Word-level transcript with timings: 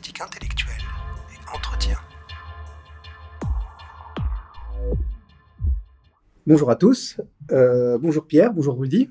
gymnastique 0.00 0.20
intellectuelle 0.20 0.82
et 1.30 1.56
entretien. 1.56 1.96
Bonjour 6.46 6.70
à 6.70 6.76
tous. 6.76 7.20
Euh, 7.52 7.98
bonjour 7.98 8.26
Pierre, 8.26 8.52
bonjour 8.52 8.78
Rudy. 8.78 9.10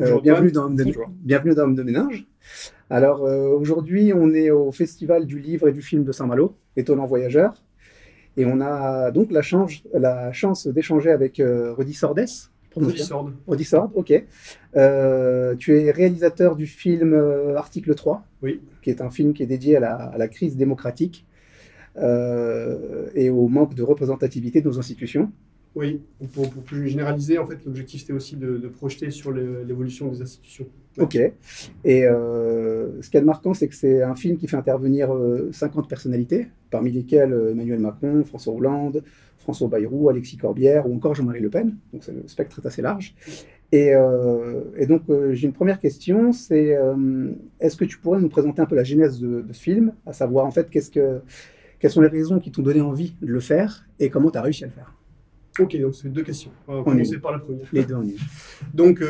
Euh, 0.00 0.04
Bonjour, 0.06 0.22
bienvenue, 0.22 0.52
dans 0.52 0.64
Homme 0.64 0.76
de, 0.76 0.84
Bonjour. 0.84 1.06
bienvenue 1.10 1.54
dans 1.54 1.64
Homme 1.64 1.74
de 1.74 1.82
Ménage. 1.82 2.26
Alors 2.90 3.24
euh, 3.24 3.48
aujourd'hui, 3.50 4.12
on 4.14 4.34
est 4.34 4.50
au 4.50 4.72
Festival 4.72 5.26
du 5.26 5.38
livre 5.38 5.68
et 5.68 5.72
du 5.72 5.82
film 5.82 6.04
de 6.04 6.12
Saint-Malo, 6.12 6.56
étonnant 6.76 7.06
voyageur. 7.06 7.54
Et 8.36 8.46
on 8.46 8.60
a 8.60 9.10
donc 9.10 9.30
la 9.30 9.42
chance, 9.42 9.82
la 9.92 10.32
chance 10.32 10.66
d'échanger 10.66 11.10
avec 11.10 11.38
euh, 11.38 11.74
Rudy 11.74 11.94
Sordes. 11.94 12.24
Sordes. 12.98 13.34
Rudy 13.46 13.64
Sordes, 13.64 13.92
ok. 13.94 14.24
Euh, 14.76 15.54
tu 15.56 15.78
es 15.78 15.90
réalisateur 15.90 16.56
du 16.56 16.66
film 16.66 17.12
euh, 17.12 17.56
Article 17.56 17.94
3, 17.94 18.24
Oui. 18.42 18.60
qui 18.82 18.90
est 18.90 19.00
un 19.00 19.10
film 19.10 19.32
qui 19.34 19.42
est 19.42 19.46
dédié 19.46 19.76
à 19.76 19.80
la, 19.80 19.94
à 19.94 20.18
la 20.18 20.28
crise 20.28 20.56
démocratique 20.56 21.26
euh, 21.98 23.08
et 23.14 23.30
au 23.30 23.48
manque 23.48 23.74
de 23.74 23.82
représentativité 23.82 24.60
de 24.60 24.68
nos 24.68 24.78
institutions. 24.78 25.30
Oui, 25.74 26.02
pour, 26.34 26.50
pour 26.50 26.62
plus 26.62 26.88
généraliser, 26.88 27.38
en 27.38 27.46
fait, 27.46 27.64
l'objectif 27.64 28.02
c'était 28.02 28.12
aussi 28.12 28.36
de, 28.36 28.58
de 28.58 28.68
projeter 28.68 29.10
sur 29.10 29.32
l'évolution 29.32 30.08
des 30.08 30.20
institutions. 30.20 30.66
Ok. 30.98 31.14
Et 31.16 31.32
ce 32.02 33.00
qu'il 33.08 33.14
y 33.14 33.16
a 33.16 33.20
de 33.20 33.26
marquant, 33.26 33.54
c'est 33.54 33.68
que 33.68 33.74
c'est 33.74 34.02
un 34.02 34.14
film 34.14 34.36
qui 34.36 34.48
fait 34.48 34.58
intervenir 34.58 35.14
euh, 35.14 35.48
50 35.50 35.88
personnalités, 35.88 36.48
parmi 36.70 36.90
lesquelles 36.90 37.32
Emmanuel 37.52 37.78
Macron, 37.80 38.22
François 38.24 38.52
Hollande, 38.52 39.02
François 39.42 39.68
Bayrou, 39.68 40.08
Alexis 40.08 40.36
Corbière 40.36 40.88
ou 40.88 40.94
encore 40.94 41.14
Jean-Marie 41.14 41.40
Le 41.40 41.50
Pen. 41.50 41.76
Donc 41.92 42.06
le 42.06 42.26
spectre 42.26 42.60
est 42.62 42.66
assez 42.66 42.82
large. 42.82 43.14
Et, 43.72 43.94
euh, 43.94 44.64
et 44.76 44.86
donc 44.86 45.02
euh, 45.08 45.32
j'ai 45.32 45.46
une 45.46 45.54
première 45.54 45.80
question, 45.80 46.32
c'est 46.32 46.76
euh, 46.76 47.32
est-ce 47.58 47.76
que 47.76 47.86
tu 47.86 47.98
pourrais 47.98 48.20
nous 48.20 48.28
présenter 48.28 48.60
un 48.60 48.66
peu 48.66 48.76
la 48.76 48.84
genèse 48.84 49.18
de, 49.18 49.40
de 49.40 49.52
ce 49.52 49.62
film, 49.62 49.94
à 50.04 50.12
savoir 50.12 50.44
en 50.44 50.50
fait 50.50 50.68
qu'est-ce 50.68 50.90
que, 50.90 51.20
quelles 51.80 51.90
sont 51.90 52.02
les 52.02 52.08
raisons 52.08 52.38
qui 52.38 52.52
t'ont 52.52 52.60
donné 52.60 52.82
envie 52.82 53.14
de 53.22 53.28
le 53.28 53.40
faire 53.40 53.86
et 53.98 54.10
comment 54.10 54.30
tu 54.30 54.36
as 54.36 54.42
réussi 54.42 54.64
à 54.64 54.66
le 54.66 54.74
faire? 54.74 54.94
Ok, 55.58 55.78
donc 55.80 55.94
c'est 55.94 56.10
deux 56.10 56.22
questions. 56.22 56.50
On 56.68 56.78
va 56.78 56.84
commencer 56.84 57.18
par 57.18 57.32
la 57.32 57.38
première. 57.38 57.66
Les 57.72 57.84
deux 57.84 57.94
en. 57.94 58.04
Donc, 58.74 59.02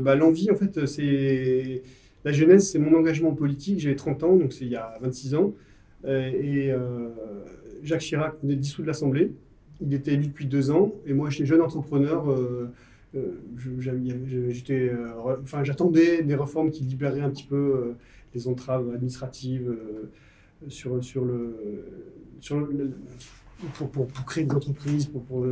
bah, 0.00 0.14
l'envie, 0.14 0.50
en 0.50 0.56
fait, 0.56 0.86
c'est. 0.86 1.82
La 2.24 2.32
genèse, 2.32 2.70
c'est 2.70 2.78
mon 2.78 2.96
engagement 2.96 3.34
politique. 3.34 3.80
J'avais 3.80 3.96
30 3.96 4.22
ans, 4.24 4.36
donc 4.36 4.54
c'est 4.54 4.64
il 4.64 4.70
y 4.70 4.76
a 4.76 4.96
26 5.02 5.34
ans. 5.34 5.52
Et 6.06 6.70
Jacques 7.82 8.00
Chirac 8.00 8.36
venait 8.42 8.56
de 8.56 8.60
dissoudre 8.60 8.88
l'Assemblée. 8.88 9.32
Il 9.80 9.94
était 9.94 10.14
élu 10.14 10.26
depuis 10.28 10.46
deux 10.46 10.70
ans. 10.70 10.92
Et 11.06 11.12
moi, 11.12 11.30
j'étais 11.30 11.46
jeune 11.46 11.62
entrepreneur. 11.62 12.30
euh, 12.30 12.70
euh, 13.16 14.50
j'étais, 14.50 14.88
euh, 14.88 15.12
enfin, 15.42 15.64
j'attendais 15.64 16.22
des 16.22 16.34
réformes 16.34 16.70
qui 16.70 16.84
libéraient 16.84 17.22
un 17.22 17.30
petit 17.30 17.46
peu 17.46 17.94
les 18.34 18.46
entraves 18.48 18.90
administratives 18.94 19.76
sur, 20.68 21.02
sur 21.02 21.24
le. 21.24 21.56
Pour, 23.74 23.90
pour, 23.90 24.06
créer 24.24 24.44
des 24.44 24.54
entreprises, 24.54 25.06
pour, 25.06 25.22
pour, 25.24 25.44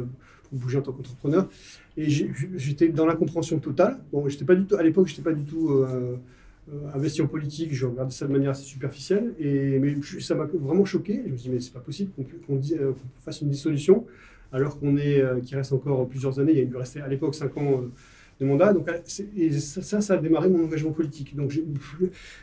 bouger 0.50 0.78
en 0.78 0.82
tant 0.82 0.92
qu'entrepreneur. 0.92 1.46
Et 1.98 2.08
j'étais 2.08 2.88
dans 2.88 3.04
l'incompréhension 3.04 3.58
totale. 3.58 3.98
Bon, 4.12 4.26
pas 4.46 4.54
du 4.54 4.64
tout, 4.64 4.76
à 4.76 4.82
l'époque, 4.82 5.08
j'étais 5.08 5.20
pas 5.22 5.34
du 5.34 5.44
tout 5.44 5.84
investi 6.94 7.22
en 7.22 7.26
politique. 7.26 7.72
Je 7.72 7.86
regardais 7.86 8.12
ça 8.12 8.26
de 8.26 8.32
manière 8.32 8.50
assez 8.50 8.64
superficielle. 8.64 9.34
Et, 9.38 9.78
mais 9.78 9.96
ça 10.20 10.34
m'a 10.34 10.44
vraiment 10.44 10.84
choqué. 10.84 11.22
Je 11.26 11.32
me 11.32 11.36
suis 11.36 11.48
dit, 11.48 11.54
mais 11.54 11.60
c'est 11.60 11.72
pas 11.72 11.80
possible 11.80 12.12
qu'on 12.46 12.56
euh, 12.56 12.92
fasse 13.24 13.40
une 13.40 13.50
dissolution 13.50 14.06
alors 14.50 14.78
qu'on 14.80 14.96
est, 14.96 15.20
euh, 15.20 15.40
qu'il 15.40 15.56
reste 15.56 15.72
encore 15.72 16.08
plusieurs 16.08 16.40
années. 16.40 16.52
Il 16.52 16.58
y 16.58 16.62
a 16.62 16.64
dû 16.64 16.76
à 17.00 17.08
l'époque 17.08 17.34
5 17.34 17.56
ans 17.58 17.82
euh, 17.82 17.90
de 18.40 18.46
mandat. 18.46 18.72
Donc, 18.72 18.88
euh, 18.88 18.98
et 19.36 19.50
ça, 19.52 20.00
ça, 20.00 20.14
a 20.14 20.16
démarré 20.16 20.48
mon 20.48 20.64
engagement 20.64 20.92
politique. 20.92 21.34
Donc, 21.36 21.58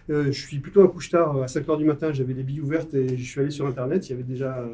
euh, 0.10 0.26
je 0.26 0.32
suis 0.32 0.60
plutôt 0.60 0.82
un 0.82 0.88
couche-tard. 0.88 1.42
À 1.44 1.48
5 1.48 1.68
heures 1.70 1.78
du 1.78 1.86
matin, 1.86 2.12
j'avais 2.14 2.34
les 2.34 2.44
billes 2.44 2.62
ouvertes 2.62 2.94
et 2.94 3.18
je 3.18 3.24
suis 3.24 3.40
allé 3.40 3.52
sur 3.52 3.66
Internet. 3.68 4.08
Il 4.08 4.12
y 4.12 4.14
avait 4.14 4.24
déjà 4.24 4.60
euh, 4.60 4.74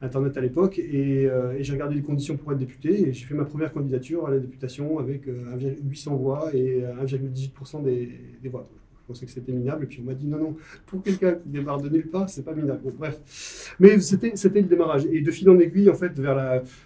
Internet 0.00 0.36
à 0.36 0.40
l'époque. 0.40 0.78
Et, 0.78 1.26
euh, 1.26 1.56
j'ai 1.60 1.72
regardé 1.72 1.94
les 1.94 2.02
conditions 2.02 2.36
pour 2.36 2.52
être 2.52 2.58
député. 2.58 3.08
Et 3.08 3.12
j'ai 3.12 3.26
fait 3.26 3.34
ma 3.34 3.44
première 3.44 3.72
candidature 3.72 4.26
à 4.26 4.30
la 4.30 4.38
députation 4.38 4.98
avec 4.98 5.28
euh, 5.28 5.56
1,800 5.56 6.16
voix 6.16 6.50
et 6.54 6.84
euh, 6.84 7.04
1,18% 7.04 7.82
des, 7.82 8.10
des 8.42 8.48
voix. 8.48 8.68
Pensais 9.10 9.26
que 9.26 9.32
c'était 9.32 9.50
minable. 9.50 9.82
Et 9.82 9.86
puis 9.88 9.98
on 10.00 10.06
m'a 10.06 10.14
dit 10.14 10.28
non, 10.28 10.38
non, 10.38 10.56
pour 10.86 11.02
quelqu'un 11.02 11.32
qui 11.32 11.48
démarre 11.48 11.80
de 11.80 11.88
nulle 11.88 12.06
part, 12.06 12.30
c'est 12.30 12.44
pas 12.44 12.54
minable. 12.54 12.92
Bref. 12.96 13.74
Mais 13.80 13.98
c'était 13.98 14.32
le 14.36 14.62
démarrage. 14.62 15.04
Et 15.06 15.20
de 15.20 15.30
fil 15.32 15.50
en 15.50 15.58
aiguille, 15.58 15.90
en 15.90 15.94
fait, 15.94 16.12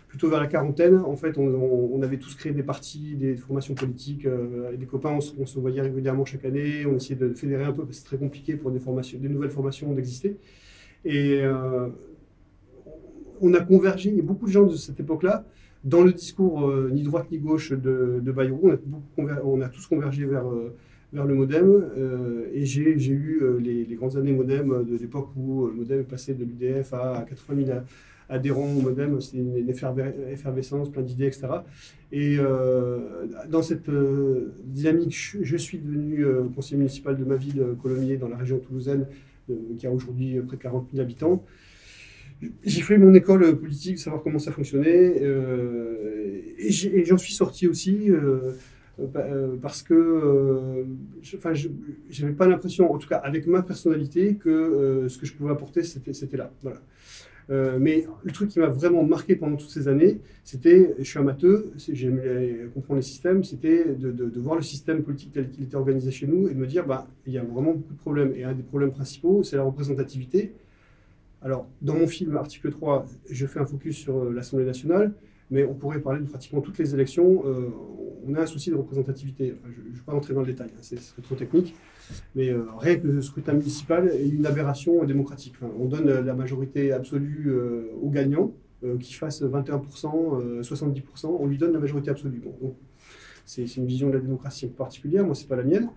plutôt 0.08 0.30
vers 0.30 0.40
la 0.40 0.46
quarantaine, 0.46 0.96
en 0.96 1.16
fait, 1.16 1.36
on, 1.36 2.00
avait 2.02 2.16
tous 2.16 2.34
créé 2.34 2.52
des 2.52 2.62
partis, 2.62 3.14
des 3.14 3.36
formations 3.36 3.74
politiques. 3.74 4.24
euh, 4.24 4.74
des 4.74 4.86
copains, 4.86 5.10
on 5.10 5.20
se, 5.20 5.58
voyait 5.58 5.82
régulièrement 5.82 6.24
chaque 6.24 6.46
année. 6.46 6.86
On 6.86 6.96
essayait 6.96 7.18
de 7.18 7.34
fédérer 7.34 7.64
un 7.64 7.72
peu, 7.72 7.84
parce 7.84 7.90
que 7.90 7.94
c'est 7.96 8.04
très 8.04 8.16
compliqué 8.16 8.56
pour 8.56 8.70
des, 8.70 8.80
formations, 8.80 9.18
des 9.18 9.28
nouvelles 9.28 9.50
formations 9.50 9.92
d'exister. 9.92 10.38
Et 11.04 11.42
euh, 11.42 11.88
on 13.42 13.52
a 13.52 13.60
convergé, 13.60 14.08
il 14.08 14.16
y 14.16 14.20
a 14.20 14.22
beaucoup 14.22 14.46
de 14.46 14.50
gens 14.50 14.64
de 14.64 14.76
cette 14.76 14.98
époque-là, 14.98 15.44
dans 15.84 16.02
le 16.02 16.14
discours 16.14 16.66
euh, 16.66 16.90
ni 16.90 17.02
droite 17.02 17.26
ni 17.30 17.38
gauche 17.38 17.72
de, 17.72 18.20
de 18.22 18.32
Bayrou, 18.32 18.72
on 19.18 19.60
a 19.60 19.68
tous 19.68 19.86
convergé 19.86 20.24
vers, 20.24 20.48
euh, 20.48 20.74
vers 21.14 21.24
le 21.24 21.34
modem. 21.34 21.90
euh, 21.96 22.50
et 22.52 22.66
j'ai 22.66 22.90
eu 22.90 23.40
euh, 23.42 23.58
les, 23.58 23.94
grandes 23.94 24.16
années 24.16 24.32
modem 24.32 24.84
de 24.84 24.96
l'époque 24.96 25.30
où 25.36 25.64
euh, 25.64 25.70
le 25.70 25.76
modem 25.76 26.00
est 26.00 26.04
passé 26.04 26.34
de 26.34 26.44
l'UDF 26.44 26.92
à 26.92 27.24
80 27.28 27.66
000 27.66 27.78
adhérents 28.28 28.74
au 28.76 28.82
modem. 28.82 29.20
C'était 29.20 29.38
une, 29.38 29.56
une 29.56 29.70
efferve- 29.70 30.12
effervescence, 30.30 30.90
plein 30.90 31.02
d'idées, 31.02 31.26
etc. 31.26 31.46
Et 32.10 32.38
dans 33.48 33.62
cette 33.62 33.90
dynamique, 34.64 35.16
je, 35.42 35.56
suis 35.56 35.78
devenu 35.78 36.24
conseiller 36.54 36.78
municipal 36.78 37.16
de 37.16 37.24
ma 37.24 37.34
ville, 37.34 37.64
Colomiers, 37.82 38.16
dans 38.16 38.28
la 38.28 38.36
région 38.36 38.58
toulousaine, 38.58 39.06
qui 39.78 39.86
a 39.86 39.90
aujourd'hui 39.90 40.40
près 40.46 40.56
de 40.56 40.62
40 40.62 40.90
000 40.92 41.02
habitants. 41.02 41.44
J'ai 42.64 42.82
fait 42.82 42.98
mon 42.98 43.12
école 43.14 43.58
politique, 43.58 43.98
savoir 43.98 44.22
comment 44.22 44.38
ça 44.38 44.52
fonctionnait, 44.52 45.20
et 46.58 46.70
j'en 47.04 47.18
suis 47.18 47.34
sorti 47.34 47.66
aussi 47.66 48.10
parce 49.60 49.82
que 49.82 49.94
euh, 49.94 50.84
enfin, 51.36 51.54
je 51.54 51.68
n'avais 52.20 52.34
pas 52.34 52.46
l'impression, 52.46 52.92
en 52.92 52.98
tout 52.98 53.08
cas 53.08 53.16
avec 53.16 53.46
ma 53.46 53.62
personnalité, 53.62 54.36
que 54.36 54.48
euh, 54.48 55.08
ce 55.08 55.18
que 55.18 55.26
je 55.26 55.34
pouvais 55.34 55.50
apporter, 55.50 55.82
c'était 55.82 56.36
là. 56.36 56.50
Voilà. 56.62 56.80
Euh, 57.50 57.78
mais 57.78 58.06
le 58.22 58.32
truc 58.32 58.48
qui 58.48 58.58
m'a 58.58 58.68
vraiment 58.68 59.02
marqué 59.02 59.36
pendant 59.36 59.56
toutes 59.56 59.70
ces 59.70 59.88
années, 59.88 60.20
c'était, 60.44 60.94
je 60.98 61.04
suis 61.04 61.18
amateur, 61.18 61.62
j'aimais 61.76 62.68
comprendre 62.72 62.96
les 62.96 63.02
systèmes, 63.02 63.44
c'était 63.44 63.84
de, 63.84 64.40
voir 64.40 64.56
le 64.56 64.62
système 64.62 65.02
politique 65.02 65.32
tel 65.32 65.50
qu'il 65.50 65.64
était 65.64 65.76
organisé 65.76 66.10
chez 66.10 66.26
nous 66.26 66.48
et 66.48 66.54
de 66.54 66.58
me 66.58 66.66
dire, 66.66 66.86
bah, 66.86 67.06
il 67.26 67.34
y 67.34 67.38
a 67.38 67.42
vraiment 67.42 67.74
beaucoup 67.74 67.92
de 67.92 67.98
problèmes. 67.98 68.32
Et 68.34 68.44
un 68.44 68.54
des 68.54 68.62
problèmes 68.62 68.92
principaux, 68.92 69.42
c'est 69.42 69.56
la 69.56 69.62
représentativité. 69.62 70.54
Alors, 71.42 71.66
dans 71.82 71.94
mon 71.94 72.06
film 72.06 72.36
Article 72.38 72.70
3, 72.70 73.04
je 73.30 73.46
fais 73.46 73.60
un 73.60 73.66
focus 73.66 73.96
sur 73.96 74.16
euh, 74.16 74.32
l'Assemblée 74.32 74.64
nationale, 74.64 75.12
mais 75.50 75.64
on 75.64 75.74
pourrait 75.74 76.00
parler 76.00 76.20
de 76.20 76.26
pratiquement 76.26 76.60
toutes 76.60 76.78
les 76.78 76.94
élections. 76.94 77.42
euh, 77.46 77.68
on 78.26 78.34
a 78.34 78.40
un 78.40 78.46
souci 78.46 78.70
de 78.70 78.74
représentativité. 78.74 79.54
Je 79.64 79.80
ne 79.80 79.94
vais 79.94 80.00
pas 80.04 80.14
entrer 80.14 80.34
dans 80.34 80.40
le 80.40 80.46
détail, 80.46 80.68
hein, 80.70 80.80
ce 80.80 80.96
serait 80.96 81.22
trop 81.22 81.34
technique. 81.34 81.74
Mais 82.34 82.50
euh, 82.50 82.64
rien 82.78 82.96
que 82.96 83.06
le 83.06 83.22
scrutin 83.22 83.52
municipal 83.52 84.08
est 84.08 84.28
une 84.28 84.46
aberration 84.46 85.04
démocratique. 85.04 85.54
On 85.78 85.86
donne 85.86 86.08
euh, 86.08 86.22
la 86.22 86.34
majorité 86.34 86.92
absolue 86.92 87.46
euh, 87.48 87.90
aux 88.00 88.10
gagnants, 88.10 88.52
euh, 88.82 88.96
qui 88.98 89.14
fasse 89.14 89.42
21%, 89.42 90.40
euh, 90.40 90.62
70%, 90.62 91.26
on 91.26 91.46
lui 91.46 91.58
donne 91.58 91.72
la 91.72 91.78
majorité 91.78 92.10
absolue. 92.10 92.42
Bon, 92.42 92.74
c'est 93.44 93.64
une 93.76 93.86
vision 93.86 94.08
de 94.08 94.14
la 94.14 94.20
démocratie 94.20 94.66
particulière, 94.68 95.24
moi, 95.24 95.34
c'est 95.34 95.48
pas 95.48 95.56
la 95.56 95.64
mienne. 95.64 95.90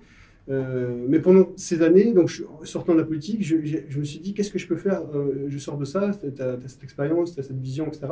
Euh, 0.50 1.06
mais 1.10 1.20
pendant 1.20 1.50
ces 1.58 1.82
années, 1.82 2.14
donc 2.14 2.32
sortant 2.64 2.94
de 2.94 3.00
la 3.00 3.04
politique, 3.04 3.44
je, 3.44 3.56
me 4.00 4.04
suis 4.06 4.20
dit 4.20 4.34
qu'est-ce 4.34 4.52
que 4.52 4.60
je 4.60 4.68
peux 4.68 4.78
faire? 4.78 5.02
Euh, 5.14 5.46
Je 5.50 5.58
sors 5.58 5.78
de 5.78 5.84
ça, 5.84 6.12
tu 6.12 6.42
as, 6.42 6.58
cette 6.68 6.84
expérience, 6.84 7.34
tu 7.34 7.40
as 7.42 7.44
cette 7.44 7.60
vision, 7.60 7.88
etc. 7.88 8.08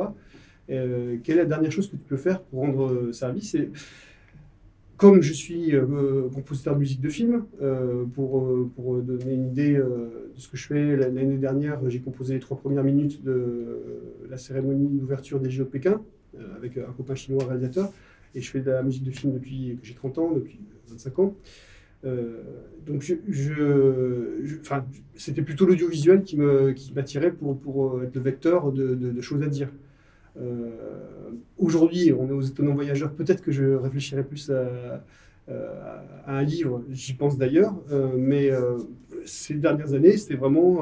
Euh, 0.70 1.18
quelle 1.22 1.36
est 1.36 1.42
la 1.42 1.46
dernière 1.46 1.70
chose 1.72 1.86
que 1.88 1.96
tu 1.96 2.02
peux 2.08 2.16
faire 2.16 2.42
pour 2.42 2.60
rendre 2.60 2.86
euh, 2.92 3.12
service 3.12 3.56
comme 4.96 5.20
je 5.20 5.32
suis 5.34 5.74
euh, 5.76 6.28
compositeur 6.34 6.74
de 6.74 6.78
musique 6.80 7.00
de 7.02 7.10
film, 7.10 7.44
pour, 8.14 8.48
pour 8.74 8.96
donner 9.02 9.34
une 9.34 9.48
idée 9.48 9.74
de 9.74 10.38
ce 10.40 10.48
que 10.48 10.56
je 10.56 10.66
fais, 10.66 10.96
la- 10.96 11.08
l'année 11.10 11.36
dernière, 11.36 11.78
j'ai 11.90 12.00
composé 12.00 12.34
les 12.34 12.40
trois 12.40 12.56
premières 12.56 12.84
minutes 12.84 13.22
de 13.22 13.78
la 14.30 14.38
cérémonie 14.38 14.88
d'ouverture 14.98 15.38
des 15.38 15.50
JO 15.50 15.64
de 15.64 15.68
Pékin 15.68 16.00
avec 16.56 16.78
un 16.78 16.92
copain 16.96 17.14
chinois 17.14 17.44
réalisateur. 17.44 17.92
Et 18.34 18.40
je 18.40 18.50
fais 18.50 18.60
de 18.60 18.70
la 18.70 18.82
musique 18.82 19.04
de 19.04 19.10
film 19.10 19.32
depuis 19.34 19.78
que 19.80 19.86
j'ai 19.86 19.94
30 19.94 20.18
ans, 20.18 20.30
depuis 20.32 20.60
25 20.88 21.18
ans. 21.18 21.34
Donc, 22.86 23.02
je, 23.02 23.14
je- 23.28 24.58
c'était 25.16 25.42
plutôt 25.42 25.66
l'audiovisuel 25.66 26.22
qui 26.22 26.36
m'attirait 26.94 27.32
pour, 27.32 27.58
pour 27.58 28.02
être 28.02 28.14
le 28.14 28.20
vecteur 28.20 28.72
de 28.72 29.20
choses 29.20 29.42
à 29.42 29.46
dire. 29.48 29.68
Euh, 30.40 30.70
Aujourd'hui, 31.58 32.12
on 32.12 32.28
est 32.28 32.32
aux 32.32 32.42
étonnants 32.42 32.74
voyageurs. 32.74 33.12
Peut-être 33.12 33.42
que 33.42 33.50
je 33.50 33.64
réfléchirais 33.64 34.24
plus 34.24 34.50
à, 34.50 35.02
un 36.26 36.42
livre, 36.42 36.82
j'y 36.90 37.14
pense 37.14 37.38
d'ailleurs, 37.38 37.74
euh, 37.92 38.08
mais 38.18 38.50
euh, 38.50 38.78
ces 39.24 39.54
dernières 39.54 39.94
années, 39.94 40.16
c'était 40.16 40.34
vraiment 40.34 40.80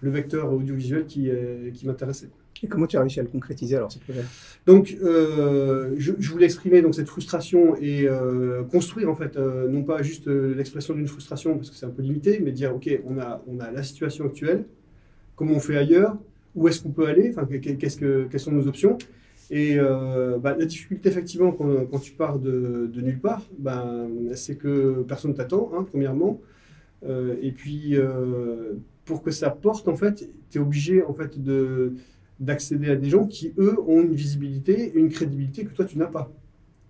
le 0.00 0.10
vecteur 0.10 0.52
audiovisuel 0.52 1.06
qui, 1.06 1.30
qui 1.72 1.86
m'intéressait. 1.86 2.28
Et 2.62 2.68
comment 2.68 2.86
tu 2.86 2.96
as 2.96 3.00
réussi 3.00 3.18
à 3.18 3.24
le 3.24 3.28
concrétiser 3.28 3.76
alors 3.76 3.90
ce 3.90 3.98
projet 3.98 4.22
Donc, 4.66 4.96
euh, 5.02 5.94
je, 5.98 6.12
je 6.16 6.30
voulais 6.30 6.44
exprimer 6.44 6.80
donc 6.80 6.94
cette 6.94 7.08
frustration 7.08 7.74
et 7.76 8.06
euh, 8.08 8.62
construire 8.62 9.10
en 9.10 9.16
fait, 9.16 9.36
euh, 9.36 9.68
non 9.68 9.82
pas 9.82 10.02
juste 10.02 10.28
l'expression 10.28 10.94
d'une 10.94 11.08
frustration 11.08 11.56
parce 11.56 11.70
que 11.70 11.76
c'est 11.76 11.86
un 11.86 11.90
peu 11.90 12.02
limité, 12.02 12.40
mais 12.40 12.52
dire 12.52 12.74
ok, 12.74 12.88
on 13.04 13.18
a 13.18 13.42
on 13.48 13.58
a 13.58 13.70
la 13.72 13.82
situation 13.82 14.26
actuelle, 14.26 14.64
comment 15.34 15.54
on 15.54 15.60
fait 15.60 15.76
ailleurs, 15.76 16.16
où 16.54 16.68
est-ce 16.68 16.82
qu'on 16.82 16.90
peut 16.90 17.06
aller, 17.06 17.30
enfin, 17.30 17.46
qu'est-ce 17.46 17.96
que, 17.96 18.26
quelles 18.30 18.40
sont 18.40 18.52
nos 18.52 18.66
options. 18.66 18.98
Et 19.50 19.78
euh, 19.78 20.38
bah, 20.38 20.56
la 20.58 20.64
difficulté, 20.64 21.08
effectivement, 21.10 21.52
quand, 21.52 21.98
tu 21.98 22.12
pars 22.12 22.38
de, 22.38 22.90
nulle 22.94 23.20
part, 23.20 23.42
bah, 23.58 24.06
c'est 24.34 24.56
que 24.56 25.02
personne 25.06 25.34
t'attend, 25.34 25.70
hein, 25.74 25.84
premièrement. 25.88 26.40
Euh, 27.04 27.36
et 27.42 27.52
puis, 27.52 27.96
euh, 27.96 28.74
pour 29.04 29.22
que 29.22 29.30
ça 29.30 29.50
porte, 29.50 29.88
en 29.88 29.96
fait, 29.96 30.30
tu 30.50 30.58
es 30.58 30.60
obligé 30.60 31.02
en 31.02 31.12
fait, 31.12 31.42
de, 31.42 31.94
d'accéder 32.40 32.90
à 32.90 32.96
des 32.96 33.10
gens 33.10 33.26
qui, 33.26 33.52
eux, 33.58 33.78
ont 33.86 34.00
une 34.02 34.14
visibilité, 34.14 34.92
une 34.94 35.10
crédibilité 35.10 35.64
que 35.64 35.74
toi, 35.74 35.84
tu 35.84 35.98
n'as 35.98 36.06
pas. 36.06 36.32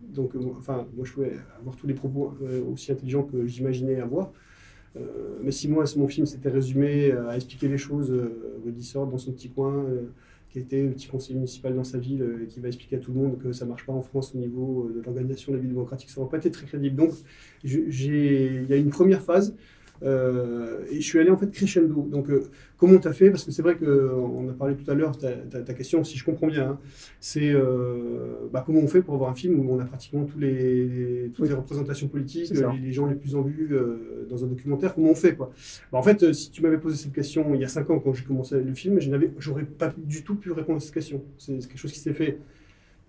Donc, 0.00 0.35
enfin, 0.56 0.87
moi, 0.94 1.05
je 1.05 1.12
pouvais 1.12 1.32
avoir 1.59 1.75
tous 1.75 1.87
les 1.87 1.94
propos 1.94 2.35
aussi 2.70 2.93
intelligents 2.93 3.23
que 3.23 3.47
j'imaginais 3.47 4.00
avoir. 4.00 4.31
Euh, 4.96 5.38
mais 5.42 5.50
si 5.50 5.68
moi, 5.68 5.84
mon 5.96 6.08
film 6.08 6.26
s'était 6.26 6.50
résumé 6.50 7.12
à 7.12 7.36
expliquer 7.36 7.68
les 7.68 7.78
choses, 7.78 8.10
euh, 8.10 8.72
sort 8.80 9.06
dans 9.06 9.18
son 9.18 9.32
petit 9.32 9.48
coin, 9.48 9.86
qui 10.50 10.58
était 10.58 10.86
petit 10.88 11.08
conseiller 11.08 11.36
municipal 11.36 11.74
dans 11.74 11.84
sa 11.84 11.98
ville 11.98 12.24
et 12.42 12.46
qui 12.46 12.60
va 12.60 12.68
expliquer 12.68 12.96
à 12.96 12.98
tout 12.98 13.12
le 13.12 13.20
monde 13.20 13.38
que 13.38 13.52
ça 13.52 13.64
ne 13.64 13.70
marche 13.70 13.86
pas 13.86 13.92
en 13.92 14.02
France 14.02 14.34
au 14.34 14.38
niveau 14.38 14.90
de 14.94 15.00
l'organisation 15.00 15.52
de 15.52 15.56
la 15.56 15.62
vie 15.62 15.68
démocratique, 15.68 16.10
ça 16.10 16.20
n'aurait 16.20 16.30
pas 16.30 16.36
été 16.36 16.50
très 16.50 16.66
crédible. 16.66 16.96
Donc, 16.96 17.12
il 17.64 18.66
y 18.68 18.72
a 18.72 18.76
une 18.76 18.90
première 18.90 19.22
phase 19.22 19.54
euh, 20.04 20.84
et 20.90 20.96
je 20.96 21.06
suis 21.06 21.19
allé 21.19 21.31
en 21.31 21.37
fait 21.37 21.50
crescendo. 21.50 22.08
Donc, 22.10 22.28
euh, 22.28 22.44
comment 22.76 22.99
tu 22.99 23.08
as 23.08 23.12
fait? 23.12 23.31
Parce 23.31 23.44
que 23.44 23.50
c'est 23.50 23.62
vrai 23.62 23.76
qu'on 23.76 24.49
a 24.49 24.52
parlé 24.52 24.75
tout 24.75 24.90
à 24.90 24.94
l'heure, 24.94 25.16
ta, 25.16 25.75
question, 25.75 26.02
si 26.04 26.19
je 26.19 26.25
comprends 26.25 26.49
bien, 26.49 26.70
hein, 26.70 26.78
c'est 27.20 27.52
euh, 27.52 28.49
bah, 28.52 28.62
comment 28.64 28.81
on 28.81 28.88
fait 28.88 29.02
pour 29.02 29.14
avoir 29.14 29.31
un 29.31 29.34
film 29.34 29.60
où 29.60 29.72
on 29.72 29.78
a 29.81 29.84
pratiquement 29.84 30.25
tous 30.25 30.38
les, 30.38 31.31
toutes 31.34 31.49
les 31.49 31.54
représentations 31.54 32.08
politiques, 32.08 32.50
les, 32.50 32.93
gens 32.93 33.06
les 33.06 33.14
plus 33.14 33.37
en 33.37 33.43
vue 33.43 33.70
dans 34.28 34.44
un 34.44 34.49
documentaire, 34.49 34.94
comment 34.94 35.10
on 35.10 35.14
fait 35.14 35.34
quoi? 35.34 35.50
Bah, 35.93 35.99
En 35.99 36.02
fait, 36.02 36.32
si 36.32 36.50
tu 36.50 36.62
m'avais 36.62 36.78
posé 36.78 36.96
cette 36.96 37.12
question 37.12 37.54
il 37.54 37.60
y 37.60 37.64
a 37.64 37.69
5 37.69 37.90
ans 37.90 38.00
quand 38.00 38.12
j'ai 38.12 38.25
commencé 38.25 38.60
le 38.60 38.75
film, 38.75 39.00
je 39.00 39.10
n'aurais 39.10 39.64
pas 39.64 39.93
du 39.96 40.25
tout 40.25 40.34
pu 40.34 40.52
répondre 40.52 40.78
à 40.78 40.81
cette 40.81 40.94
question. 40.94 41.22
C'est 41.38 41.58
quelque 41.58 41.78
chose 41.78 41.93
qui 41.93 42.00
s'est 42.00 42.14
fait 42.14 42.38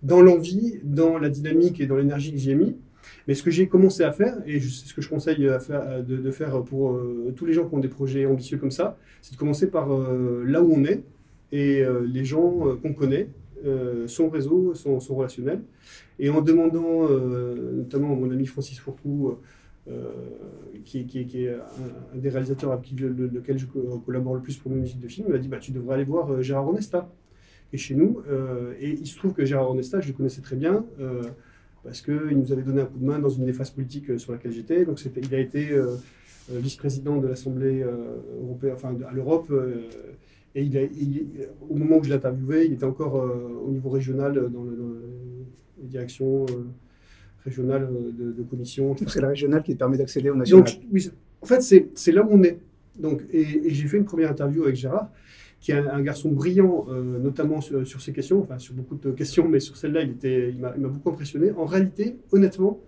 dans 0.02 0.20
l'envie, 0.20 0.80
dans 0.84 1.18
la 1.18 1.30
dynamique 1.30 1.80
et 1.80 1.86
dans 1.86 1.96
l'énergie 1.96 2.32
que 2.32 2.38
j'y 2.38 2.50
ai 2.50 2.54
mis. 2.54 2.76
Mais 3.26 3.34
ce 3.34 3.42
que 3.42 3.50
j'ai 3.50 3.68
commencé 3.68 4.02
à 4.02 4.12
faire, 4.12 4.36
et 4.46 4.60
c'est 4.60 4.86
ce 4.86 4.94
que 4.94 5.02
je 5.02 5.08
conseille 5.08 5.38
de, 5.38 6.30
faire 6.30 6.62
pour 6.62 6.92
euh, 6.92 7.32
tous 7.34 7.46
les 7.46 7.52
gens 7.52 7.68
qui 7.68 7.74
ont 7.74 7.80
des 7.80 7.88
projets 7.88 8.26
ambitieux 8.26 8.58
comme 8.58 8.70
ça, 8.70 8.98
c'est 9.22 9.34
de 9.34 9.38
commencer 9.38 9.70
par 9.70 9.92
euh, 9.92 10.44
là 10.46 10.62
où 10.62 10.72
on 10.72 10.84
est 10.84 11.02
et 11.52 11.82
euh, 11.82 12.00
les 12.00 12.24
gens 12.24 12.76
qu'on 12.82 12.92
connaît, 12.92 13.28
son 14.06 14.28
réseau, 14.28 14.74
son, 14.74 14.98
relationnel. 14.98 15.62
Et 16.18 16.28
en 16.28 16.42
demandant 16.42 17.08
notamment 17.08 18.12
à 18.12 18.16
mon 18.16 18.30
ami 18.30 18.44
Francis 18.44 18.78
Fourcou, 18.78 19.38
qui, 20.84 20.98
est 20.98 21.48
un, 21.48 22.18
des 22.18 22.28
réalisateurs 22.28 22.72
avec 22.72 22.90
lequel 22.92 23.56
je 23.56 23.64
collabore 24.04 24.34
le 24.34 24.42
plus 24.42 24.58
pour 24.58 24.70
mes 24.70 24.80
musiques 24.80 25.00
de 25.00 25.08
film, 25.08 25.28
il 25.28 25.32
m'a 25.32 25.38
dit 25.38 25.48
bah, 25.48 25.56
Tu 25.58 25.72
devrais 25.72 25.94
aller 25.94 26.04
voir 26.04 26.42
Gérard 26.42 26.68
Onesta, 26.68 27.10
qui 27.70 27.76
est 27.76 27.78
chez 27.78 27.94
nous. 27.94 28.22
et 28.78 28.90
il 28.90 29.06
se 29.06 29.16
trouve 29.16 29.32
que 29.32 29.46
Gérard 29.46 29.70
Onesta, 29.70 29.98
je 29.98 30.08
le 30.08 30.12
connaissais 30.12 30.42
très 30.42 30.56
bien 30.56 30.84
parce 31.84 32.00
qu'il 32.00 32.38
nous 32.38 32.50
avait 32.50 32.62
donné 32.62 32.80
un 32.80 32.86
coup 32.86 32.98
de 32.98 33.04
main 33.04 33.18
dans 33.18 33.28
une 33.28 33.44
des 33.44 33.52
phases 33.52 33.70
politiques 33.70 34.10
euh, 34.10 34.18
sur 34.18 34.32
laquelle 34.32 34.52
j'étais. 34.52 34.84
Donc 34.84 34.98
il 35.04 35.34
a 35.34 35.38
été 35.38 35.70
euh, 35.70 35.96
euh, 36.50 36.58
vice-président 36.58 37.18
de 37.18 37.28
l'Assemblée 37.28 37.84
européenne, 38.42 38.72
enfin 38.74 38.96
à 39.08 39.12
l'Europe. 39.12 39.52
et 40.54 40.62
il, 40.62 40.76
a, 40.78 40.82
au 41.68 41.74
moment 41.74 41.98
où 41.98 42.04
je 42.04 42.08
l'ai 42.08 42.14
interviewé, 42.16 42.66
il 42.66 42.72
était 42.72 42.84
encore 42.84 43.14
au 43.14 43.70
niveau 43.70 43.90
régional 43.90 44.50
dans, 44.50 44.64
le, 44.64 45.02
les 45.80 45.88
directions 45.88 46.46
régionales 47.44 47.88
de, 48.18 48.42
commission. 48.42 48.94
C'est 49.06 49.20
la 49.20 49.28
régionale 49.28 49.62
qui 49.62 49.74
te 49.74 49.78
permet 49.78 49.96
d'accéder 49.96 50.30
au 50.30 50.36
national. 50.36 50.64
Donc, 50.64 50.80
oui, 50.92 51.10
en 51.40 51.46
fait, 51.46 51.62
c'est 51.94 52.12
là 52.12 52.22
où 52.22 52.28
on 52.30 52.42
est. 52.42 52.58
Donc, 52.98 53.22
et 53.32 53.70
j'ai 53.70 53.88
fait 53.88 53.96
une 53.96 54.04
première 54.04 54.30
interview 54.30 54.64
avec 54.64 54.76
Gérard 54.76 55.10
qui 55.64 55.72
est 55.72 55.76
un, 55.76 56.02
garçon 56.02 56.30
brillant, 56.30 56.84
euh, 56.90 57.18
notamment 57.18 57.62
sur, 57.62 58.02
ces 58.02 58.12
questions, 58.12 58.42
enfin 58.42 58.58
sur 58.58 58.74
beaucoup 58.74 58.96
de 58.96 59.10
questions, 59.12 59.48
mais 59.48 59.60
sur 59.60 59.78
celle-là, 59.78 60.02
il, 60.02 60.58
m'a 60.60 60.72
beaucoup 60.76 61.08
impressionné. 61.08 61.52
En 61.52 61.64
réalité, 61.64 62.18
honnêtement, 62.32 62.82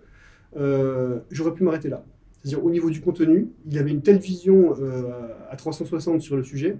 euh, 0.57 1.17
j'aurais 1.31 1.55
pu 1.55 1.63
m'arrêter 1.63 1.89
là. 1.89 2.05
C'est-à-dire 2.43 2.63
au 2.63 2.69
niveau 2.69 2.91
du 2.91 3.01
contenu, 3.01 3.47
il 3.67 3.79
avait 3.79 3.89
une 3.89 4.03
telle 4.03 4.19
vision 4.19 4.75
euh, 4.79 5.05
à 5.49 5.55
360 5.55 6.21
sur 6.21 6.37
le 6.37 6.43
sujet 6.43 6.77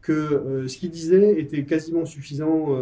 que 0.00 0.64
ce 0.66 0.76
qu'il 0.76 0.90
disait 0.90 1.38
était 1.38 1.64
quasiment 1.64 2.04
suffisant 2.04 2.76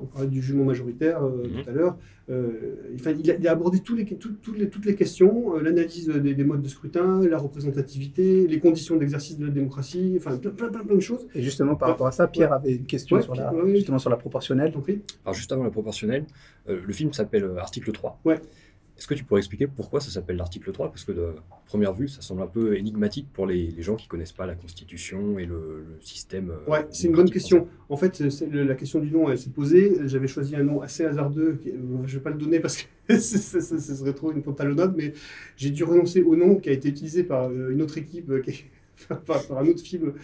on 0.00 0.06
parlait 0.06 0.28
du 0.28 0.42
jugement 0.42 0.64
majoritaire 0.64 1.22
euh, 1.22 1.44
mhm. 1.44 1.62
tout 1.62 1.70
à 1.70 1.72
l'heure. 1.72 1.96
Euh, 2.28 2.92
il, 3.06 3.48
a, 3.48 3.52
abordé 3.52 3.80
tous 3.80 3.94
les, 3.94 4.04
les, 4.04 4.68
toutes 4.68 4.84
les 4.84 4.94
questions, 4.96 5.56
l'analyse 5.58 6.08
des, 6.08 6.44
modes 6.44 6.62
de 6.62 6.68
scrutin, 6.68 7.20
la 7.26 7.38
représentativité, 7.38 8.48
les 8.48 8.58
conditions 8.58 8.96
d'exercice 8.96 9.38
de 9.38 9.46
la 9.46 9.52
démocratie, 9.52 10.14
enfin 10.18 10.36
plein, 10.36 10.50
plein, 10.50 10.68
plein, 10.68 10.94
de 10.96 11.00
choses. 11.00 11.26
Et 11.34 11.42
justement, 11.42 11.76
par 11.76 11.90
rapport 11.90 12.08
à 12.08 12.12
ça, 12.12 12.26
Pierre 12.26 12.52
avait 12.52 12.74
une 12.74 12.86
question 12.86 13.20
sur, 13.22 13.34
la, 13.34 13.52
justement 13.66 13.98
sur 13.98 14.10
la 14.10 14.16
proportionnelle. 14.16 14.72
Alors 15.24 15.34
juste 15.34 15.52
avant 15.52 15.64
la 15.64 15.70
proportionnelle, 15.70 16.26
le 16.66 16.92
film 16.92 17.12
s'appelle 17.12 17.48
Article 17.58 17.92
3. 17.92 18.20
Ouais. 18.24 18.40
Est-ce 18.98 19.06
que 19.06 19.14
tu 19.14 19.24
pourrais 19.24 19.40
expliquer 19.40 19.66
pourquoi 19.66 20.00
ça 20.00 20.10
s'appelle 20.10 20.36
l'article 20.36 20.72
3 20.72 20.88
Parce 20.88 21.04
que 21.04 21.12
de 21.12 21.34
première 21.66 21.92
vue, 21.92 22.08
ça 22.08 22.22
semble 22.22 22.40
un 22.42 22.46
peu 22.46 22.76
énigmatique 22.78 23.28
pour 23.30 23.46
les, 23.46 23.74
gens 23.82 23.94
qui 23.94 24.06
ne 24.06 24.08
connaissent 24.08 24.32
pas 24.32 24.46
la 24.46 24.54
Constitution 24.54 25.38
et 25.38 25.44
le, 25.44 25.84
système. 26.00 26.50
Euh, 26.50 26.70
ouais, 26.70 26.86
c'est 26.90 27.08
une 27.08 27.14
bonne 27.14 27.30
question. 27.30 27.68
En 27.90 27.96
fait, 27.96 28.22
la 28.50 28.74
question 28.74 29.00
du 29.00 29.10
nom, 29.10 29.28
elle 29.30 29.38
s'est 29.38 29.50
posée. 29.50 29.96
J'avais 30.06 30.28
choisi 30.28 30.56
un 30.56 30.62
nom 30.62 30.80
assez 30.80 31.04
hasardeux. 31.04 31.60
je 31.64 31.70
ne 31.72 32.06
vais 32.06 32.20
pas 32.20 32.30
le 32.30 32.38
donner 32.38 32.58
parce 32.58 32.82
que 32.82 33.18
ce 33.18 33.60
serait 33.60 34.14
trop 34.14 34.32
une 34.32 34.42
pantalonnade, 34.42 34.94
mais 34.96 35.12
j'ai 35.56 35.70
dû 35.70 35.84
renoncer 35.84 36.22
au 36.22 36.34
nom 36.34 36.56
qui 36.56 36.70
a 36.70 36.72
été 36.72 36.88
utilisé 36.88 37.22
par 37.22 37.50
euh, 37.50 37.70
une 37.70 37.82
autre 37.82 37.98
équipe, 37.98 38.30
euh, 38.30 38.42
par 39.26 39.58
un 39.58 39.66
autre 39.66 39.82
film 39.82 40.14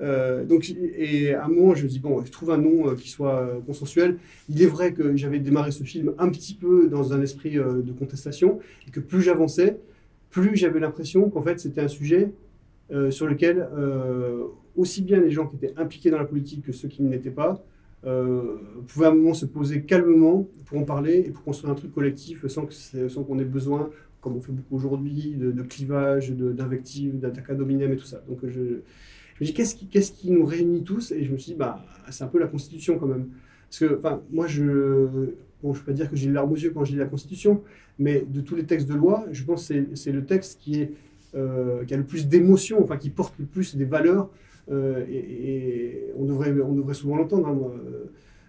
euh, 0.00 0.44
donc, 0.44 0.70
et 0.96 1.34
à 1.34 1.44
un 1.44 1.48
moment, 1.48 1.74
je 1.74 1.84
me 1.84 1.88
dis, 1.88 1.98
bon, 1.98 2.24
je 2.24 2.30
trouve 2.30 2.50
un 2.50 2.58
nom 2.58 2.88
euh, 2.88 2.94
qui 2.94 3.08
soit 3.08 3.40
euh, 3.40 3.60
consensuel. 3.60 4.18
Il 4.48 4.62
est 4.62 4.66
vrai 4.66 4.92
que 4.92 5.16
j'avais 5.16 5.38
démarré 5.38 5.70
ce 5.70 5.84
film 5.84 6.12
un 6.18 6.28
petit 6.28 6.54
peu 6.54 6.88
dans 6.88 7.12
un 7.12 7.22
esprit 7.22 7.52
de 7.52 7.92
contestation, 7.98 8.58
et 8.86 8.90
que 8.90 9.00
plus 9.00 9.22
j'avançais, 9.22 9.78
plus 10.30 10.56
j'avais 10.56 10.80
l'impression 10.80 11.30
qu'en 11.30 11.42
fait, 11.42 11.60
c'était 11.60 11.80
un 11.80 11.88
sujet 11.88 12.30
sur 13.10 13.26
lequel 13.26 13.68
aussi 14.76 15.02
bien 15.02 15.20
les 15.20 15.30
gens 15.30 15.46
qui 15.46 15.56
étaient 15.56 15.74
impliqués 15.76 16.10
dans 16.10 16.18
la 16.18 16.24
politique 16.24 16.64
que 16.64 16.72
ceux 16.72 16.88
qui 16.88 17.02
ne 17.02 17.10
l'étaient 17.10 17.30
pas 17.30 17.64
pouvaient 18.02 19.06
à 19.06 19.10
un 19.10 19.14
moment 19.14 19.34
se 19.34 19.46
poser 19.46 19.82
calmement 19.82 20.46
pour 20.66 20.78
en 20.78 20.84
parler 20.84 21.24
et 21.26 21.30
pour 21.30 21.42
construire 21.42 21.72
un 21.72 21.74
truc 21.74 21.92
collectif 21.92 22.46
sans 22.46 23.24
qu'on 23.24 23.38
ait 23.38 23.44
besoin, 23.44 23.90
comme 24.20 24.36
on 24.36 24.40
fait 24.40 24.52
beaucoup 24.52 24.76
aujourd'hui, 24.76 25.34
de, 25.36 25.50
de 25.50 25.62
clivage, 25.62 26.30
d'invectives, 26.30 27.18
d'attaques 27.18 27.50
à 27.50 27.54
dominem 27.54 27.92
et 27.92 27.96
tout 27.96 28.06
ça. 28.06 28.22
Donc 28.28 28.38
je, 28.46 28.82
je 29.38 29.44
me 29.44 29.46
dis, 29.46 29.54
qu'est-ce 29.54 29.74
qui, 29.74 29.86
qu'est-ce 29.86 30.12
qui 30.12 30.30
nous 30.30 30.46
réunit 30.46 30.82
tous? 30.82 31.12
Et 31.12 31.24
je 31.24 31.32
me 31.32 31.36
suis 31.36 31.52
dit, 31.52 31.58
bah, 31.58 31.84
c'est 32.10 32.24
un 32.24 32.28
peu 32.28 32.38
la 32.38 32.46
Constitution 32.46 32.98
quand 32.98 33.06
même. 33.06 33.28
Parce 33.68 33.80
que, 33.80 33.98
enfin, 33.98 34.22
moi, 34.30 34.46
je 34.46 34.62
ne 34.62 35.34
bon, 35.62 35.74
je 35.74 35.80
peux 35.80 35.86
pas 35.86 35.92
dire 35.92 36.08
que 36.08 36.16
j'ai 36.16 36.28
les 36.28 36.32
larmes 36.32 36.52
aux 36.52 36.56
yeux 36.56 36.70
quand 36.70 36.84
je 36.84 36.92
lis 36.92 36.98
la 36.98 37.06
Constitution, 37.06 37.62
mais 37.98 38.24
de 38.26 38.40
tous 38.40 38.56
les 38.56 38.64
textes 38.64 38.88
de 38.88 38.94
loi, 38.94 39.26
je 39.32 39.44
pense 39.44 39.68
que 39.68 39.94
c'est 39.94 40.12
le 40.12 40.24
texte 40.24 40.60
qui, 40.60 40.80
est, 40.80 40.92
euh, 41.34 41.84
qui 41.84 41.92
a 41.92 41.96
le 41.98 42.04
plus 42.04 42.28
d'émotions, 42.28 42.82
enfin, 42.82 42.96
qui 42.96 43.10
porte 43.10 43.34
le 43.38 43.44
plus 43.44 43.76
des 43.76 43.84
valeurs. 43.84 44.30
Euh, 44.70 45.04
et, 45.08 46.12
on, 46.16 46.24
devrait, 46.24 46.52
on 46.62 46.72
devrait 46.72 46.94
souvent 46.94 47.16
l'entendre. 47.16 47.46
Hein, 47.46 47.58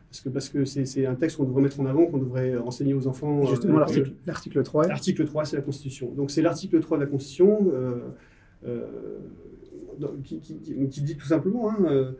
parce 0.09 0.21
que 0.21 0.29
parce 0.29 0.47
que 0.47 0.63
c'est 0.63 1.05
un 1.05 1.15
texte 1.15 1.35
qu'on 1.35 1.43
devrait 1.43 1.63
mettre 1.63 1.81
en 1.81 1.85
avant, 1.85 2.05
qu'on 2.05 2.17
devrait 2.17 2.55
enseigner 2.57 2.93
aux 2.93 3.07
enfants. 3.07 3.45
Justement, 3.45 3.79
euh, 3.79 4.05
l'article 4.25 4.63
3. 4.63 4.87
L'article 4.87 5.25
3, 5.25 5.43
c'est 5.43 5.57
la 5.57 5.61
Constitution. 5.61 6.13
Donc 6.15 6.31
c'est 6.31 6.41
l'article 6.41 6.79
3 6.79 6.97
de 6.97 7.03
la 7.03 7.09
Constitution 7.09 7.71
qui, 10.23 10.39
qui, 10.39 11.01
dit 11.01 11.17
tout 11.17 11.25
simplement, 11.25 11.69
hein, 11.69 11.77
euh, 11.85 12.11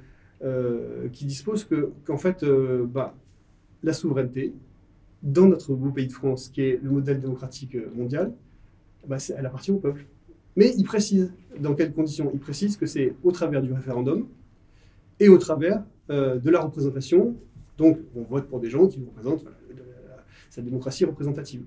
euh, 0.43 1.10
qui 1.10 1.25
dispose 1.25 1.63
que, 1.63 1.91
qu'en 2.05 2.17
fait, 2.17 2.43
euh, 2.43 2.86
bah, 2.86 3.15
la 3.84 3.93
souveraineté, 3.93 4.53
dans 5.24 5.48
notre 5.48 5.74
beau 5.74 5.91
pays 5.91 6.07
de 6.07 6.13
France, 6.13 6.50
qui 6.50 6.62
est 6.62 6.79
le 6.81 6.91
modèle 6.91 7.19
démocratique 7.19 7.77
mondial, 7.96 8.34
bah, 9.07 9.17
elle 9.36 9.46
appartient 9.46 9.72
au 9.72 9.77
peuple. 9.77 10.05
Mais 10.55 10.74
il 10.77 10.84
précise 10.84 11.34
dans 11.60 11.75
quelles 11.75 11.93
conditions 11.93 12.31
Il 12.34 12.39
précise 12.39 12.77
que 12.77 12.86
c'est 12.86 13.13
au 13.24 13.31
travers 13.31 13.62
du 13.62 13.72
référendum 13.72 14.27
et 15.19 15.29
au 15.29 15.38
travers 15.38 15.84
de 16.10 16.50
la 16.50 16.62
représentation. 16.62 17.36
Donc, 17.77 18.00
on 18.15 18.24
vote 18.24 18.48
pour 18.48 18.60
des 18.60 18.69
gens 18.69 18.88
qui 18.88 19.00
représentent 19.00 19.46
sa 20.50 20.62
démocratie 20.62 21.05
représentative. 21.05 21.63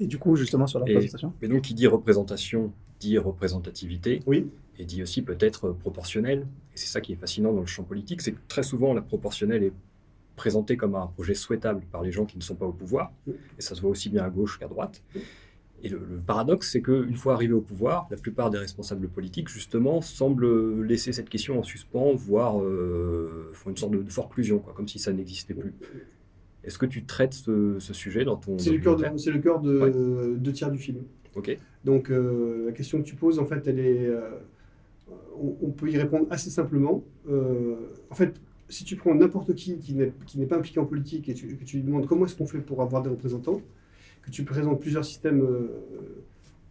Et 0.00 0.06
du 0.06 0.18
coup, 0.18 0.36
justement, 0.36 0.66
sur 0.66 0.80
la 0.80 0.86
représentation? 0.86 1.32
Et 1.40 1.48
donc, 1.48 1.62
qui 1.62 1.74
dit 1.74 1.86
représentation 1.86 2.72
dit 3.00 3.18
représentativité. 3.18 4.20
Oui 4.26 4.46
et 4.78 4.84
dit 4.84 5.02
aussi 5.02 5.22
peut-être 5.22 5.70
proportionnel. 5.70 6.46
Et 6.74 6.78
c'est 6.78 6.86
ça 6.86 7.00
qui 7.00 7.12
est 7.12 7.16
fascinant 7.16 7.52
dans 7.52 7.60
le 7.60 7.66
champ 7.66 7.84
politique, 7.84 8.22
c'est 8.22 8.32
que 8.32 8.40
très 8.48 8.62
souvent 8.62 8.94
la 8.94 9.02
proportionnelle 9.02 9.62
est 9.62 9.72
présentée 10.36 10.76
comme 10.76 10.96
un 10.96 11.06
projet 11.06 11.34
souhaitable 11.34 11.82
par 11.92 12.02
les 12.02 12.10
gens 12.10 12.24
qui 12.24 12.36
ne 12.36 12.42
sont 12.42 12.56
pas 12.56 12.66
au 12.66 12.72
pouvoir, 12.72 13.12
et 13.28 13.62
ça 13.62 13.76
se 13.76 13.80
voit 13.80 13.90
aussi 13.90 14.08
bien 14.08 14.24
à 14.24 14.30
gauche 14.30 14.58
qu'à 14.58 14.66
droite. 14.66 15.02
Et 15.84 15.88
le, 15.88 16.00
paradoxe, 16.26 16.72
c'est 16.72 16.80
qu'une 16.80 17.14
fois 17.14 17.34
arrivé 17.34 17.52
au 17.52 17.60
pouvoir, 17.60 18.08
la 18.10 18.16
plupart 18.16 18.50
des 18.50 18.58
responsables 18.58 19.06
politiques, 19.06 19.48
justement, 19.48 20.00
semblent 20.00 20.82
laisser 20.82 21.12
cette 21.12 21.28
question 21.28 21.58
en 21.58 21.62
suspens, 21.62 22.14
voire 22.14 22.60
euh, 22.60 23.50
font 23.52 23.70
une 23.70 23.76
sorte 23.76 23.92
de, 23.92 24.10
forclusion, 24.10 24.58
quoi, 24.58 24.72
comme 24.72 24.88
si 24.88 24.98
ça 24.98 25.12
n'existait 25.12 25.54
plus. 25.54 25.74
Est-ce 26.64 26.78
que 26.78 26.86
tu 26.86 27.04
traites 27.04 27.34
ce, 27.34 27.78
sujet 27.78 28.24
dans 28.24 28.36
ton... 28.36 28.58
C'est 28.58 28.70
le 28.72 28.78
cœur, 28.78 28.96
de, 28.96 29.04
le 29.04 29.38
cœur 29.38 29.60
de 29.60 30.36
deux 30.38 30.52
tiers 30.52 30.70
du 30.70 30.78
film. 30.78 31.02
Donc 31.84 32.10
euh, 32.10 32.66
la 32.66 32.72
question 32.72 32.98
que 33.02 33.06
tu 33.06 33.14
poses, 33.16 33.38
en 33.38 33.46
fait, 33.46 33.66
elle 33.66 33.78
est... 33.78 34.06
Euh, 34.06 34.20
on, 35.40 35.56
on 35.62 35.70
peut 35.70 35.90
y 35.90 35.98
répondre 35.98 36.26
assez 36.30 36.50
simplement. 36.50 37.02
Euh, 37.28 37.74
en 38.10 38.14
fait, 38.14 38.40
si 38.68 38.84
tu 38.84 38.96
prends 38.96 39.14
n'importe 39.14 39.54
qui 39.54 39.78
qui 39.78 39.94
n'est 39.94 40.46
pas 40.46 40.56
impliqué 40.56 40.80
en 40.80 40.86
politique 40.86 41.28
et 41.28 41.34
tu, 41.34 41.56
que 41.56 41.64
tu 41.64 41.76
lui 41.76 41.82
demandes 41.84 42.06
comment 42.06 42.24
est-ce 42.24 42.36
qu'on 42.36 42.46
fait 42.46 42.58
pour 42.60 42.80
avoir 42.82 43.02
des 43.02 43.10
représentants, 43.10 43.60
que 44.22 44.30
tu 44.30 44.44
présentes 44.44 44.80
plusieurs 44.80 45.04
systèmes 45.04 45.46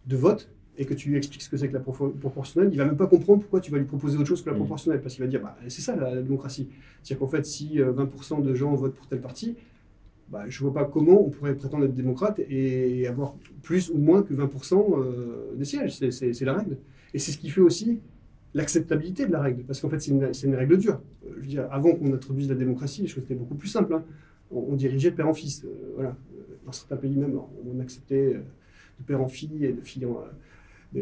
de 0.06 0.16
vote 0.16 0.50
et 0.76 0.86
que 0.86 0.94
tu 0.94 1.08
lui 1.08 1.16
expliques 1.16 1.42
ce 1.42 1.48
que 1.48 1.56
c'est 1.56 1.68
que 1.68 1.74
la 1.74 1.80
proportionnelle, 1.80 2.70
il 2.72 2.76
va 2.78 2.84
même 2.84 2.96
pas 2.96 3.06
comprendre 3.06 3.42
pourquoi 3.42 3.60
tu 3.60 3.70
vas 3.70 3.78
lui 3.78 3.84
proposer 3.84 4.18
autre 4.18 4.26
chose 4.26 4.42
que 4.42 4.46
la 4.50 4.54
Mhm. 4.54 4.62
proportionnelle, 4.62 5.00
parce 5.00 5.14
qu'il 5.14 5.22
va 5.22 5.30
dire 5.30 5.40
bah, 5.40 5.56
c'est 5.68 5.82
ça 5.82 5.94
la, 5.94 6.12
la 6.12 6.22
démocratie. 6.22 6.68
C'est-à-dire 7.02 7.20
qu'en 7.20 7.28
fait, 7.30 7.46
si 7.46 7.80
euh, 7.80 7.92
20% 7.92 8.42
de 8.42 8.54
gens 8.54 8.74
votent 8.74 8.94
pour 8.94 9.06
tel 9.06 9.20
parti, 9.20 9.54
bah, 10.28 10.44
je 10.48 10.60
vois 10.60 10.72
pas 10.72 10.84
comment 10.84 11.26
on 11.26 11.30
pourrait 11.30 11.54
prétendre 11.54 11.84
être 11.84 11.94
démocrate 11.94 12.40
et 12.48 13.06
avoir 13.06 13.34
plus 13.62 13.90
ou 13.90 13.98
moins 13.98 14.22
que 14.22 14.34
20% 14.34 14.98
euh, 14.98 15.54
des 15.54 15.64
sièges. 15.64 15.98
C'est- 16.10 16.40
la 16.44 16.54
règle. 16.54 16.78
Et 17.12 17.18
c'est 17.18 17.32
ce 17.32 17.38
qui 17.38 17.50
fait 17.50 17.60
aussi 17.60 18.00
l'acceptabilité 18.54 19.26
de 19.26 19.32
la 19.32 19.40
règle, 19.40 19.64
parce 19.64 19.80
qu'en 19.80 19.88
fait, 19.88 20.00
c'est 20.00 20.10
une, 20.12 20.54
règle 20.54 20.78
dure. 20.78 21.00
Euh, 21.26 21.66
avant 21.70 21.94
qu'on 21.94 22.12
introduise 22.12 22.48
la 22.48 22.54
démocratie, 22.54 23.02
les 23.02 23.08
choses 23.08 23.24
étaient 23.24 23.34
beaucoup 23.34 23.54
plus 23.56 23.68
simples. 23.68 23.94
hein. 23.94 24.04
On, 24.50 24.74
dirigeait 24.74 25.10
de 25.10 25.16
père 25.16 25.28
en 25.28 25.34
fils. 25.34 25.64
euh, 25.64 26.10
Dans 26.64 26.72
certains 26.72 26.96
pays 26.96 27.16
même, 27.16 27.38
on 27.66 27.80
acceptait 27.80 28.34
de 28.34 29.04
père 29.04 29.20
en 29.20 29.28
fille 29.28 29.64
et 29.64 29.72
de 29.72 29.80
fille 29.80 30.06
en, 30.06 30.18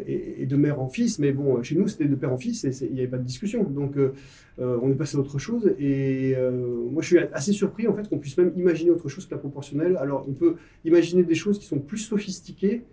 et, 0.05 0.45
de 0.45 0.55
mère 0.55 0.79
en 0.79 0.87
fils, 0.87 1.19
mais 1.19 1.31
bon, 1.31 1.61
chez 1.63 1.75
nous, 1.75 1.87
c'était 1.87 2.05
de 2.05 2.15
père 2.15 2.31
en 2.31 2.37
fils 2.37 2.63
et 2.63 2.71
il 2.85 2.93
n'y 2.93 2.99
avait 2.99 3.09
pas 3.09 3.17
de 3.17 3.23
discussion. 3.23 3.63
Donc, 3.63 3.97
euh, 3.97 4.13
euh, 4.59 4.77
on 4.81 4.91
est 4.91 4.95
passé 4.95 5.17
à 5.17 5.19
autre 5.19 5.39
chose. 5.39 5.73
Et 5.79 6.33
euh, 6.35 6.51
moi, 6.91 7.01
je 7.01 7.07
suis 7.07 7.19
assez 7.19 7.53
surpris 7.53 7.87
en 7.87 7.93
fait 7.93 8.07
qu'on 8.09 8.19
puisse 8.19 8.37
même 8.37 8.53
imaginer 8.55 8.91
autre 8.91 9.09
chose 9.09 9.25
que 9.25 9.31
la 9.31 9.39
proportionnelle. 9.39 9.97
Alors, 9.97 10.25
on 10.27 10.33
peut 10.33 10.55
imaginer 10.85 11.23
des 11.23 11.35
choses 11.35 11.59
qui 11.59 11.65
sont 11.65 11.79
plus 11.79 11.99
sophistiquées, 11.99 12.83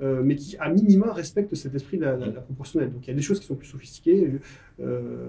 euh, 0.00 0.22
mais 0.24 0.36
qui, 0.36 0.56
à 0.58 0.68
minima, 0.70 1.12
respectent 1.12 1.54
cet 1.54 1.74
esprit 1.74 1.98
de 1.98 2.04
la, 2.04 2.16
la- 2.16 2.26
la 2.26 2.40
proportionnelle. 2.40 2.92
Donc, 2.92 3.06
il 3.06 3.10
y 3.10 3.12
a 3.12 3.16
des 3.16 3.22
choses 3.22 3.40
qui 3.40 3.46
sont 3.46 3.56
plus 3.56 3.66
sophistiquées. 3.66 4.30
Euh, 4.80 5.26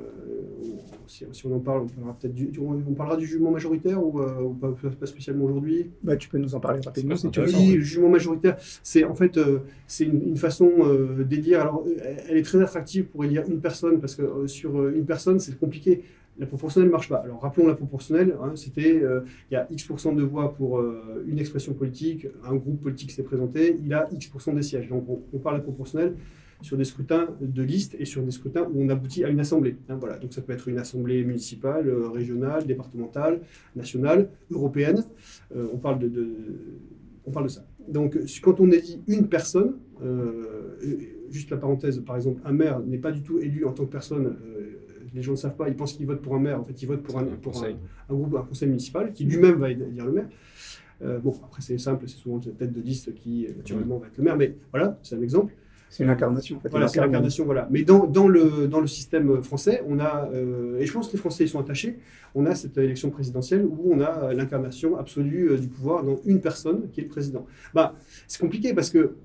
si, 1.08 1.26
si 1.32 1.46
on 1.48 1.56
en 1.56 1.60
parle, 1.60 1.82
on 1.82 1.88
parlera 1.88 2.16
peut-être 2.20 2.34
du, 2.36 2.46
du- 2.46 2.60
on 2.60 2.94
parlera 2.94 3.18
du 3.18 3.26
jugement 3.26 3.52
majoritaire 3.52 4.04
ou, 4.06 4.22
euh, 4.22 4.42
ou 4.42 4.54
pas, 4.54 4.72
pas 5.00 5.06
spécialement 5.06 5.46
aujourd'hui? 5.46 5.90
Bah, 6.04 6.16
tu 6.18 6.30
peux 6.30 6.38
nous 6.38 6.54
en 6.56 6.60
parler 6.60 6.82
rapidement 6.86 7.16
si 7.16 7.32
tu 7.32 7.40
veux. 7.40 7.46
Oui, 7.48 7.76
le 7.78 7.82
jugement 7.82 8.10
majoritaire, 8.10 8.58
c'est 8.84 9.04
en 9.04 9.16
fait 9.16 9.38
euh, 9.38 9.60
c'est 9.88 10.06
une, 10.06 10.22
une 10.22 10.38
façon 10.38 10.70
euh, 10.82 11.24
d'élire. 11.24 11.62
Alors, 11.62 11.84
elle 12.28 12.38
est 12.38 12.44
très 12.44 12.62
attractive 12.62 13.06
pour 13.06 13.26
élire 13.26 13.44
une 13.50 13.60
personne 13.60 14.00
parce 14.00 14.16
que 14.16 14.22
euh, 14.22 14.48
sur 14.48 14.80
euh, 14.80 14.94
une 14.96 15.06
personne, 15.06 15.40
c'est 15.40 15.58
compliqué. 15.60 16.04
La 16.40 16.46
proportionnelle 16.46 16.88
ne 16.88 16.92
marche 16.94 17.10
pas. 17.10 17.18
Alors, 17.18 17.42
rappelons 17.42 17.68
la 17.68 17.76
proportionnelle. 17.76 18.36
hein, 18.42 18.54
C'était 18.56 19.04
euh, 19.04 19.22
il 19.52 19.56
y 19.56 19.58
a 19.58 19.68
X% 19.70 20.16
de 20.16 20.24
voix 20.24 20.54
pour 20.56 20.80
euh, 20.80 21.24
une 21.28 21.38
expression 21.38 21.74
politique, 21.74 22.28
un 22.46 22.56
groupe 22.56 22.82
politique 22.82 23.12
s'est 23.12 23.24
présenté, 23.24 23.78
il 23.84 23.94
a 23.94 24.08
X% 24.12 24.54
des 24.54 24.62
sièges. 24.62 24.88
Donc, 24.88 25.06
on, 25.34 25.38
parle 25.38 25.58
de 25.58 25.64
proportionnelle 25.64 26.16
sur 26.62 26.78
des 26.78 26.86
scrutins 26.86 27.28
de 27.42 27.62
liste 27.62 27.96
et 28.00 28.06
sur 28.06 28.22
des 28.24 28.32
scrutins 28.32 28.64
où 28.74 28.82
on 28.82 28.88
aboutit 28.88 29.26
à 29.26 29.30
une 29.30 29.42
assemblée. 29.42 29.76
hein, 29.90 29.98
voilà. 30.00 30.18
Donc, 30.18 30.32
ça 30.32 30.42
peut 30.42 30.54
être 30.54 30.70
une 30.70 30.78
assemblée 30.78 31.26
municipale, 31.26 31.90
euh, 31.90 32.08
régionale, 32.08 32.66
départementale, 32.66 33.42
nationale, 33.76 34.30
européenne. 34.50 35.04
On 35.54 35.78
parle 35.78 36.00
de, 36.00 37.48
ça. 37.50 37.66
Donc, 37.90 38.18
quand 38.42 38.62
on 38.62 38.72
élit 38.72 39.02
une 39.08 39.28
personne, 39.28 39.74
juste 41.30 41.50
la 41.50 41.58
parenthèse, 41.58 42.00
par 42.00 42.16
exemple, 42.16 42.42
un 42.46 42.54
maire 42.54 42.80
n'est 42.80 42.98
pas 42.98 43.12
du 43.12 43.24
tout 43.24 43.40
élu 43.40 43.66
en 43.66 43.74
tant 43.74 43.86
que 43.86 43.92
personne. 43.92 44.36
Les 45.14 45.22
gens 45.22 45.32
ne 45.32 45.38
le 45.38 45.42
savent 45.42 45.56
pas, 45.56 45.68
ils 45.70 45.76
pensent 45.76 45.94
qu'ils 45.94 46.06
votent 46.06 46.22
pour 46.22 46.36
un 46.36 46.40
maire. 46.40 46.60
En 46.60 46.64
fait, 46.64 46.82
ils 46.82 46.86
votent 46.86 47.04
pour 47.04 47.18
un, 47.18 47.24
Un 47.24 47.36
pour 47.42 47.54
conseil. 47.54 47.76
un, 48.10 48.14
un 48.14 48.18
groupe, 48.18 48.36
un 48.36 48.44
conseil 48.44 48.68
municipal 48.68 49.12
qui 49.14 49.24
lui-même 49.26 49.56
va 49.56 49.70
élire 49.72 50.06
le 50.06 50.12
maire. 50.12 50.28
Euh, 51.02 51.20
bon, 51.20 51.34
après, 51.44 51.62
c'est 51.62 51.78
simple, 51.78 52.06
c'est 52.08 52.18
souvent 52.18 52.42
la 52.46 52.52
tête 52.52 52.74
de 52.74 52.82
liste 52.82 53.14
qui, 53.16 53.46
euh, 53.48 53.54
naturellement, 53.56 54.00
va 54.00 54.08
être 54.08 54.18
le 54.18 54.24
maire. 54.24 54.36
Mais 54.36 54.56
voilà, 54.72 54.98
c'est 55.02 55.16
un 55.16 55.22
exemple. 55.22 55.54
C'est 55.90 56.04
une 56.04 56.10
incarnation 56.12 56.58
en 56.58 56.60
fait. 56.60 56.70
Voilà, 56.70 56.86
Il 56.86 56.90
c'est 56.90 57.02
l'incarnation, 57.02 57.46
voilà. 57.46 57.68
Mais 57.72 57.82
dans, 57.82 58.06
dans, 58.06 58.28
le, 58.28 58.68
dans 58.68 58.80
le 58.80 58.86
système 58.86 59.42
français, 59.42 59.82
on 59.88 59.98
a, 60.00 60.30
euh, 60.32 60.78
et 60.78 60.86
je 60.86 60.94
pense 60.94 61.08
que 61.08 61.14
les 61.14 61.18
Français 61.18 61.46
y 61.46 61.48
sont 61.48 61.60
attachés, 61.60 61.98
on 62.36 62.46
a 62.46 62.54
cette 62.54 62.78
élection 62.78 63.10
présidentielle 63.10 63.66
où 63.66 63.92
on 63.92 64.00
a 64.00 64.32
l'incarnation 64.36 64.98
absolue 64.98 65.58
du 65.58 65.68
pouvoir 65.68 66.04
dans 66.04 66.20
une 66.26 66.42
personne 66.42 66.92
qui 66.92 67.00
est 67.00 67.04
le 67.06 67.10
président. 67.10 67.48
Bah, 67.74 67.96
c'est 68.28 68.40
compliqué 68.40 68.76
parce 68.76 68.92
que 68.92 69.16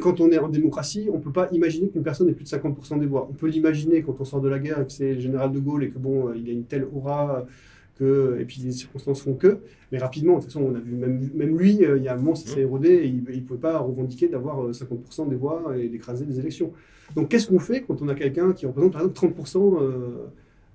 quand 0.00 0.20
on 0.20 0.30
est 0.30 0.38
en 0.38 0.48
démocratie, 0.48 1.08
on 1.12 1.18
ne 1.18 1.22
peut 1.22 1.32
pas 1.32 1.48
imaginer 1.52 1.88
qu'une 1.88 2.02
personne 2.02 2.28
ait 2.28 2.32
plus 2.32 2.44
de 2.44 2.48
50% 2.48 2.98
des 2.98 3.06
voix. 3.06 3.28
On 3.30 3.34
peut 3.34 3.48
l'imaginer 3.48 4.02
quand 4.02 4.20
on 4.20 4.24
sort 4.24 4.40
de 4.40 4.48
la 4.48 4.58
guerre 4.58 4.80
et 4.80 4.86
que 4.86 4.92
c'est 4.92 5.14
le 5.14 5.20
général 5.20 5.52
de 5.52 5.58
Gaulle 5.58 5.84
et 5.84 5.90
que 5.90 5.98
bon, 5.98 6.28
euh, 6.28 6.36
il 6.36 6.48
a 6.48 6.52
une 6.52 6.64
telle 6.64 6.86
aura 6.94 7.46
que, 7.98 8.38
et 8.40 8.44
puis 8.44 8.62
les 8.64 8.72
circonstances 8.72 9.22
font 9.22 9.34
que, 9.34 9.58
mais 9.90 9.98
rapidement, 9.98 10.36
de 10.36 10.42
toute 10.42 10.52
façon, 10.52 10.62
on 10.62 10.74
a 10.74 10.80
vu 10.80 10.94
même, 10.94 11.28
même 11.34 11.58
lui, 11.58 11.84
euh, 11.84 11.98
il 11.98 12.04
y 12.04 12.08
a 12.08 12.14
un 12.14 12.16
moment, 12.16 12.34
ça 12.34 12.48
s'est 12.48 12.60
érodé 12.60 12.88
et 12.88 13.06
il 13.06 13.22
ne 13.22 13.40
pouvait 13.40 13.60
pas 13.60 13.78
revendiquer 13.78 14.28
d'avoir 14.28 14.64
euh, 14.64 14.72
50% 14.72 15.28
des 15.28 15.36
voix 15.36 15.74
et 15.76 15.88
d'écraser 15.88 16.24
des 16.24 16.38
élections. 16.38 16.72
Donc 17.14 17.28
qu'est-ce 17.28 17.48
qu'on 17.48 17.58
fait 17.58 17.82
quand 17.82 18.00
on 18.02 18.08
a 18.08 18.14
quelqu'un 18.14 18.52
qui 18.52 18.66
représente 18.66 18.92
par 18.92 19.02
exemple 19.02 19.34
30% 19.40 19.82
euh, 19.82 20.30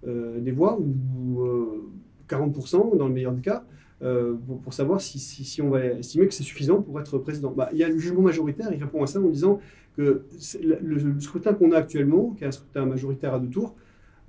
euh, 0.07 0.39
des 0.39 0.51
voix 0.51 0.79
ou 0.79 1.41
euh, 1.41 1.89
40% 2.29 2.97
dans 2.97 3.07
le 3.07 3.13
meilleur 3.13 3.33
des 3.33 3.41
cas? 3.41 3.63
Euh, 4.04 4.36
pour, 4.63 4.74
savoir 4.74 5.01
si, 5.01 5.62
on 5.62 5.70
va 5.70 5.86
estimer 5.86 6.27
que 6.27 6.34
c'est 6.34 6.44
suffisant 6.44 6.82
pour 6.82 7.00
être 7.00 7.18
président. 7.18 7.51
Bah, 7.51 7.70
il 7.72 7.80
y 7.80 7.84
a 7.84 7.89
le 7.89 7.98
jugement 7.98 8.22
majoritaire, 8.22 8.70
il 8.72 8.84
répond 8.84 9.01
à 9.04 9.08
ça 9.08 9.20
en 9.20 9.30
disant 9.30 9.60
que 9.96 10.24
le, 10.62 11.20
scrutin 11.20 11.54
qu'on 11.54 11.72
a 11.72 11.77
actuellement, 11.77 12.36
qui 12.38 12.44
est 12.44 12.48
un 12.48 12.51
scrutin 12.51 12.86
majoritaire 12.86 13.34
à 13.34 13.39
deux 13.39 13.50
tours, 13.50 13.75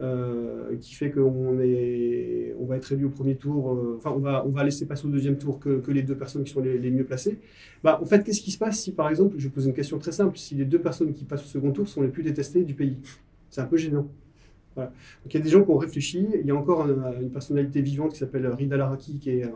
euh, 0.00 0.76
qui 0.80 0.94
fait 0.94 1.10
qu'on 1.10 1.56
va 2.66 2.76
être 2.76 2.92
élu 2.92 3.04
au 3.04 3.10
premier 3.10 3.34
tour, 3.34 3.74
euh, 3.74 3.96
enfin 3.98 4.10
on 4.16 4.48
va, 4.48 4.64
laisser 4.64 4.86
passer 4.86 5.06
au 5.06 5.10
deuxième 5.10 5.36
tour 5.36 5.58
que, 5.58 5.82
les 5.90 6.02
deux 6.02 6.16
personnes 6.16 6.44
qui 6.44 6.52
sont 6.52 6.62
les, 6.62 6.78
les 6.78 6.90
mieux 6.90 7.04
placées. 7.04 7.38
Bah, 7.84 7.98
en 8.00 8.06
fait, 8.06 8.24
qu'est-ce 8.24 8.40
qui 8.40 8.52
se 8.52 8.58
passe 8.58 8.78
si 8.78 8.92
par 8.92 9.10
exemple, 9.10 9.34
je 9.38 9.48
pose 9.48 9.66
une 9.66 9.74
question 9.74 9.98
très 9.98 10.12
simple, 10.12 10.38
si 10.38 10.54
les 10.54 10.64
deux 10.64 10.80
personnes 10.80 11.12
qui 11.12 11.24
passent 11.24 11.44
au 11.44 11.48
second 11.48 11.72
tour 11.72 11.86
sont 11.88 12.00
les 12.00 12.08
plus 12.08 12.22
détestées 12.22 12.62
du 12.62 12.74
pays? 12.74 12.96
C'est 13.50 13.60
un 13.60 13.66
peu 13.66 13.76
gênant. 13.76 14.08
Il 15.26 15.34
y 15.34 15.36
a 15.36 15.40
des 15.40 15.48
gens 15.50 15.64
qui 15.64 15.70
ont 15.70 15.76
réfléchi. 15.78 16.26
Il 16.40 16.46
y 16.46 16.50
a 16.50 16.54
encore 16.56 16.82
un- 16.84 17.20
une 17.20 17.30
personnalité 17.30 17.80
vivante 17.82 18.12
qui 18.12 18.18
s'appelle 18.18 18.46
Rida 18.46 18.76
Laraki, 18.76 19.18
qui 19.18 19.30
est, 19.30 19.44
un- 19.44 19.52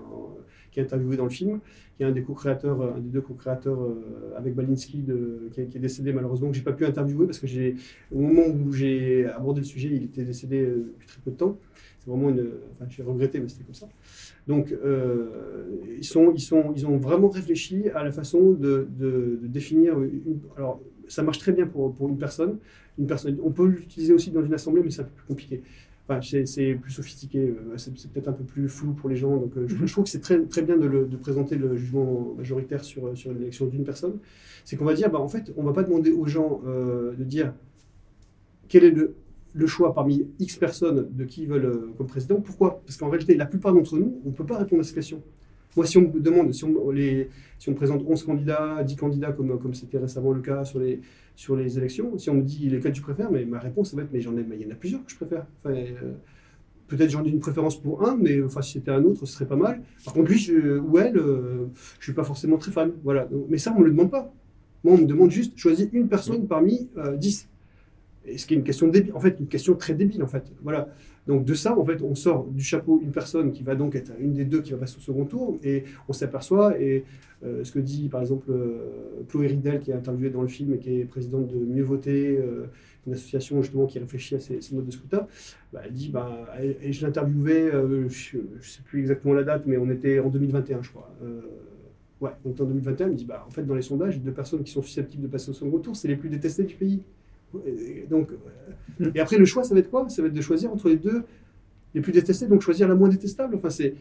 interviewé 0.81 1.17
dans 1.17 1.25
le 1.25 1.31
film, 1.31 1.61
qui 1.97 2.03
est 2.03 2.07
un 2.07 2.13
des 2.13 2.23
co-créateurs, 2.23 2.81
un 2.97 2.99
des 2.99 3.11
deux 3.11 3.21
co-créateurs 3.21 3.81
euh, 3.83 4.35
avec 4.37 4.55
Balinsky, 4.55 5.03
de, 5.03 5.51
qui, 5.53 5.61
est, 5.61 5.79
décédé 5.79 6.13
malheureusement, 6.13 6.49
que 6.49 6.57
j'ai 6.57 6.63
pas 6.63 6.73
pu 6.73 6.87
interviewer 6.87 7.27
parce 7.27 7.39
que 7.39 7.47
au 8.11 8.19
moment 8.21 8.47
où 8.47 8.73
j'ai 8.73 9.27
abordé 9.27 9.61
le 9.61 9.67
sujet, 9.67 9.89
il 9.93 10.05
était 10.05 10.25
décédé 10.25 10.63
euh, 10.63 10.93
depuis 10.95 11.07
très 11.07 11.21
peu 11.21 11.31
de 11.31 11.37
temps. 11.37 11.59
C'est 11.99 12.11
vraiment 12.11 12.31
une, 12.31 12.49
enfin 12.73 12.87
j'ai 12.89 13.03
regretté, 13.03 13.39
mais 13.39 13.49
c'était 13.49 13.65
comme 13.65 13.75
ça. 13.75 13.89
Donc 14.49 14.73
euh, 14.73 15.67
ils 15.99 16.19
ont 16.87 16.97
vraiment 16.97 17.29
réfléchi 17.29 17.89
à 17.95 18.03
la 18.03 18.11
façon 18.11 18.53
de, 18.53 18.89
définir. 19.43 20.01
Une, 20.01 20.41
ça 21.13 21.23
marche 21.23 21.39
très 21.39 21.53
bien 21.53 21.67
pour, 21.67 21.93
pour 21.95 22.09
une 22.09 22.19
personne. 22.19 22.59
Une 22.99 23.07
personne, 23.07 23.37
on 23.43 23.51
peut 23.59 23.67
l'utiliser 23.67 24.13
aussi 24.15 24.31
dans 24.31 24.45
une 24.45 24.55
assemblée, 24.55 24.83
mais 24.85 24.91
c'est 24.91 25.03
un 25.03 25.05
peu 25.05 25.17
plus 25.21 25.27
compliqué. 25.27 25.63
Enfin, 26.09 26.21
c'est 26.21 26.47
c'est 26.47 26.75
plus 26.83 26.91
sophistiqué, 26.93 27.39
euh, 27.39 27.77
c'est 27.77 27.93
peut-être 28.13 28.29
un 28.29 28.33
peu 28.41 28.45
plus 28.45 28.69
flou 28.69 28.93
pour 28.93 29.09
les 29.09 29.17
gens. 29.23 29.37
Donc, 29.37 29.53
euh, 29.57 29.67
je, 29.69 29.77
je 29.87 29.93
trouve 29.93 30.05
que 30.05 30.11
c'est 30.11 30.21
très, 30.21 30.39
très 30.55 30.63
bien 30.63 30.77
de, 30.77 30.87
le- 30.95 31.07
de 31.07 31.17
présenter 31.17 31.55
le 31.57 31.77
jugement 31.77 32.35
majoritaire 32.37 32.83
sur, 32.85 33.17
sur 33.17 33.33
l'élection 33.33 33.67
d'une 33.67 33.85
personne. 33.85 34.19
C'est 34.65 34.77
qu'on 34.77 34.85
va 34.85 34.95
dire, 34.95 35.11
bah, 35.11 35.21
en 35.21 35.29
fait, 35.29 35.53
on 35.57 35.63
va 35.63 35.73
pas 35.73 35.85
demander 35.85 36.11
aux 36.11 36.27
gens 36.27 36.61
euh, 36.67 37.13
de 37.21 37.25
dire 37.25 37.55
quel 38.69 38.85
est 38.85 38.91
le, 38.91 39.15
le 39.55 39.67
choix 39.67 39.95
parmi 39.95 40.27
X 40.41 40.57
personnes 40.57 41.09
de 41.11 41.25
qui 41.25 41.43
ils 41.43 41.49
veulent 41.49 41.67
euh, 41.67 41.95
comme 41.97 42.07
président. 42.09 42.41
Pourquoi? 42.41 42.83
Parce 42.87 42.97
qu'en 42.97 43.09
réalité, 43.09 43.35
la 43.37 43.47
plupart 43.47 43.73
d'entre 43.73 43.97
nous, 43.99 44.21
on 44.25 44.31
ne 44.31 44.35
peut 44.35 44.47
pas 44.47 44.59
répondre 44.59 44.81
à 44.81 44.85
cette 44.85 44.95
question. 44.97 45.23
Moi, 45.77 45.87
si 45.87 45.99
on 45.99 46.03
me 46.03 46.21
demande, 46.21 46.53
si 46.53 46.65
on, 46.65 46.91
les, 46.91 47.29
si 47.59 47.69
on 47.71 47.75
présente 47.75 48.03
11 48.07 48.23
candidats, 48.25 48.83
10 48.85 48.97
candidats, 48.97 49.33
comme 49.33 49.59
comme 49.59 49.75
c'était 49.75 49.99
récemment 49.99 50.33
le 50.33 50.41
cas 50.43 50.65
sur 50.65 50.79
les, 50.81 51.01
sur 51.35 51.57
les 51.57 51.79
élections, 51.79 52.19
si 52.19 52.29
on 52.31 52.35
me 52.35 52.43
dit 52.43 52.69
lesquels 52.69 52.93
tu 52.93 53.01
préfères, 53.03 53.31
mais 53.31 53.45
ma 53.45 53.59
réponse, 53.59 53.91
ça 53.91 53.97
va 53.97 54.03
être, 54.03 54.13
mais 54.13 54.21
j'en 54.21 54.37
ai, 54.37 54.43
mais 54.45 54.57
il 54.61 54.67
y 54.67 54.71
en 54.71 54.73
a 54.73 54.77
plusieurs 54.77 55.05
que 55.05 55.11
je 55.11 55.17
préfère. 55.17 55.47
Enfin, 55.65 55.75
euh, 55.75 56.13
Peut-être 56.89 57.11
j'en 57.11 57.25
ai 57.25 57.31
une 57.31 57.41
préférence 57.41 57.81
pour 57.81 58.07
un, 58.07 58.17
mais 58.17 58.43
enfin, 58.43 58.61
si 58.61 58.73
c'était 58.73 58.91
un 58.91 59.03
autre, 59.05 59.25
ce 59.25 59.33
serait 59.33 59.47
pas 59.47 59.57
mal. 59.57 59.81
Par 60.05 60.13
contre, 60.13 60.31
lui 60.31 60.39
je- 60.39 60.79
ou 60.79 60.99
elle, 60.99 61.17
euh, 61.17 61.67
je 61.99 62.05
suis 62.05 62.13
pas 62.13 62.25
forcément 62.25 62.59
très 62.59 62.71
fan. 62.71 62.93
Voilà. 63.03 63.29
Mais 63.49 63.57
ça, 63.57 63.73
on 63.75 63.81
ne 63.81 63.85
le 63.87 63.93
demande 63.93 64.11
pas. 64.11 64.31
Moi, 64.85 64.95
on 64.95 64.99
me 64.99 65.07
demande 65.07 65.31
juste, 65.31 65.57
choisis 65.57 65.89
une 65.93 66.09
personne 66.09 66.47
parmi 66.47 66.91
euh, 66.99 67.17
10. 67.17 67.49
Et 68.27 68.39
ce 68.39 68.47
qui 68.47 68.55
est 68.55 68.57
une 68.57 68.65
question 68.65 68.89
débile, 68.89 69.13
en 69.15 69.21
fait, 69.21 69.37
une 69.41 69.49
question 69.49 69.75
très 69.75 69.95
débile, 69.95 70.23
en 70.23 70.29
fait. 70.29 70.45
Voilà. 70.63 70.89
Donc 71.27 71.45
de 71.45 71.55
ça, 71.55 71.79
en 71.79 71.85
fait, 71.85 72.03
on 72.03 72.15
sort 72.15 72.47
du 72.47 72.63
chapeau 72.65 73.01
une 73.03 73.13
personne 73.13 73.53
qui 73.53 73.63
va 73.63 73.75
donc 73.77 73.95
être 73.95 74.13
une 74.19 74.33
des 74.33 74.45
deux 74.45 74.61
qui 74.61 74.73
va 74.73 74.79
passer 74.79 74.97
au 74.99 75.01
second 75.01 75.25
tour, 75.25 75.57
et 75.63 75.85
on 76.09 76.13
s'aperçoit, 76.13 76.81
et 76.81 77.05
euh, 77.45 77.65
ce 77.65 77.73
que 77.73 77.79
dit 77.79 78.09
par 78.09 78.21
exemple 78.21 78.51
euh, 78.51 79.23
Chloé 79.29 79.49
Ridel, 79.49 79.81
qui 79.81 79.91
est 79.91 79.95
interviewée 79.95 80.31
dans 80.31 80.43
le 80.43 80.49
film 80.49 80.75
et 80.75 80.79
qui 80.79 81.01
est 81.01 81.05
présidente 81.05 81.49
de 81.49 81.57
Mieux 81.57 81.83
Voter, 81.83 82.39
euh, 82.39 82.67
une 83.07 83.15
association 83.15 83.63
justement 83.63 83.87
qui 83.87 83.99
réfléchit 83.99 84.37
à 84.37 84.41
ces, 84.41 84.61
modes 84.73 84.87
de 84.87 84.93
scrutin, 84.93 85.27
bah, 85.73 85.83
elle 85.85 85.93
dit, 85.93 86.09
bah, 86.09 86.47
et, 86.61 86.93
je 86.93 87.05
l'interviewais, 87.07 87.73
euh, 87.73 88.09
je 88.09 88.39
ne 88.39 88.43
sais 88.61 88.83
plus 88.85 89.01
exactement 89.01 89.35
la 89.35 89.45
date, 89.45 89.65
mais 89.67 89.77
on 89.77 89.91
était 89.91 90.19
en 90.19 90.29
2021, 90.29 90.83
je 90.83 90.91
crois. 90.91 91.13
Ouais, 92.21 92.31
on 92.45 92.51
était 92.51 92.63
en 92.63 92.67
2021, 92.67 93.07
elle 93.07 93.13
me 93.13 93.17
dit, 93.17 93.25
bah, 93.25 93.45
en 93.47 93.51
fait, 93.51 93.65
dans 93.65 93.75
les 93.75 93.83
sondages, 93.83 94.15
les 94.15 94.21
deux 94.21 94.33
personnes 94.33 94.63
qui 94.63 94.71
sont 94.71 94.83
susceptibles 94.83 95.25
de 95.25 95.29
passer 95.29 95.51
au 95.51 95.55
second 95.55 95.79
tour, 95.79 95.97
c'est 95.97 96.07
les 96.07 96.17
plus 96.17 96.29
détestées 96.29 96.65
du 96.65 96.77
pays. 96.77 97.03
Et 97.67 98.07
donc, 98.09 98.31
et 99.15 99.21
après, 99.21 99.39
le 99.39 99.45
choix, 99.45 99.65
ça 99.65 99.75
va 99.75 99.81
être 99.81 99.91
quoi? 99.91 100.09
Ça 100.09 100.23
va 100.23 100.29
être 100.29 100.35
de 100.35 100.41
choisir 100.41 100.73
entre 100.73 100.89
les 100.89 100.97
deux 100.97 101.23
les 101.95 102.01
plus 102.01 102.13
détestés, 102.13 102.47
donc 102.47 102.63
choisir 102.63 102.89
la 102.89 102.95
moins 102.95 103.09
détestable. 103.09 103.55
Enfin, 103.57 103.71
c'est 103.71 103.95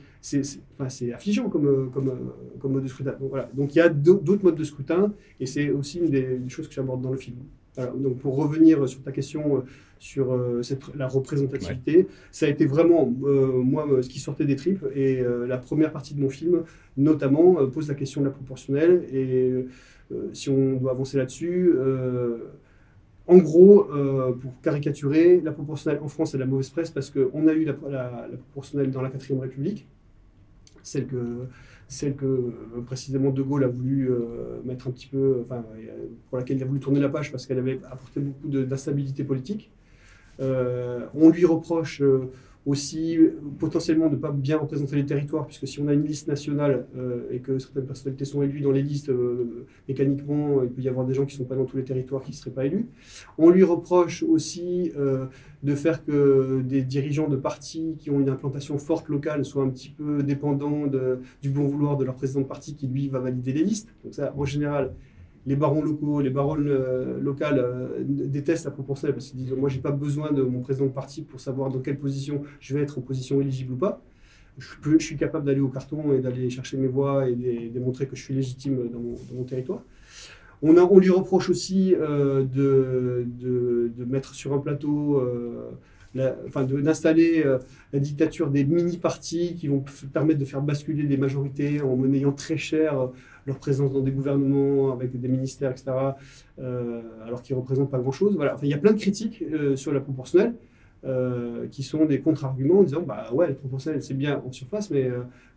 enfin, 0.80 0.88
affligeant 1.14 1.50
comme, 1.50 1.68
euh, 1.68 1.86
comme, 1.88 2.10
euh, 2.10 2.58
comme 2.60 2.74
mode 2.74 2.84
de 2.84 2.88
scrutin. 2.88 3.16
Donc, 3.20 3.30
voilà. 3.30 3.50
donc 3.54 3.76
il 3.76 3.80
y 3.80 3.82
a 3.82 3.90
d'au- 3.90 4.20
d'autres 4.20 4.44
modes 4.44 4.56
de 4.56 4.64
scrutin, 4.64 5.14
et 5.40 5.46
c'est 5.46 5.72
aussi 5.72 6.00
une 6.00 6.10
des, 6.10 6.40
choses 6.48 6.68
que 6.68 6.74
j'aborde 6.74 7.02
dans 7.02 7.12
le 7.12 7.18
film. 7.18 7.38
Donc 7.98 8.18
pour 8.20 8.36
revenir 8.36 8.88
sur 8.88 9.02
ta 9.02 9.14
question 9.14 9.58
euh, 9.58 9.62
sur 9.98 10.34
euh, 10.34 10.62
cette, 10.62 10.94
la 10.96 11.08
représentativité, 11.08 12.08
ça 12.32 12.46
a 12.46 12.50
été 12.50 12.66
vraiment, 12.66 13.14
euh, 13.24 13.48
moi, 13.48 13.88
ce 14.02 14.10
qui 14.10 14.20
sortait 14.20 14.46
des 14.46 14.56
tripes. 14.58 14.86
Et 14.96 15.24
la 15.48 15.58
première 15.58 15.92
partie 15.92 16.14
de 16.14 16.20
mon 16.20 16.30
film, 16.30 16.64
notamment, 16.98 17.66
pose 17.68 17.88
la 17.88 17.96
question 17.96 18.22
de 18.22 18.26
la 18.26 18.32
proportionnelle. 18.32 19.06
Et 19.14 19.54
si 20.34 20.50
on 20.50 20.74
doit 20.78 20.92
avancer 20.92 21.18
là-dessus, 21.18 21.72
en 23.32 23.38
gros, 23.38 23.88
pour 24.42 24.60
caricaturer, 24.62 25.42
la 25.42 25.52
proportionnelle 25.52 26.02
en 26.04 26.08
France, 26.08 26.32
c'est 26.32 26.38
la 26.38 26.46
mauvaise 26.46 26.70
presse 26.70 26.92
parce 26.92 27.10
qu'on 27.10 27.48
a 27.48 27.54
eu 27.54 27.64
la, 27.64 27.74
proportionnelle 27.74 28.92
dans 28.92 29.02
la 29.02 29.10
4ème 29.10 29.40
République, 29.40 29.88
celle 30.84 31.08
que 31.08 31.46
euh, 32.04 32.82
précisément 32.86 33.32
De 33.32 33.42
Gaulle 33.42 33.64
a 33.64 33.68
voulu 33.68 34.10
euh, 34.10 34.62
mettre 34.64 34.88
un 34.88 34.92
petit 34.92 35.08
peu, 35.08 35.44
pour 36.30 36.38
laquelle 36.38 36.58
il 36.58 36.64
a 36.64 36.66
voulu 36.66 36.80
tourner 36.80 37.00
la 37.00 37.10
page 37.10 37.32
parce 37.32 37.46
qu'elle 37.46 37.60
avait 37.60 37.80
apporté 37.90 38.20
beaucoup 38.20 38.48
d'instabilité 38.48 39.24
politique. 39.24 39.72
Euh, 40.40 41.06
on 41.14 41.30
lui 41.30 41.46
reproche 41.46 42.02
aussi 42.66 43.18
potentiellement 43.58 44.08
de 44.08 44.16
ne 44.16 44.20
pas 44.20 44.32
bien 44.32 44.58
représenter 44.58 44.96
les 44.96 45.06
territoires, 45.06 45.48
puisque 45.48 45.68
si 45.68 45.80
on 45.80 45.88
a 45.88 45.94
une 45.94 46.06
liste 46.06 46.28
nationale 46.28 46.86
euh, 46.96 47.24
et 47.32 47.40
que 47.40 47.58
certaines 47.58 47.86
personnalités 47.86 48.26
sont 48.26 48.44
élues 48.44 48.62
dans 48.62 48.72
les 48.72 48.84
listes, 48.84 49.10
euh, 49.10 49.66
mécaniquement, 49.88 50.62
il 50.64 50.70
peut 50.70 50.82
y 50.82 50.88
avoir 50.88 51.06
des 51.06 51.16
gens 51.16 51.26
qui 51.26 51.36
ne 51.36 51.40
sont 51.40 51.46
pas 51.46 51.56
dans 51.56 51.66
tous 51.66 51.78
les 51.78 51.84
territoires 51.84 52.22
qui 52.22 52.32
ne 52.32 52.36
seraient 52.36 52.52
pas 52.52 52.66
élus. 52.66 52.88
On 53.40 53.50
lui 53.50 53.64
reproche 53.64 54.22
aussi 54.22 54.92
euh, 54.96 55.26
de 55.64 55.74
faire 55.74 56.06
que 56.06 56.62
des 56.62 56.84
dirigeants 56.84 57.30
de 57.30 57.36
partis 57.36 57.96
qui 57.98 58.12
ont 58.12 58.20
une 58.20 58.30
implantation 58.30 58.78
forte 58.78 59.10
locale 59.10 59.44
soient 59.44 59.64
un 59.64 59.70
petit 59.70 59.90
peu 59.90 60.22
dépendants 60.22 60.86
du 61.42 61.50
bon 61.50 61.68
vouloir 61.68 61.98
de 61.98 62.06
leur 62.06 62.16
président 62.16 62.42
de 62.42 62.48
parti 62.48 62.76
qui, 62.76 62.88
lui, 62.88 63.10
va 63.10 63.20
valider 63.20 63.54
les 63.54 63.64
listes. 63.64 63.90
Donc 64.04 64.14
ça, 64.14 64.34
en 64.38 64.46
général, 64.46 64.94
les 65.48 65.56
barons 65.56 65.82
locaux, 65.82 66.22
les 66.22 66.30
baronnes 66.30 66.68
euh, 66.68 67.20
locales 67.20 67.60
euh, 67.60 68.04
détestent 68.06 68.66
la 68.66 68.72
proportionnelle 68.72 69.16
parce 69.16 69.30
qu'ils 69.30 69.40
disent 69.40 69.54
Moi, 69.54 69.70
j'ai 69.70 69.80
pas 69.80 69.92
besoin 69.92 70.32
de 70.32 70.44
mon 70.44 70.62
président 70.62 70.86
de 70.86 70.92
parti 70.92 71.22
pour 71.24 71.40
savoir 71.40 71.70
dans 71.70 71.80
quelle 71.80 71.98
position 71.98 72.44
je 72.60 72.74
vais 72.74 72.82
être 72.82 73.00
en 73.00 73.02
position 73.02 73.42
éligible 73.42 73.74
ou 73.74 73.78
pas. 73.78 74.02
Je, 74.58 74.98
suis 75.00 75.18
capable 75.18 75.46
d'aller 75.46 75.62
au 75.62 75.70
carton 75.70 76.14
et 76.14 76.20
d'aller 76.20 76.50
chercher 76.50 76.78
mes 76.78 76.88
voix 76.88 77.28
et 77.28 77.36
de, 77.36 77.70
démontrer 77.70 78.06
que 78.06 78.16
je 78.16 78.22
suis 78.22 78.34
légitime 78.34 78.90
dans 78.92 79.00
mon, 79.00 79.44
territoire. 79.44 79.82
On, 80.62 81.00
lui 81.00 81.10
reproche 81.10 81.50
aussi 81.50 81.96
euh, 81.96 82.44
de, 82.44 83.26
de, 83.40 84.06
mettre 84.06 84.36
sur 84.36 84.54
un 84.54 84.60
plateau 84.60 85.24
enfin 86.46 86.66
d'installer 86.66 87.44
la 87.94 88.00
dictature 88.00 88.52
des 88.52 88.66
mini-partis 88.66 89.56
qui 89.56 89.70
vont 89.70 89.84
permettre 90.14 90.40
de 90.40 90.46
faire 90.46 90.62
basculer 90.62 91.04
des 91.04 91.18
majorités 91.18 91.82
en 91.82 91.96
monnayant 91.96 92.34
très 92.34 92.58
cher 92.58 93.10
leur 93.46 93.58
présence 93.58 93.92
dans 93.92 94.02
des 94.02 94.12
gouvernements 94.12 94.92
avec 94.92 95.20
des 95.20 95.28
ministères, 95.28 95.72
etc., 95.72 95.92
euh, 96.60 97.02
alors 97.26 97.42
qu'ils 97.42 97.56
ne 97.56 97.62
représentent 97.62 97.92
pas 97.92 98.00
grand-chose. 98.00 98.36
Voilà. 98.36 98.56
Enfin, 98.56 98.66
il 98.66 98.70
y 98.70 98.74
a 98.74 98.78
plein 98.78 98.94
de 98.94 99.00
critiques 99.00 99.44
sur 99.76 99.94
la 99.94 100.00
proportionnelle 100.00 100.54
qui 101.72 101.82
sont 101.82 102.06
des 102.06 102.20
contre-arguments 102.20 102.80
en 102.80 102.84
disant 102.84 103.02
bah 103.02 103.28
ouais, 103.34 103.48
la 103.48 103.56
proportionnelle 103.56 104.04
c'est 104.04 104.14
bien 104.14 104.40
en 104.46 104.52
surface, 104.52 104.92
mais 104.92 105.10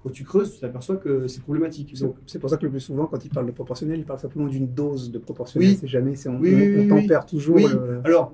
quand 0.03 0.09
tu 0.09 0.25
creuses, 0.25 0.55
tu 0.55 0.61
t'aperçois 0.61 0.97
que 0.97 1.27
c'est 1.27 1.43
problématique. 1.43 1.95
C'est 2.27 2.39
pour 2.39 2.49
ça 2.49 2.57
que 2.57 2.65
le 2.65 2.71
plus 2.71 2.81
souvent, 2.81 3.05
quand 3.05 3.23
il 3.23 3.31
parle 3.31 3.47
de 3.47 3.53
proportionnel, 3.53 3.99
il 3.99 4.07
parle 4.07 4.21
simplement 4.21 4.47
d'une 4.47 4.69
dose 4.69 5.13
de 5.13 5.19
proportionnelle. 5.19 5.71
Oui. 5.71 5.77
C'est 5.79 5.87
jamais, 5.87 6.15
on, 6.27 6.41
on, 6.41 6.89
tempère 6.89 7.27
toujours. 7.27 7.59
Le... 7.59 8.01
Alors, 8.05 8.33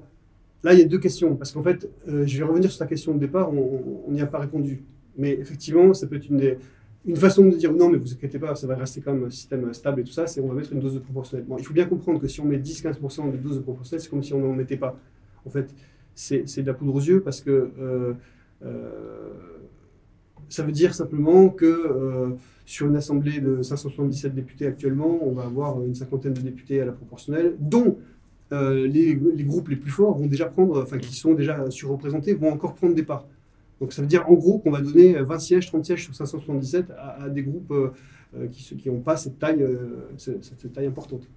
Là, 0.62 0.74
il 0.74 0.78
y 0.78 0.82
a 0.82 0.84
deux 0.84 0.98
questions, 0.98 1.36
parce 1.36 1.52
qu'en 1.52 1.62
fait, 1.62 1.88
euh, 2.08 2.26
je 2.26 2.38
vais 2.38 2.44
revenir 2.44 2.70
sur 2.70 2.78
ta 2.78 2.86
question 2.86 3.14
de 3.14 3.18
départ, 3.18 3.50
on 3.52 4.10
n'y 4.10 4.20
a 4.20 4.26
pas 4.26 4.38
répondu. 4.38 4.82
Mais 5.16 5.32
effectivement, 5.32 5.94
ça 5.94 6.06
peut 6.06 6.16
être 6.16 6.28
une, 6.28 6.36
des, 6.36 6.58
une 7.06 7.16
façon 7.16 7.46
de 7.46 7.56
dire 7.56 7.72
non, 7.72 7.88
mais 7.88 7.98
vous 7.98 8.12
inquiétez 8.12 8.38
pas, 8.38 8.54
ça 8.54 8.66
va 8.66 8.76
rester 8.76 9.00
comme 9.00 9.24
un 9.24 9.30
système 9.30 9.72
stable 9.72 10.00
et 10.00 10.04
tout 10.04 10.12
ça, 10.12 10.26
c'est 10.26 10.40
on 10.40 10.48
va 10.48 10.54
mettre 10.54 10.72
une 10.72 10.80
dose 10.80 10.94
de 10.94 10.98
proportionnel. 10.98 11.46
Bon, 11.46 11.56
il 11.58 11.64
faut 11.64 11.74
bien 11.74 11.86
comprendre 11.86 12.20
que 12.20 12.28
si 12.28 12.40
on 12.40 12.44
met 12.44 12.58
10-15% 12.58 13.32
de 13.32 13.36
dose 13.36 13.56
de 13.56 13.62
proportionnel, 13.62 14.02
c'est 14.02 14.10
comme 14.10 14.22
si 14.22 14.34
on 14.34 14.40
n'en 14.40 14.52
mettait 14.52 14.76
pas. 14.76 14.98
En 15.46 15.50
fait, 15.50 15.74
c'est 16.14 16.44
de 16.62 16.66
la 16.66 16.74
poudre 16.74 16.94
aux 16.94 17.00
yeux 17.00 17.22
parce 17.22 17.40
que 17.40 17.70
euh, 17.80 18.12
euh, 18.62 19.30
ça 20.48 20.62
veut 20.62 20.72
dire 20.72 20.94
simplement 20.94 21.48
que 21.48 22.36
sur 22.66 22.86
une 22.86 22.96
assemblée 22.96 23.40
de 23.40 23.62
577 23.62 24.34
députés 24.34 24.66
actuellement, 24.66 25.18
on 25.22 25.32
va 25.32 25.44
avoir 25.44 25.82
une 25.82 25.94
cinquantaine 25.94 26.34
de 26.34 26.40
députés 26.40 26.80
à 26.80 26.84
la 26.84 26.92
proportionnelle, 26.92 27.56
dont 27.58 27.96
euh, 28.52 28.86
les, 28.86 29.14
groupes 29.44 29.68
les 29.68 29.76
plus 29.76 29.90
forts 29.90 30.16
vont 30.16 30.26
déjà 30.26 30.46
prendre, 30.46 30.82
enfin 30.82 30.98
qui 30.98 31.14
sont 31.14 31.34
déjà 31.34 31.70
surreprésentés, 31.70 32.34
vont 32.34 32.52
encore 32.52 32.74
prendre 32.74 32.94
des 32.94 33.04
parts. 33.04 33.26
Donc 33.80 33.92
ça 33.92 34.02
veut 34.02 34.08
dire 34.08 34.28
en 34.28 34.34
gros 34.34 34.58
qu'on 34.58 34.70
va 34.70 34.80
donner 34.80 35.14
20 35.14 35.38
sièges, 35.38 35.66
30 35.66 35.84
sièges 35.84 36.04
sur 36.04 36.14
577 36.14 36.86
à, 36.98 37.28
des 37.28 37.42
groupes 37.42 37.70
euh, 37.70 37.90
euh, 38.36 38.46
qui 38.48 38.88
n'ont 38.90 39.00
pas 39.00 39.16
cette 39.16 39.38
taille, 39.38 39.66
cette, 40.16 40.72
taille 40.72 40.86
importante. 40.86 41.28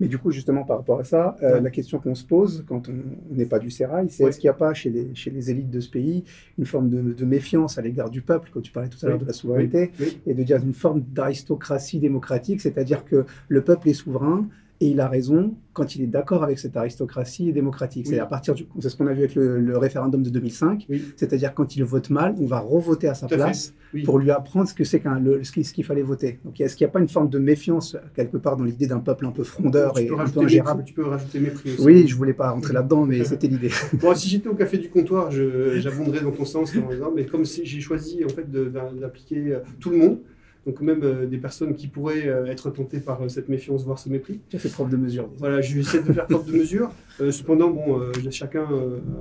mais 0.00 0.08
du 0.08 0.18
coup, 0.18 0.32
justement, 0.32 0.64
par 0.64 0.78
rapport 0.78 0.98
à 0.98 1.04
ça, 1.04 1.36
la 1.40 1.70
question 1.70 2.00
qu'on 2.00 2.16
se 2.16 2.24
pose 2.24 2.64
quand 2.66 2.88
on 2.88 3.34
n'est 3.34 3.46
pas 3.46 3.60
du 3.60 3.70
sérail, 3.70 4.10
c'est 4.10 4.24
est-ce 4.24 4.38
qu'il 4.38 4.48
n'y 4.48 4.54
a 4.54 4.58
pas 4.58 4.74
chez 4.74 4.90
les, 4.90 5.14
chez 5.14 5.30
les 5.30 5.50
élites 5.50 5.70
de 5.70 5.80
ce 5.80 5.88
pays 5.88 6.24
une 6.58 6.66
forme 6.66 6.90
de, 6.90 7.24
méfiance 7.24 7.78
à 7.78 7.82
l'égard 7.82 8.10
du 8.10 8.22
peuple, 8.22 8.50
quand 8.52 8.60
tu 8.60 8.72
parlais 8.72 8.88
tout 8.88 8.98
à 9.06 9.08
l'heure 9.08 9.18
de 9.18 9.24
la 9.24 9.32
souveraineté, 9.32 9.92
et 10.26 10.34
de 10.34 10.42
dire 10.42 10.58
une 10.62 10.74
forme 10.74 11.02
d'aristocratie 11.12 12.00
démocratique, 12.00 12.60
c'est-à-dire 12.60 13.04
que 13.04 13.24
le 13.48 13.62
peuple 13.62 13.88
est 13.88 13.94
souverain, 13.94 14.48
et 14.82 14.86
il 14.86 15.00
a 15.00 15.06
raison 15.06 15.54
quand 15.74 15.94
il 15.94 16.02
est 16.02 16.08
d'accord 16.08 16.42
avec 16.42 16.58
cette 16.58 16.76
aristocratie 16.76 17.52
démocratique. 17.52 18.08
C'est 18.08 18.18
à 18.18 18.26
partir 18.26 18.52
du, 18.52 18.66
c'est 18.80 18.88
ce 18.88 18.96
qu'on 18.96 19.06
a 19.06 19.12
vu 19.12 19.20
avec 19.20 19.36
le, 19.36 19.78
référendum 19.78 20.24
de 20.24 20.28
2005. 20.28 20.88
C'est-à-dire 21.16 21.54
quand 21.54 21.76
il 21.76 21.84
vote 21.84 22.10
mal, 22.10 22.34
on 22.40 22.46
va 22.46 22.58
revoter 22.58 23.06
à 23.06 23.14
sa 23.14 23.28
place 23.28 23.74
pour 24.04 24.18
lui 24.18 24.32
apprendre 24.32 24.68
ce 24.68 24.74
que 24.74 24.82
c'est 24.82 24.98
qu'un, 24.98 25.22
ce 25.44 25.72
qu'il 25.72 25.84
fallait 25.84 26.02
voter. 26.02 26.40
Donc 26.44 26.60
est-ce 26.60 26.74
qu'il 26.74 26.84
n'y 26.84 26.90
a 26.90 26.92
pas 26.92 26.98
une 26.98 27.08
forme 27.08 27.30
de 27.30 27.38
méfiance 27.38 27.96
quelque 28.16 28.38
part 28.38 28.56
dans 28.56 28.64
l'idée 28.64 28.88
d'un 28.88 28.98
peuple 28.98 29.24
un 29.24 29.30
peu 29.30 29.44
frondeur 29.44 29.96
et 30.00 30.10
un 30.10 30.28
peu 30.28 30.40
ingérable? 30.40 30.82
Tu 30.84 30.94
peux 30.94 31.06
rajouter 31.06 31.38
mépris 31.38 31.74
aussi. 31.74 31.82
Oui, 31.82 32.08
je 32.08 32.16
voulais 32.16 32.34
pas 32.34 32.50
rentrer 32.50 32.72
là-dedans, 32.72 33.06
mais 33.06 33.22
c'était 33.24 33.46
l'idée. 33.46 33.70
bon, 33.92 34.16
si 34.16 34.28
j'étais 34.28 34.48
au 34.48 34.56
café 34.56 34.78
du 34.78 34.90
comptoir, 34.90 35.30
j'abonderais 35.30 36.22
dans 36.22 36.32
ton 36.32 36.44
sens 36.44 36.74
mais 37.14 37.26
comme 37.26 37.44
j'ai 37.44 37.80
choisi 37.80 38.24
en 38.24 38.28
fait 38.28 38.50
d'appliquer 38.50 39.52
euh, 39.52 39.58
tout 39.78 39.90
le 39.90 39.98
monde 39.98 40.18
donc 40.64 40.80
même 40.80 41.02
euh, 41.02 41.26
des 41.26 41.38
personnes 41.38 41.74
qui 41.74 41.88
pourraient 41.88 42.28
euh, 42.28 42.46
être 42.46 42.70
tentées 42.70 43.00
par 43.00 43.20
euh, 43.22 43.28
cette 43.28 43.48
méfiance, 43.48 43.84
voire 43.84 43.98
ce 43.98 44.08
mépris. 44.08 44.40
Tu 44.48 44.56
as 44.56 44.58
fait 44.60 44.68
preuve 44.68 44.90
de 44.90 44.96
mesure. 44.96 45.28
Voilà, 45.36 45.60
je 45.60 45.74
vais 45.74 45.80
essayer 45.80 46.02
de 46.02 46.12
faire 46.12 46.26
preuve 46.26 46.46
de 46.46 46.56
mesure. 46.56 46.92
cependant, 47.18 47.70
bon, 47.70 48.00
chacun 48.30 48.66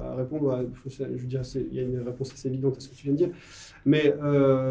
à 0.04 0.16
répondre. 0.16 0.52
À, 0.52 0.62
je 0.62 1.04
veux 1.04 1.28
dire, 1.28 1.42
il 1.56 1.76
y 1.76 1.80
a 1.80 1.84
une 1.84 2.02
réponse 2.02 2.32
assez 2.32 2.48
évidente 2.48 2.78
à 2.78 2.80
ce 2.80 2.90
que 2.90 2.96
tu 2.96 3.04
viens 3.04 3.14
de 3.14 3.18
dire. 3.18 3.30
Mais 3.86 4.14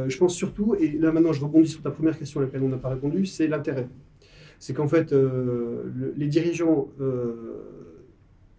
je 0.09 0.17
pense 0.17 0.35
surtout, 0.35 0.77
et 0.77 0.93
là 0.93 1.11
maintenant 1.13 1.33
je 1.33 1.43
rebondis 1.43 1.69
sur 1.69 1.83
ta 1.83 1.91
première 1.91 2.17
question 2.17 2.41
à 2.41 2.45
laquelle 2.45 2.63
on 2.63 2.69
n'a 2.69 2.79
pas 2.79 2.91
répondu, 2.91 3.27
c'est 3.27 3.49
l'intérêt. 3.49 3.89
C'est 4.59 4.75
qu'en 4.75 4.89
fait, 4.89 5.13
les 6.17 6.27
dirigeants, 6.27 6.89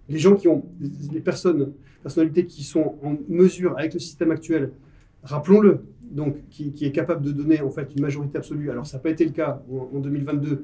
les 0.09 0.19
gens 0.19 0.35
qui 0.35 0.47
ont, 0.47 0.65
les 1.13 1.21
personnes, 1.21 1.71
personnalités 2.03 2.45
qui 2.45 2.63
sont 2.63 2.95
en 3.03 3.15
mesure 3.29 3.77
avec 3.77 3.93
le 3.93 3.99
système 3.99 4.31
actuel, 4.31 4.71
rappelons-le, 5.23 5.79
donc, 6.11 6.37
qui, 6.49 6.73
est 6.81 6.91
capable 6.91 7.23
de 7.23 7.31
donner 7.31 7.61
en 7.61 7.69
fait 7.69 7.89
une 7.95 8.01
majorité 8.01 8.37
absolue. 8.37 8.69
Alors, 8.69 8.85
ça 8.85 8.97
n'a 8.97 9.03
pas 9.03 9.09
été 9.09 9.25
le 9.25 9.31
cas 9.31 9.61
en, 9.71 9.99
2022. 9.99 10.63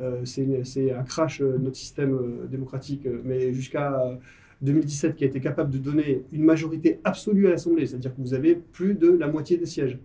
Euh, 0.00 0.24
c'est 0.24 0.92
un 0.92 1.02
crash 1.02 1.40
euh, 1.40 1.58
notre 1.58 1.76
système 1.76 2.14
euh, 2.14 2.46
démocratique, 2.46 3.08
mais 3.24 3.52
jusqu'à 3.52 4.18
2017, 4.62 5.16
qui 5.16 5.24
a 5.24 5.26
été 5.26 5.40
capable 5.40 5.70
de 5.70 5.78
donner 5.78 6.24
une 6.32 6.44
majorité 6.44 7.00
absolue 7.02 7.48
à 7.48 7.50
l'Assemblée, 7.50 7.86
c'est-à-dire 7.86 8.14
que 8.14 8.20
vous 8.20 8.34
avez 8.34 8.54
plus 8.54 8.94
de 8.94 9.10
la 9.10 9.26
moitié 9.26 9.56
des 9.56 9.66
sièges. 9.66 9.98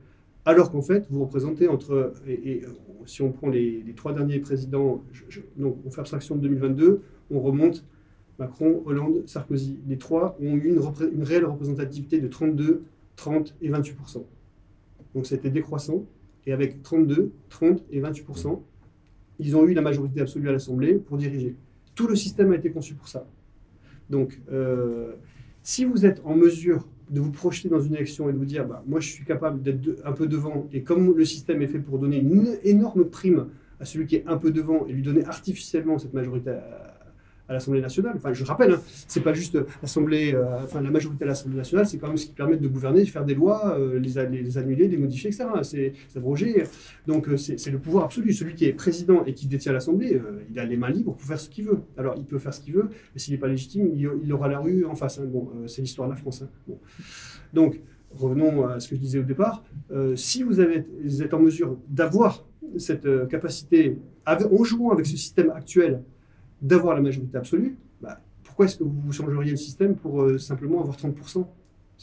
Alors 0.46 0.72
qu'en 0.72 0.82
fait, 0.82 1.06
vous 1.10 1.22
représentez 1.22 1.67
entre, 1.67 2.13
et, 2.28 2.63
si 3.06 3.22
on 3.22 3.32
prend 3.32 3.50
les, 3.50 3.84
trois 3.96 4.13
derniers 4.13 4.39
présidents, 4.39 5.04
donc 5.58 5.78
on 5.86 5.91
fait 5.91 6.02
abstraction 6.02 6.36
de 6.36 6.41
2022, 6.41 7.02
on 7.32 7.39
remonte 7.39 7.86
Macron, 8.39 8.82
Hollande, 8.86 9.24
Sarkozy. 9.26 9.80
Les 9.88 9.98
trois 9.98 10.36
ont 10.41 10.56
eu 10.56 10.76
une 11.13 11.24
réelle 11.24 11.46
représentativité 11.46 12.19
de 12.19 12.28
32, 12.28 12.84
30 13.15 13.56
et 13.62 13.69
28 13.69 13.95
donc 15.13 15.26
c'était 15.26 15.49
décroissant. 15.49 16.06
Et 16.45 16.52
avec 16.52 16.84
32, 16.84 17.32
30 17.49 17.84
et 17.91 18.02
28%, 18.02 18.60
ils 19.39 19.56
ont 19.56 19.65
eu 19.65 19.73
la 19.73 19.82
majorité 19.82 20.21
absolue 20.21 20.49
à 20.49 20.52
l'Assemblée 20.52 20.95
pour 20.95 21.17
diriger. 21.17 21.56
Tout 21.95 22.08
le 22.08 22.15
système 22.15 22.52
a 22.52 22.56
été 22.56 22.69
conçu 22.69 22.95
pour 22.95 23.08
ça. 23.08 23.26
Donc, 24.10 24.41
euh, 24.52 25.13
si 25.62 25.86
vous 25.86 26.06
êtes 26.06 26.21
en 26.26 26.36
mesure 26.36 26.88
de 27.10 27.21
vous 27.21 27.32
projeter 27.32 27.69
dans 27.69 27.80
une 27.80 27.95
élection 27.95 28.30
et 28.30 28.34
de 28.34 28.38
vous 28.38 28.45
dire, 28.45 28.67
bah, 28.67 28.84
moi 28.88 28.99
je 28.99 29.10
suis 29.10 29.23
capable 29.23 29.62
d'être 29.62 30.02
un 30.04 30.12
peu 30.12 30.28
devant, 30.28 30.67
et 30.73 30.84
comme 30.84 31.15
le 31.15 31.26
système 31.26 31.62
est 31.62 31.67
fait 31.67 31.80
pour 31.80 31.99
donner 31.99 32.17
une 32.17 32.58
énorme 32.63 33.06
prime 33.06 33.47
à 33.80 33.86
celui 33.86 34.06
qui 34.06 34.17
est 34.17 34.28
un 34.28 34.38
peu 34.38 34.52
devant 34.52 34.86
et 34.88 34.93
lui 34.93 35.02
donner 35.02 35.23
artificiellement 35.26 35.97
cette 35.97 36.13
majorité 36.13 36.58
l'Assemblée 37.52 37.82
nationale. 37.82 38.14
Enfin, 38.16 38.32
je 38.32 38.44
rappelle, 38.46 38.72
hein, 38.72 38.82
c'est 39.08 39.22
pas 39.22 39.34
juste 39.34 39.58
l'Assemblée, 39.82 40.34
euh, 40.34 40.64
enfin 40.64 40.82
la 40.82 40.92
majorité 40.92 41.26
à 41.26 41.28
l'Assemblée 41.28 41.58
nationale, 41.58 41.86
c'est 41.86 41.98
quand 41.98 42.08
même 42.08 42.18
ce 42.18 42.26
qui 42.26 42.34
permet 42.34 42.56
de 42.56 42.68
gouverner, 42.68 43.04
de 43.04 43.10
faire 43.10 43.26
des 43.26 43.36
lois, 43.36 43.78
euh, 43.78 44.00
les, 44.00 44.18
annuler, 44.18 44.88
les 44.88 44.98
modifier, 44.98 45.30
etc. 45.30 45.46
C'est 45.64 45.94
abroger. 46.16 46.64
Donc 47.06 47.28
euh, 47.28 47.36
c'est 47.38 47.72
le 47.72 47.80
pouvoir 47.80 48.06
absolu. 48.06 48.32
Celui 48.34 48.56
qui 48.56 48.66
est 48.66 48.74
président 48.74 49.26
et 49.26 49.34
qui 49.34 49.48
détient 49.48 49.74
l'Assemblée, 49.74 50.22
il 50.50 50.60
a 50.60 50.66
les 50.66 50.78
mains 50.78 50.90
libres 50.90 51.14
pour 51.14 51.28
faire 51.28 51.40
ce 51.40 51.50
qu'il 51.50 51.66
veut. 51.66 51.80
Alors 51.98 52.16
il 52.18 52.26
peut 52.26 52.40
faire 52.40 52.54
ce 52.54 52.62
qu'il 52.62 52.74
veut, 52.74 52.90
mais 53.14 53.20
s'il 53.20 53.34
n'est 53.34 53.40
pas 53.40 53.48
légitime, 53.48 53.90
il, 53.94 54.34
aura 54.34 54.48
la 54.48 54.60
rue 54.60 54.86
en 54.86 54.96
face. 54.96 55.20
Hein. 55.20 55.26
Bon, 55.28 55.50
c'est 55.68 55.82
l'histoire 55.82 56.08
de 56.08 56.14
la 56.14 56.20
France. 56.20 56.44
Hein. 56.44 56.74
Donc 57.54 57.82
revenons 58.12 58.68
à 58.68 58.80
ce 58.80 58.88
que 58.88 58.96
je 58.96 59.02
disais 59.02 59.20
au 59.20 59.24
départ. 59.24 59.64
si 60.16 60.44
vous 60.44 60.62
êtes 60.62 61.34
en 61.34 61.40
mesure 61.40 61.78
d'avoir 61.90 62.46
cette 62.78 63.08
capacité, 63.28 63.98
en 64.26 64.64
jouant 64.64 64.92
avec 64.92 65.06
ce 65.06 65.18
système 65.18 65.52
actuel 65.52 66.02
d'avoir 66.63 66.95
la 66.95 67.02
majorité 67.02 67.38
absolue, 67.38 67.78
bah, 68.02 68.19
pourquoi 68.43 68.65
est-ce 68.65 68.78
que 68.78 68.84
vous 68.84 69.12
changeriez 69.12 69.52
le 69.52 69.58
système 69.58 69.95
pour 69.95 70.23
euh, 70.23 70.39
simplement 70.39 70.82
avoir 70.82 70.97
30% 70.97 71.45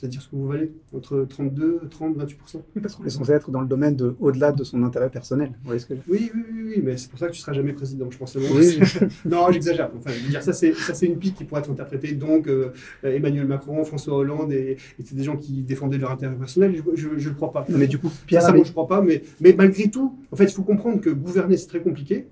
c'est-à-dire 0.00 0.22
ce 0.22 0.28
que 0.28 0.36
vous 0.36 0.48
valez 0.48 0.72
entre 0.94 1.26
32, 1.28 1.82
30, 1.90 2.16
28%. 2.16 2.26
Oui, 2.54 2.80
parce 2.80 2.94
qu'on 2.94 3.04
est 3.04 3.10
censé 3.10 3.32
être 3.32 3.50
dans 3.50 3.60
le 3.60 3.66
domaine 3.66 3.96
de 3.96 4.16
au-delà 4.18 4.50
de 4.50 4.64
son 4.64 4.82
intérêt 4.82 5.10
personnel. 5.10 5.48
Vous 5.48 5.66
voyez 5.66 5.80
ce 5.80 5.84
que 5.84 5.94
je... 5.94 6.00
oui, 6.08 6.30
oui, 6.34 6.42
oui, 6.50 6.62
oui, 6.68 6.82
mais 6.82 6.96
c'est 6.96 7.10
pour 7.10 7.18
ça 7.18 7.26
que 7.26 7.32
tu 7.32 7.40
seras 7.40 7.52
jamais 7.52 7.74
président, 7.74 8.10
je 8.10 8.16
pense. 8.16 8.34
Oui. 8.36 8.78
non, 9.26 9.50
j'exagère. 9.50 9.90
Enfin, 9.98 10.10
je 10.10 10.24
veux 10.24 10.30
dire, 10.30 10.42
ça, 10.42 10.54
c'est 10.54 11.06
une 11.06 11.18
pique 11.18 11.34
qui 11.34 11.44
pourrait 11.44 11.60
être 11.60 11.70
interprétée. 11.70 12.12
Donc, 12.12 12.46
euh, 12.46 12.72
Emmanuel 13.02 13.46
Macron, 13.46 13.84
François 13.84 14.16
Hollande, 14.16 14.52
et, 14.52 14.78
et 14.98 15.02
c'est 15.04 15.14
des 15.14 15.24
gens 15.24 15.36
qui 15.36 15.62
défendaient 15.62 15.98
leur 15.98 16.12
intérêt 16.12 16.34
personnel. 16.34 16.82
Je 16.94 17.08
ne 17.08 17.14
le 17.16 17.34
crois 17.34 17.52
pas. 17.52 17.66
Non, 17.68 17.76
mais 17.76 17.86
du 17.86 17.98
coup, 17.98 18.10
Pierre, 18.26 18.40
ça, 18.40 18.54
moi, 18.54 18.64
je 18.64 18.72
crois 18.72 18.88
pas. 18.88 19.02
Mais, 19.02 19.22
mais 19.40 19.52
malgré 19.52 19.90
tout, 19.90 20.18
en 20.32 20.36
fait, 20.36 20.44
il 20.44 20.52
faut 20.52 20.62
comprendre 20.62 21.02
que 21.02 21.10
gouverner, 21.10 21.58
c'est 21.58 21.68
très 21.68 21.80
compliqué, 21.80 22.26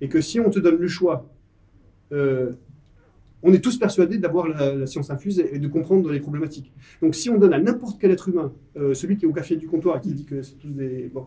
et 0.00 0.08
que 0.08 0.20
si 0.20 0.38
on 0.38 0.50
te 0.50 0.60
donne 0.60 0.76
le 0.76 0.88
choix, 0.88 1.28
euh, 2.12 2.52
on 3.42 3.52
est 3.52 3.60
tous 3.60 3.78
persuadés 3.78 4.18
d'avoir 4.18 4.48
la, 4.48 4.86
science 4.86 5.10
infuse 5.10 5.38
et 5.38 5.58
de 5.58 5.68
comprendre 5.68 6.10
les 6.10 6.20
problématiques. 6.20 6.72
Donc, 7.00 7.14
si 7.14 7.30
on 7.30 7.38
donne 7.38 7.52
à 7.52 7.58
n'importe 7.58 8.00
quel 8.00 8.10
être 8.10 8.28
humain, 8.28 8.52
euh, 8.76 8.94
celui 8.94 9.16
qui 9.16 9.24
est 9.24 9.28
au 9.28 9.32
café 9.32 9.56
du 9.56 9.68
comptoir 9.68 9.98
et 9.98 10.00
qui 10.00 10.12
dit 10.12 10.24
que 10.24 10.42
c'est 10.42 10.56
tous 10.58 10.70
des. 10.70 11.10
Bon, 11.12 11.26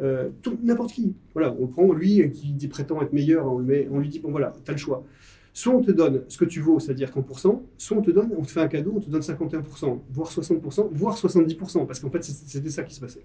euh, 0.00 0.28
n'importe 0.62 0.92
qui. 0.92 1.14
Voilà, 1.32 1.54
on 1.58 1.66
prend 1.66 1.90
lui 1.92 2.30
qui 2.30 2.52
dit- 2.52 2.68
prétend 2.68 3.00
être 3.02 3.12
meilleur, 3.12 3.46
on, 3.46 3.64
on 3.90 3.98
lui 3.98 4.08
dit 4.08 4.20
bon 4.20 4.30
voilà, 4.30 4.52
tu 4.64 4.70
as 4.70 4.74
le 4.74 4.78
choix. 4.78 5.04
Soit 5.52 5.74
on 5.74 5.80
te 5.80 5.90
donne 5.90 6.22
ce 6.28 6.38
que 6.38 6.44
tu 6.44 6.60
vaux, 6.60 6.78
c'est-à-dire 6.78 7.10
30%, 7.10 7.62
soit 7.78 7.96
on 7.96 8.02
te 8.02 8.12
donne, 8.12 8.30
on 8.38 8.42
te 8.42 8.50
fait 8.50 8.60
un 8.60 8.68
cadeau, 8.68 8.92
on 8.96 9.00
te 9.00 9.10
donne 9.10 9.22
51%, 9.22 9.98
voire 10.12 10.30
60%, 10.30 10.88
voire 10.92 11.16
70%, 11.16 11.84
parce 11.84 11.98
qu'en 11.98 12.10
fait 12.10 12.22
c'était 12.22 12.70
ça 12.70 12.84
qui 12.84 12.94
se 12.94 13.00
passait. 13.00 13.24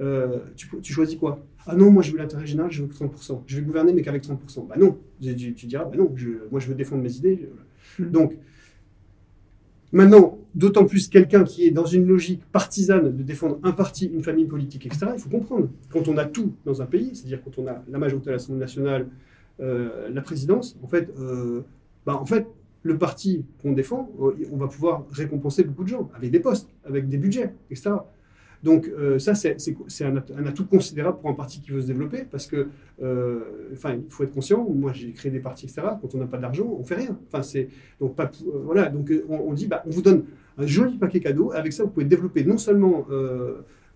Euh, 0.00 0.38
tu, 0.56 0.68
tu 0.80 0.92
choisis 0.92 1.16
quoi? 1.18 1.44
Ah 1.66 1.74
non, 1.76 1.90
moi 1.90 2.02
je 2.02 2.12
veux 2.12 2.18
l'intérêt 2.18 2.46
général, 2.46 2.70
je 2.70 2.82
veux 2.82 2.88
que 2.88 2.94
30%. 2.94 3.42
Je 3.46 3.56
vais 3.56 3.62
gouverner, 3.62 3.92
mais 3.92 4.02
qu'avec 4.02 4.22
30%. 4.22 4.66
Bah 4.68 4.76
non, 4.78 4.96
tu, 5.20 5.66
diras, 5.66 5.84
bah 5.84 5.96
non, 5.96 6.12
je- 6.16 6.48
moi 6.50 6.60
je 6.60 6.68
veux 6.68 6.74
défendre 6.74 7.02
mes 7.02 7.12
idées. 7.16 7.48
Mhm. 7.98 8.10
Donc, 8.10 8.36
maintenant, 9.92 10.38
d'autant 10.54 10.84
plus 10.84 11.08
quelqu'un 11.08 11.44
qui 11.44 11.66
est 11.66 11.70
dans 11.70 11.84
une 11.84 12.06
logique 12.06 12.42
partisane 12.52 13.16
de 13.16 13.22
défendre 13.22 13.58
un 13.62 13.72
parti, 13.72 14.06
une 14.06 14.22
famille 14.22 14.46
politique, 14.46 14.86
etc., 14.86 15.06
il 15.14 15.20
faut 15.20 15.28
comprendre. 15.30 15.68
Quand 15.90 16.08
on 16.08 16.16
a 16.16 16.24
tout 16.24 16.52
dans 16.64 16.80
un 16.82 16.86
pays, 16.86 17.10
c'est-à-dire 17.14 17.40
quand 17.42 17.58
on 17.58 17.66
a 17.66 17.82
la 17.88 17.98
majorité 17.98 18.30
à 18.30 18.32
l'Assemblée 18.32 18.60
nationale, 18.60 19.06
euh, 19.60 20.08
la 20.12 20.20
présidence, 20.22 20.76
en 20.82 20.86
fait, 20.86 21.10
euh, 21.18 21.62
bah, 22.06 22.16
en 22.16 22.26
fait, 22.26 22.46
le 22.82 22.96
parti 22.96 23.44
qu'on 23.60 23.72
défend, 23.72 24.08
on 24.52 24.56
va 24.56 24.68
pouvoir 24.68 25.04
récompenser 25.10 25.64
beaucoup 25.64 25.82
de 25.82 25.88
gens 25.88 26.08
avec 26.14 26.30
des 26.30 26.40
postes, 26.40 26.68
avec 26.84 27.08
des 27.08 27.18
budgets, 27.18 27.52
etc. 27.70 27.90
Donc 28.62 28.88
euh, 28.88 29.18
ça, 29.18 29.34
c'est 29.34 29.60
c'est- 29.60 29.76
c'est 29.86 30.04
un, 30.04 30.16
at- 30.16 30.24
un 30.36 30.46
atout 30.46 30.66
considérable 30.66 31.18
pour 31.20 31.30
un 31.30 31.34
parti 31.34 31.60
qui 31.60 31.70
veut 31.70 31.80
se 31.80 31.86
développer 31.86 32.24
parce 32.30 32.46
que, 32.46 32.68
euh, 33.02 33.40
enfin, 33.72 33.94
il 33.94 34.10
faut 34.10 34.24
être 34.24 34.32
conscient. 34.32 34.66
Moi, 34.68 34.92
j'ai 34.92 35.12
créé 35.12 35.30
des 35.30 35.40
partis, 35.40 35.66
etc. 35.66 35.82
Quand 36.00 36.14
on 36.14 36.18
n'a 36.18 36.26
pas 36.26 36.38
d'argent, 36.38 36.66
on 36.78 36.82
fait 36.84 36.96
rien. 36.96 37.16
Enfin, 37.28 37.42
c'est 37.42 37.68
donc 38.00 38.14
pas 38.16 38.24
euh, 38.46 38.50
voilà. 38.64 38.88
Donc 38.88 39.12
on, 39.28 39.36
on 39.36 39.52
dit, 39.52 39.66
bah, 39.66 39.82
on 39.86 39.90
vous 39.90 40.02
donne 40.02 40.24
un 40.56 40.66
joli 40.66 40.98
paquet 40.98 41.20
cadeau. 41.20 41.52
Avec 41.52 41.72
ça, 41.72 41.84
vous 41.84 41.90
pouvez 41.90 42.04
développer 42.06 42.44
non 42.44 42.58
seulement 42.58 43.06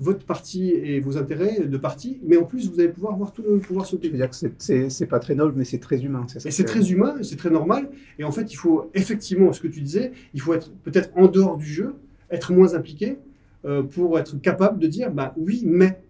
votre 0.00 0.24
parti 0.26 0.70
et 0.70 0.98
vos 1.00 1.16
intérêts 1.16 1.60
de 1.60 1.76
parti, 1.76 2.18
mais 2.24 2.36
en 2.36 2.42
plus, 2.44 2.68
vous 2.70 2.80
allez 2.80 2.88
pouvoir 2.88 3.14
avoir 3.14 3.32
tout 3.32 3.42
le 3.42 3.58
pouvoir 3.58 3.86
sur 3.86 3.98
le 3.98 4.02
je 4.04 4.08
veux 4.10 4.16
dire 4.16 4.28
que 4.30 4.34
c'est- 4.34 4.52
c'est 4.58 4.90
c'est 4.90 5.06
pas 5.06 5.20
très 5.20 5.34
noble, 5.36 5.54
mais 5.56 5.64
c'est 5.64 5.78
très 5.78 6.02
humain. 6.02 6.24
ça 6.28 6.40
Et 6.48 6.50
c'est 6.50 6.64
très 6.64 6.90
humain, 6.90 7.14
c'est 7.22 7.36
très 7.36 7.50
normal. 7.50 7.88
Et 8.18 8.24
en 8.24 8.32
fait, 8.32 8.52
il 8.52 8.56
faut 8.56 8.90
effectivement, 8.94 9.52
ce 9.52 9.60
que 9.60 9.68
tu 9.68 9.80
disais, 9.80 10.10
il 10.34 10.40
faut 10.40 10.54
être 10.54 10.72
peut-être 10.82 11.10
en 11.14 11.26
dehors 11.28 11.56
du 11.56 11.66
jeu, 11.66 11.94
être 12.30 12.52
moins 12.52 12.74
impliqué 12.74 13.18
euh, 13.64 13.82
pour 13.82 14.18
être 14.18 14.40
capable 14.40 14.78
de 14.78 14.86
dire, 14.86 15.10
bah 15.10 15.34
oui, 15.36 15.62
mais, 15.66 16.00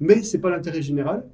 mais 0.00 0.22
c'est 0.22 0.38
pas 0.38 0.50
l'intérêt 0.50 0.82
général. 0.82 1.24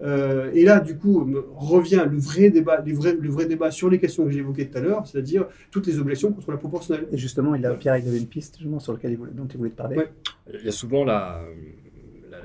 Euh, 0.00 0.50
et 0.52 0.64
là, 0.64 0.80
du 0.80 0.96
coup, 0.96 1.24
me 1.24 1.44
revient 1.54 2.04
le 2.10 2.18
vrai 2.18 2.50
débat, 2.50 2.82
les 2.84 2.92
vrais- 2.92 3.14
le 3.20 3.28
vrai 3.30 3.46
débat 3.46 3.70
sur 3.70 3.88
les 3.88 4.00
questions 4.00 4.24
que 4.24 4.30
j'ai 4.32 4.40
évoquées 4.40 4.68
tout 4.68 4.78
à 4.78 4.80
l'heure, 4.80 5.06
c'est-à-dire 5.06 5.46
toutes 5.70 5.86
les 5.86 6.00
objections 6.00 6.32
contre 6.32 6.50
la 6.50 6.56
proportionnelle. 6.56 7.06
Et 7.12 7.18
justement, 7.18 7.54
il 7.54 7.64
a, 7.66 7.74
Pierre, 7.74 7.96
il 7.98 8.08
avait 8.08 8.18
une 8.18 8.26
piste 8.26 8.56
justement, 8.58 8.80
sur 8.80 8.92
laquelle 8.94 9.12
il 9.12 9.16
voulait, 9.18 9.30
dont 9.32 9.46
il 9.46 9.56
voulait 9.56 9.70
te 9.70 9.76
parler. 9.76 9.96
Ouais. 9.96 10.10
Il 10.58 10.64
y 10.64 10.68
a 10.68 10.72
souvent 10.72 11.04
la- 11.04 11.42
la- 11.81 11.81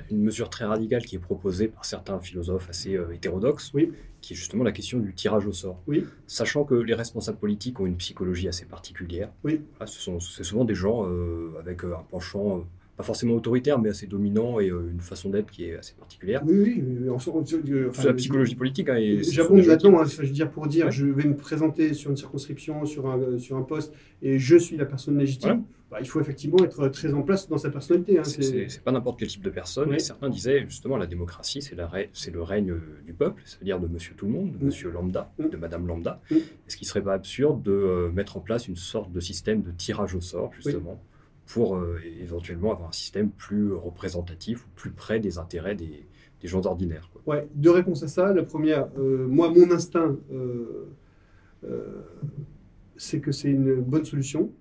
une 0.10 0.22
mesure 0.22 0.50
très 0.50 0.66
radicale 0.66 1.04
qui 1.06 1.16
est 1.16 1.20
proposée 1.20 1.68
par 1.68 1.86
certains 1.86 2.20
philosophes 2.20 2.70
assez 2.70 2.96
euh, 2.96 3.14
hétérodoxes, 3.14 3.72
Oui. 3.74 3.92
qui 4.22 4.34
est 4.34 4.36
justement 4.36 4.64
la 4.64 4.72
question 4.72 5.00
du 5.00 5.14
tirage 5.14 5.46
au 5.46 5.52
sort. 5.54 5.82
Oui. 5.88 6.06
Sachant 6.28 6.64
que 6.64 6.76
les 6.76 6.94
responsables 6.94 7.38
politiques 7.38 7.80
ont 7.80 7.86
une 7.86 7.98
psychologie 7.98 8.48
assez 8.48 8.66
particulière. 8.66 9.32
Oui. 9.44 9.62
Voilà, 9.78 9.92
ce 9.92 10.00
sont, 10.00 10.20
c'est 10.20 10.44
souvent 10.44 10.66
des 10.66 10.76
gens 10.76 11.06
euh, 11.06 11.54
avec 11.60 11.84
euh, 11.84 11.94
un 11.96 12.04
penchant, 12.10 12.66
pas 12.98 13.04
forcément 13.04 13.36
autoritaire, 13.36 13.78
mais 13.80 13.90
assez 13.90 14.08
dominant 14.08 14.60
et 14.60 14.70
euh, 14.72 14.90
une 14.92 15.00
façon 15.02 15.30
d'être 15.30 15.52
qui 15.52 15.66
est 15.66 15.78
assez 15.78 15.94
particulière. 15.94 16.42
Oui, 16.46 16.56
oui, 16.58 16.84
on- 17.10 17.16
euh, 17.16 17.90
C'est 17.94 18.08
la 18.08 18.14
psychologie 18.16 18.56
politique. 18.56 18.90
hein, 18.90 18.96
et 18.98 19.22
J'abonde 19.24 19.64
maintenant, 19.66 20.00
hein, 20.00 20.06
je 20.06 20.22
veux 20.24 20.28
dire, 20.28 20.50
pour 20.50 20.66
dire, 20.68 20.88
Ouais. 20.88 20.92
je 20.92 21.06
vais 21.06 21.26
me 21.28 21.36
présenter 21.36 21.94
sur 21.94 22.10
une 22.10 22.18
circonscription, 22.18 22.86
sur 22.86 23.08
un, 23.08 23.20
euh, 23.20 23.38
sur 23.38 23.56
un 23.56 23.62
poste, 23.62 23.94
et 24.24 24.40
je 24.40 24.58
suis 24.58 24.78
la 24.78 24.86
personne 24.86 25.18
légitime. 25.18 25.50
Voilà. 25.50 25.64
Bah, 25.90 25.98
il 26.02 26.08
faut 26.08 26.20
effectivement 26.20 26.58
être 26.66 26.90
très 26.90 27.14
en 27.14 27.22
place 27.22 27.48
dans 27.48 27.58
sa 27.60 27.70
personnalité. 27.70 28.18
hein, 28.20 28.24
C'est- 28.26 28.84
pas 28.84 28.92
n'importe 28.92 29.20
quel 29.20 29.30
type 29.30 29.42
de 29.44 29.50
personne. 29.52 29.94
Et 29.94 30.00
certains 30.00 30.30
disaient 30.30 30.66
justement 30.68 30.98
la 30.98 31.06
démocratie, 31.06 31.62
c'est 31.62 31.76
le 32.32 32.42
règne 32.44 32.72
euh, 32.72 32.82
du 33.06 33.14
peuple, 33.14 33.42
c'est-à-dire 33.46 33.80
de 33.80 33.88
monsieur 33.88 34.14
tout 34.18 34.26
le 34.26 34.32
monde, 34.34 34.52
de 34.58 34.64
Mm. 34.64 34.66
monsieur 34.66 34.90
lambda, 34.92 35.32
Mm. 35.40 35.50
de 35.50 35.56
madame 35.58 35.88
lambda. 35.88 36.20
Mm. 36.30 36.36
Est-ce 36.36 36.76
qu'il 36.76 36.88
serait 36.88 37.04
pas 37.04 37.14
absurde 37.14 37.62
de 37.64 37.72
euh, 37.72 38.10
mettre 38.12 38.36
en 38.36 38.42
place 38.42 38.68
une 38.68 38.76
sorte 38.76 39.12
de 39.14 39.20
système 39.22 39.62
de 39.62 39.72
tirage 39.72 40.14
au 40.16 40.20
sort, 40.20 40.52
justement, 40.54 41.00
pour 41.48 41.78
euh, 41.78 42.00
éventuellement 42.20 42.74
avoir 42.74 42.90
un 42.90 42.94
système 42.94 43.30
plus 43.32 43.74
représentatif 43.74 44.66
ou 44.66 44.70
plus 44.76 44.92
près 44.92 45.20
des 45.20 45.38
intérêts 45.38 45.76
des, 45.76 46.06
gens 46.44 46.66
ordinaires. 46.66 47.10
Ouais, 47.26 47.48
deux 47.56 47.72
réponses 47.72 48.04
à 48.04 48.08
ça. 48.08 48.32
La 48.34 48.44
première, 48.44 48.88
euh, 48.98 49.28
moi, 49.28 49.50
mon 49.50 49.70
instinct, 49.72 50.16
euh, 50.32 50.88
euh, 51.66 52.04
c'est 52.96 53.20
que 53.20 53.32
c'est 53.32 53.50
une 53.50 53.82
bonne 53.82 54.06
solution. 54.06 54.52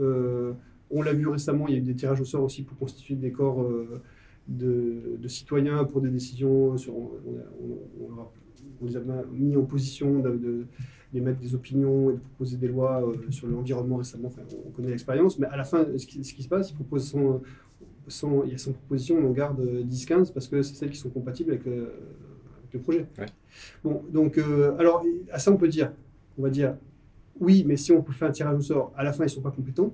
Euh, 0.00 0.52
on 0.90 1.02
l'a 1.02 1.12
vu 1.12 1.26
récemment, 1.26 1.66
il 1.68 1.74
y 1.74 1.76
a 1.76 1.78
eu 1.78 1.82
des 1.82 1.94
tirages 1.94 2.20
au 2.20 2.24
sort 2.24 2.44
aussi 2.44 2.62
pour 2.62 2.78
constituer 2.78 3.16
des 3.16 3.32
corps 3.32 3.62
euh, 3.62 4.02
de, 4.48 5.18
citoyens 5.26 5.84
pour 5.84 6.00
des 6.00 6.10
décisions. 6.10 6.76
On 8.80 8.86
les 8.86 8.96
a 8.96 9.00
mis 9.32 9.56
en 9.56 9.64
position 9.64 10.20
de, 10.20 10.30
de- 10.30 10.66
d'émettre 11.16 11.40
des 11.40 11.54
opinions 11.54 12.10
et 12.10 12.14
de 12.14 12.18
proposer 12.18 12.56
des 12.58 12.68
lois 12.68 13.02
euh, 13.02 13.30
sur 13.30 13.46
l'environnement 13.48 13.96
récemment. 13.96 14.28
Enfin, 14.28 14.42
on 14.66 14.70
connaît 14.70 14.90
l'expérience, 14.90 15.38
mais 15.38 15.46
à 15.46 15.56
la 15.56 15.64
fin, 15.64 15.86
ce 15.96 16.06
qui, 16.06 16.22
ce 16.22 16.34
qui 16.34 16.42
se 16.42 16.48
passe, 16.48 16.70
ils 16.70 16.74
proposent 16.74 17.08
100, 17.08 17.40
100 18.08 18.44
il 18.44 18.52
y 18.52 18.54
a 18.54 18.58
100 18.58 18.72
propositions, 18.72 19.16
on 19.18 19.28
en 19.28 19.32
garde 19.32 19.60
euh, 19.60 19.82
10-15 19.82 20.32
parce 20.32 20.46
que 20.48 20.60
c'est 20.62 20.74
celles 20.74 20.90
qui 20.90 20.98
sont 20.98 21.08
compatibles 21.10 21.50
avec, 21.52 21.66
euh, 21.66 21.88
avec 22.58 22.72
le 22.74 22.80
projet. 22.80 23.06
Ouais. 23.18 23.26
Bon, 23.82 24.02
donc, 24.12 24.36
euh, 24.38 24.76
alors, 24.78 25.02
à 25.32 25.38
ça, 25.38 25.50
on 25.52 25.56
peut 25.56 25.68
dire, 25.68 25.92
on 26.38 26.42
va 26.42 26.50
dire, 26.50 26.76
oui, 27.40 27.64
mais 27.66 27.76
si 27.76 27.92
on 27.92 28.02
peut 28.02 28.12
faire 28.12 28.28
un 28.28 28.32
tirage 28.32 28.56
au 28.58 28.62
sort, 28.62 28.92
à 28.96 29.02
la 29.04 29.12
fin, 29.12 29.24
ils 29.24 29.28
ne 29.28 29.30
sont 29.32 29.40
pas 29.42 29.50
compétents, 29.50 29.92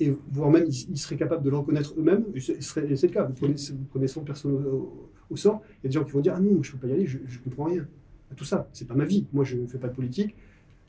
et 0.00 0.12
voire 0.30 0.50
même, 0.50 0.64
ils, 0.66 0.90
ils 0.90 0.98
seraient 0.98 1.16
capables 1.16 1.42
de 1.42 1.50
le 1.50 1.56
reconnaître 1.56 1.92
eux-mêmes, 1.98 2.24
et 2.34 2.40
c'est 2.40 3.02
le 3.02 3.08
cas, 3.08 3.24
vous 3.24 3.34
prenez, 3.34 3.54
vous 3.54 3.84
prenez 3.90 4.06
100 4.06 4.20
personnes 4.22 4.52
au- 4.66 5.10
au 5.30 5.36
sort, 5.36 5.60
il 5.70 5.74
y 5.84 5.86
a 5.86 5.88
des 5.88 5.94
gens 5.94 6.04
qui 6.04 6.12
vont 6.12 6.20
dire, 6.20 6.34
ah 6.36 6.40
non, 6.40 6.62
je 6.62 6.70
ne 6.72 6.78
peux 6.78 6.86
pas 6.86 6.92
y 6.92 6.96
aller, 6.96 7.06
je 7.06 7.18
ne 7.18 7.44
comprends 7.44 7.64
rien 7.64 7.86
à 8.30 8.34
tout 8.34 8.44
ça, 8.44 8.68
c'est 8.72 8.86
pas 8.86 8.94
ma 8.94 9.04
vie, 9.04 9.26
moi 9.32 9.44
je 9.44 9.56
ne 9.56 9.66
fais 9.66 9.78
pas 9.78 9.88
de 9.88 9.94
politique, 9.94 10.34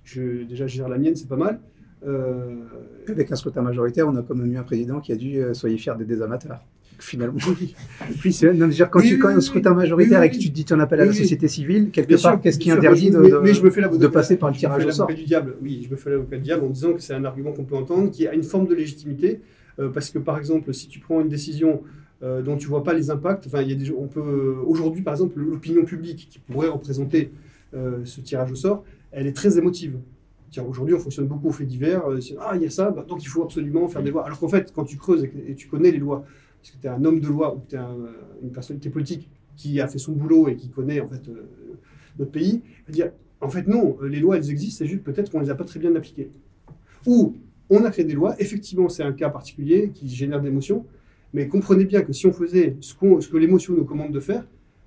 je, 0.04 0.44
déjà 0.44 0.68
je 0.68 0.76
gère 0.78 0.90
la 0.90 0.98
mienne, 0.98 1.16
c'est 1.16 1.28
pas 1.30 1.36
mal. 1.38 1.60
Euh, 2.08 2.64
Avec 3.10 3.32
un 3.32 3.36
scrutin 3.36 3.62
majoritaire, 3.62 4.08
on 4.08 4.16
a 4.16 4.22
quand 4.24 4.36
même 4.36 4.52
eu 4.52 4.58
un 4.58 4.64
président 4.64 5.00
qui 5.02 5.12
a 5.12 5.16
dit 5.18 5.38
euh, 5.38 5.54
Soyez 5.54 5.78
fiers 5.78 5.94
des 5.98 6.06
désamateurs. 6.06 6.64
Finalement. 6.98 7.38
oui, 7.60 7.76
Puis, 8.20 8.34
c'est- 8.34 8.52
non, 8.54 8.68
dire, 8.68 8.90
quand 8.90 9.00
Oui, 9.00 9.08
tu 9.10 9.14
oui, 9.16 9.20
quand 9.20 9.28
oui, 9.30 9.34
un 9.36 9.42
scrutin 9.42 9.74
majoritaire 9.74 10.20
oui, 10.22 10.26
et 10.28 10.30
que 10.30 10.36
oui. 10.36 10.42
tu 10.42 10.50
te 10.50 10.54
dis 10.56 10.66
tu 10.66 10.74
en 10.74 10.80
appelles 10.80 11.02
à 11.02 11.06
la 11.06 11.12
Oui, 11.12 11.16
oui. 11.18 11.24
société 11.24 11.48
civile, 11.48 11.92
quelque 11.92 12.08
Bien 12.10 12.18
part, 12.18 12.42
qu'est-ce 12.42 12.60
qui 12.60 12.72
interdit 12.72 13.10
de, 13.12 13.40
mais 13.44 13.54
je 13.54 13.64
me 13.64 13.70
fais 13.70 13.82
de 13.82 14.08
passer 14.08 14.38
par 14.38 14.50
le 14.50 14.56
tirage 14.56 14.82
fais 14.84 14.88
au 14.90 14.92
sort? 14.92 15.08
du 15.08 15.24
diable. 15.24 15.56
Oui, 15.62 15.82
je 15.86 15.92
me 15.92 15.96
fais 15.98 16.10
l'avocat 16.10 16.38
du 16.38 16.44
diable 16.44 16.64
en 16.66 16.70
disant 16.70 16.94
que 16.94 17.02
c'est 17.02 17.14
un 17.14 17.24
argument 17.26 17.52
qu'on 17.54 17.64
peut 17.66 17.76
entendre, 17.76 18.12
qui 18.12 18.28
a 18.28 18.34
une 18.34 18.44
forme 18.44 18.68
de 18.68 18.76
légitimité, 18.76 19.42
euh, 19.80 19.90
parce 19.90 20.10
que 20.10 20.20
par 20.20 20.38
exemple, 20.38 20.74
si 20.74 20.88
tu 20.90 21.00
prends 21.00 21.20
une 21.22 21.30
décision 21.30 21.84
euh, 22.24 22.42
dont 22.42 22.58
tu 22.58 22.68
vois 22.68 22.84
pas 22.84 22.94
les 22.94 23.10
impacts, 23.10 23.48
enfin, 23.48 23.62
il 23.62 23.70
y 23.70 23.72
a 23.72 23.76
des, 23.76 23.86
gens- 23.86 23.96
on 23.98 24.08
peut 24.08 24.56
aujourd'hui, 24.66 25.02
par 25.02 25.14
exemple, 25.14 25.40
l'opinion 25.40 25.86
publique 25.86 26.28
qui 26.30 26.40
pourrait 26.40 26.68
représenter 26.70 27.32
euh, 27.74 28.04
ce 28.06 28.22
tirage 28.22 28.52
au 28.52 28.56
sort, 28.56 28.84
elle 29.12 29.28
est 29.28 29.34
très 29.36 29.58
émotive. 29.58 29.98
Aujourd'hui, 30.68 30.96
on 30.96 31.00
fonctionne 31.00 31.28
beaucoup 31.28 31.50
aux 31.50 31.52
faits 31.52 31.68
divers. 31.68 32.06
euh, 32.10 32.20
ah, 32.40 32.54
il 32.56 32.64
y 32.64 32.66
a 32.66 32.70
ça, 32.72 32.90
bah, 32.92 33.06
donc 33.08 33.24
il 33.24 33.28
faut 33.28 33.44
absolument 33.44 33.88
faire 33.88 34.02
des 34.02 34.10
lois. 34.12 34.26
Alors 34.26 34.40
qu'en 34.40 34.48
fait, 34.50 34.72
quand 34.74 34.84
tu 34.84 34.98
creuses 34.98 35.24
et, 35.24 35.32
et 35.50 35.56
tu 35.56 35.68
connais 35.68 35.92
les 35.92 36.00
lois, 36.00 36.26
parce 36.60 36.72
que 36.72 36.78
tu 36.82 36.88
es 36.88 36.90
un 36.90 37.06
homme 37.06 37.20
de 37.20 37.28
loi 37.28 37.56
ou 37.56 37.60
que 37.60 37.70
tu 37.70 37.76
es 37.76 37.80
une 38.42 38.52
personnalité 38.52 38.90
politique 38.90 39.30
qui 39.56 39.80
a 39.80 39.88
fait 39.88 40.00
son 40.00 40.14
boulot 40.14 40.48
et 40.48 40.56
qui 40.56 40.70
connaît 40.70 41.00
en 41.02 41.08
fait 41.08 41.28
euh, 41.30 41.48
notre 42.18 42.32
pays, 42.32 42.62
va 42.88 42.94
dire 42.94 43.12
en 43.42 43.50
fait 43.50 43.68
non, 43.68 43.98
euh, 44.02 44.08
les 44.08 44.20
lois 44.20 44.38
elles 44.38 44.50
existent, 44.50 44.80
c'est 44.80 44.88
juste 44.88 45.04
peut-être 45.04 45.30
qu'on 45.32 45.40
les 45.40 45.50
a 45.52 45.56
pas 45.56 45.64
très 45.66 45.80
bien 45.80 45.96
appliquées. 45.96 46.32
Ou 47.06 47.36
on 47.70 47.84
a 47.86 47.92
créé 47.92 48.04
des 48.04 48.14
lois, 48.14 48.36
effectivement 48.42 48.90
c'est 48.90 49.04
un 49.04 49.14
cas 49.14 49.30
particulier 49.30 49.92
qui 49.94 50.10
génère 50.10 50.42
des 50.42 50.48
émotions, 50.50 50.86
mais 51.34 51.48
comprenez 51.48 51.86
bien 51.86 52.02
que 52.02 52.14
si 52.14 52.26
on 52.28 52.34
faisait 52.34 52.76
ce, 52.82 52.94
que 52.94 53.38
l'émotion 53.38 53.74
nous 53.74 53.86
commande 53.86 54.12
de 54.12 54.20
faire, 54.20 54.44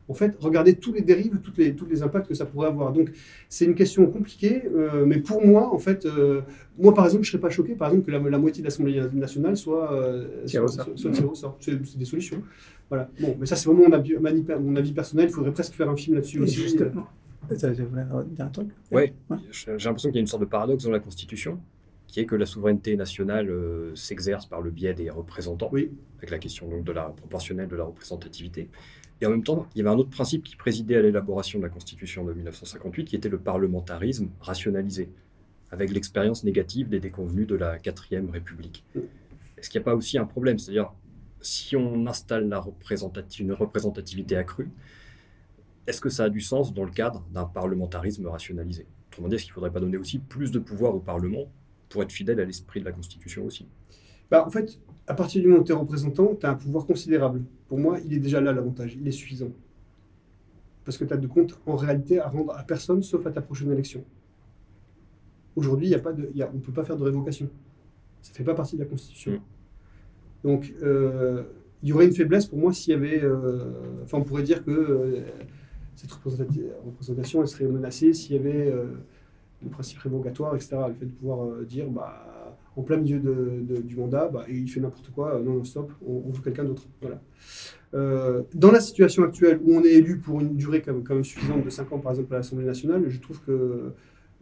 en 0.09 0.15
fait, 0.15 0.37
regardez 0.41 0.75
tous 0.75 0.93
les 0.93 1.01
dérives, 1.01 1.39
toutes 1.43 1.57
les, 1.57 1.75
tous 1.75 1.87
les 1.87 2.03
impacts 2.03 2.29
que 2.29 2.35
ça 2.35 2.45
pourrait 2.45 2.69
avoir. 2.69 2.93
Donc, 2.93 3.11
c'est 3.49 3.65
une 3.65 3.75
question 3.75 4.07
compliquée, 4.07 4.63
euh, 4.75 5.07
mais 5.07 5.19
pour 5.19 5.47
moi, 5.47 5.73
en 5.73 5.79
fait, 5.79 6.05
euh, 6.05 6.43
moi, 6.79 6.93
par 6.93 7.05
exemple, 7.07 7.23
je 7.25 7.29
ne 7.29 7.33
serais 7.33 7.41
pas 7.41 7.51
choqué, 7.51 7.75
par 7.75 7.89
exemple, 7.89 8.07
que 8.07 8.11
la, 8.11 8.19
la 8.19 8.39
moitié 8.39 8.63
de 8.63 8.67
l'Assemblée 8.67 9.01
nationale 9.15 9.57
soit, 9.57 9.93
euh, 9.93 10.45
Tirée 10.45 10.65
au 10.65 10.69
soit, 10.69 10.85
sort. 10.85 10.99
soit 10.99 11.11
tirée 11.13 11.29
au 11.29 11.35
sort. 11.35 11.57
C'est 11.61 11.97
des 11.99 12.05
solutions. 12.05 12.43
Voilà. 12.89 13.09
Bon, 13.21 13.37
mais 13.39 13.47
ça, 13.47 13.57
c'est 13.57 13.67
vraiment 13.71 13.89
mon 13.89 13.93
avis, 13.95 14.15
mon 14.17 14.77
avis 14.77 14.93
personnel. 14.93 15.29
Il 15.29 15.33
faudrait 15.33 15.53
presque 15.53 15.75
faire 15.75 15.89
un 15.89 15.97
film 15.97 16.17
là-dessus 16.17 16.41
aussi. 16.41 16.61
justement, 16.63 17.07
Tu 17.49 17.55
voulais 17.57 18.05
dire 18.27 18.45
un 18.45 18.49
truc 18.49 18.69
Ouais, 18.91 19.15
j'ai 19.51 19.71
l'impression 19.73 20.11
qu'il 20.11 20.17
y 20.17 20.19
a 20.19 20.21
une 20.21 20.27
sorte 20.27 20.43
de 20.43 20.49
paradoxe 20.49 20.85
dans 20.85 20.91
la 20.91 21.01
Constitution, 21.01 21.59
qui 22.13 22.21
est 22.21 22.27
que 22.27 22.37
la 22.37 22.45
souveraineté 22.45 22.95
nationale 22.95 23.49
euh, 23.49 23.97
s'exerce 23.97 24.45
par 24.45 24.61
le 24.61 24.71
biais 24.71 24.93
des 24.93 25.09
représentants, 25.09 25.71
Oui. 25.73 25.91
avec 26.19 26.29
la 26.31 26.39
question 26.39 26.69
donc 26.69 26.85
de 26.85 26.93
la 26.93 27.05
proportionnelle 27.05 27.69
de 27.69 27.75
la 27.75 27.85
représentativité. 27.85 28.69
Et 29.23 29.27
en 29.27 29.31
même 29.31 29.43
temps, 29.43 29.67
il 29.75 29.79
y 29.79 29.81
avait 29.81 29.89
un 29.89 29.99
autre 29.99 30.11
principe 30.11 30.45
qui 30.45 30.55
présidait 30.55 30.97
à 30.97 31.01
l'élaboration 31.01 31.59
de 31.59 31.65
la 31.65 31.71
Constitution 31.71 32.23
de 32.27 32.35
1958, 32.35 33.07
qui 33.07 33.17
était 33.17 33.31
le 33.31 33.39
parlementarisme 33.39 34.29
rationalisé, 34.43 35.09
avec 35.71 35.91
l'expérience 35.91 36.45
négative 36.45 36.91
des 36.91 37.01
déconvenus 37.01 37.47
de 37.47 37.55
la 37.55 37.79
quatrième 37.79 38.29
République. 38.29 38.85
Est-ce 39.57 39.71
qu'il 39.71 39.81
n'y 39.81 39.85
a 39.85 39.87
pas 39.87 39.95
aussi 39.95 40.19
un 40.19 40.27
problème? 40.27 40.59
C'est-à-dire, 40.59 40.93
si 41.41 41.77
on 41.77 42.07
installe 42.07 42.47
la 42.47 42.63
une 43.41 43.53
représentativité 43.55 44.37
accrue, 44.37 44.69
est-ce 45.87 46.03
que 46.03 46.11
ça 46.11 46.25
a 46.25 46.29
du 46.29 46.43
sens 46.43 46.75
dans 46.75 46.85
le 46.85 46.91
cadre 46.93 47.25
d'un 47.33 47.47
parlementarisme 47.47 48.27
rationalisé? 48.27 48.87
Autrement 49.09 49.29
dit, 49.29 49.37
est-ce 49.37 49.45
qu'il 49.45 49.53
ne 49.53 49.55
faudrait 49.55 49.73
pas 49.73 49.81
donner 49.81 49.97
aussi 49.97 50.19
plus 50.19 50.51
de 50.51 50.59
pouvoir 50.59 50.95
au 50.95 51.01
Parlement 51.01 51.47
pour 51.93 52.03
être 52.03 52.13
fidèle 52.13 52.41
à 52.41 52.45
l'esprit 52.45 52.81
de 52.81 52.85
la 52.87 52.93
Constitution 52.93 53.45
aussi 53.45 53.67
Bah, 54.31 54.45
en 54.47 54.51
fait, 54.51 54.79
à 55.07 55.15
partir 55.15 55.43
du 55.43 55.49
moment 55.49 55.61
où 55.61 55.65
tu 55.65 55.73
es 55.73 55.75
représentant, 55.75 56.35
tu 56.35 56.47
as 56.47 56.51
un 56.51 56.55
pouvoir 56.55 56.87
considérable. 56.87 57.43
Pour 57.69 57.79
moi, 57.79 57.99
il 58.05 58.13
est 58.15 58.19
déjà 58.19 58.41
là 58.41 58.53
l'avantage, 58.53 58.97
il 59.01 59.07
est 59.07 59.13
suffisant. 59.13 59.51
Parce 60.85 60.97
que 60.99 61.05
tu 61.05 61.13
as 61.13 61.17
de 61.19 61.27
compte 61.27 61.61
en 61.67 61.77
réalité 61.77 62.19
à 62.19 62.29
rendre 62.29 62.57
à 62.57 62.63
personne 62.65 63.03
sauf 63.03 63.27
à 63.27 63.31
ta 63.31 63.41
prochaine 63.43 63.71
élection. 63.71 64.05
Aujourd'hui, 65.55 65.89
y 65.89 65.95
a 65.95 65.99
pas 65.99 66.13
de, 66.13 66.29
il 66.33 66.39
y 66.39 66.43
a- 66.43 66.51
on 66.51 66.57
ne 66.57 66.61
peut 66.61 66.73
pas 66.73 66.83
faire 66.85 66.97
de 66.97 67.05
révocation. 67.05 67.49
Ça 68.23 68.31
ne 68.33 68.37
fait 68.37 68.45
pas 68.45 68.55
partie 68.55 68.77
de 68.77 68.81
la 68.83 68.89
Constitution. 68.89 69.33
Mm. 69.33 69.41
Donc, 70.49 70.73
euh, 70.83 71.43
il 71.83 71.91
y 71.91 71.93
aurait 71.93 72.07
une 72.07 72.15
faiblesse 72.15 72.47
pour 72.47 72.59
moi 72.59 72.73
s'il 72.73 72.93
y 72.93 72.97
avait. 72.97 73.23
euh, 73.23 74.03
enfin, 74.05 74.19
on 74.19 74.25
pourrait 74.25 74.43
dire 74.45 74.65
que 74.65 74.71
euh, 74.71 75.21
cette 75.95 76.11
représentati- 76.11 76.65
représentation 76.87 77.43
elle 77.43 77.49
serait 77.49 77.67
menacée 77.67 78.13
s'il 78.15 78.37
y 78.37 78.39
avait 78.39 78.73
euh, 79.63 79.65
le 79.65 79.71
principe 79.71 79.99
révocatoire, 79.99 80.55
etc. 80.57 80.77
Le 80.89 80.95
fait 80.95 81.07
de 81.07 81.11
pouvoir 81.13 81.45
euh, 81.47 81.65
dire, 81.65 81.89
bah, 81.89 82.59
en 82.77 82.83
plein 82.83 82.97
milieu 82.97 83.19
de- 83.19 83.61
de- 83.75 83.81
du 83.83 83.97
mandat, 83.97 84.29
bah, 84.29 84.45
il 84.49 84.69
fait 84.69 84.81
n'importe 84.81 85.11
quoi, 85.11 85.35
euh, 85.35 85.43
non, 85.43 85.55
non, 85.55 85.65
stop, 85.65 85.91
on, 86.07 86.23
on 86.27 86.31
veut 86.31 86.43
quelqu'un 86.43 86.65
d'autre. 86.65 86.85
Voilà. 87.01 87.21
Euh, 87.95 88.43
dans 88.55 88.71
la 88.71 88.81
situation 88.81 89.23
actuelle 89.25 89.61
où 89.63 89.75
on 89.75 89.83
est 89.85 89.93
élu 89.93 90.17
pour 90.19 90.41
une 90.41 90.55
durée 90.57 90.81
quand 90.81 90.93
même, 90.95 91.05
quand 91.05 91.15
même 91.15 91.25
suffisante 91.25 91.63
de 91.65 91.69
5 91.71 91.93
ans, 91.93 91.99
par 91.99 92.13
exemple, 92.13 92.33
à 92.35 92.39
l'Assemblée 92.39 92.65
nationale, 92.65 93.05
je 93.09 93.21
trouve 93.21 93.41
que 93.43 93.93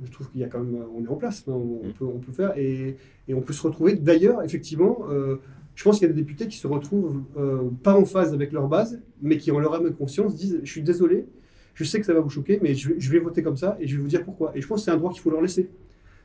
je 0.03 0.11
trouve 0.11 0.31
qu'il 0.31 0.41
y 0.41 0.45
a 0.45 0.49
quand 0.49 0.61
même, 0.61 0.83
on 0.97 1.05
est 1.05 1.09
en 1.09 1.17
place, 1.17 1.45
hein, 1.49 1.53
on, 1.53 1.81
on 1.85 1.93
peut, 1.93 2.05
on 2.07 2.19
peut 2.21 2.33
faire 2.33 2.57
et, 2.57 2.97
et 3.29 3.35
on 3.35 3.41
peut 3.43 3.53
se 3.53 3.63
retrouver. 3.63 3.95
D'ailleurs, 3.97 4.43
effectivement, 4.43 5.01
euh, 5.11 5.37
je 5.75 5.85
pense 5.85 5.99
qu'il 5.99 6.07
y 6.09 6.11
a 6.11 6.15
des 6.15 6.21
députés 6.23 6.47
qui 6.49 6.57
se 6.57 6.67
retrouvent 6.67 7.23
euh, 7.37 7.69
pas 7.83 7.95
en 7.95 8.05
phase 8.07 8.33
avec 8.33 8.53
leur 8.53 8.69
base, 8.69 9.01
mais 9.21 9.37
qui, 9.37 9.51
en 9.51 9.59
leur 9.59 9.75
âme 9.75 9.89
et 9.89 9.93
conscience, 9.93 10.37
disent 10.37 10.61
Je 10.63 10.71
suis 10.71 10.83
désolé, 10.83 11.27
je 11.75 11.85
sais 11.85 12.01
que 12.01 12.07
ça 12.07 12.15
va 12.15 12.21
vous 12.21 12.31
choquer, 12.31 12.59
mais 12.63 12.75
je 12.75 12.91
vais, 12.91 12.95
je 12.99 13.11
vais 13.11 13.19
voter 13.19 13.43
comme 13.43 13.57
ça 13.57 13.77
et 13.81 13.87
je 13.87 13.97
vais 13.97 14.03
vous 14.03 14.09
dire 14.09 14.25
pourquoi. 14.25 14.53
Et 14.57 14.61
je 14.61 14.67
pense 14.67 14.81
que 14.81 14.85
c'est 14.87 14.91
un 14.91 14.97
droit 14.97 15.13
qu'il 15.13 15.21
faut 15.23 15.31
leur 15.31 15.43
laisser. 15.43 15.69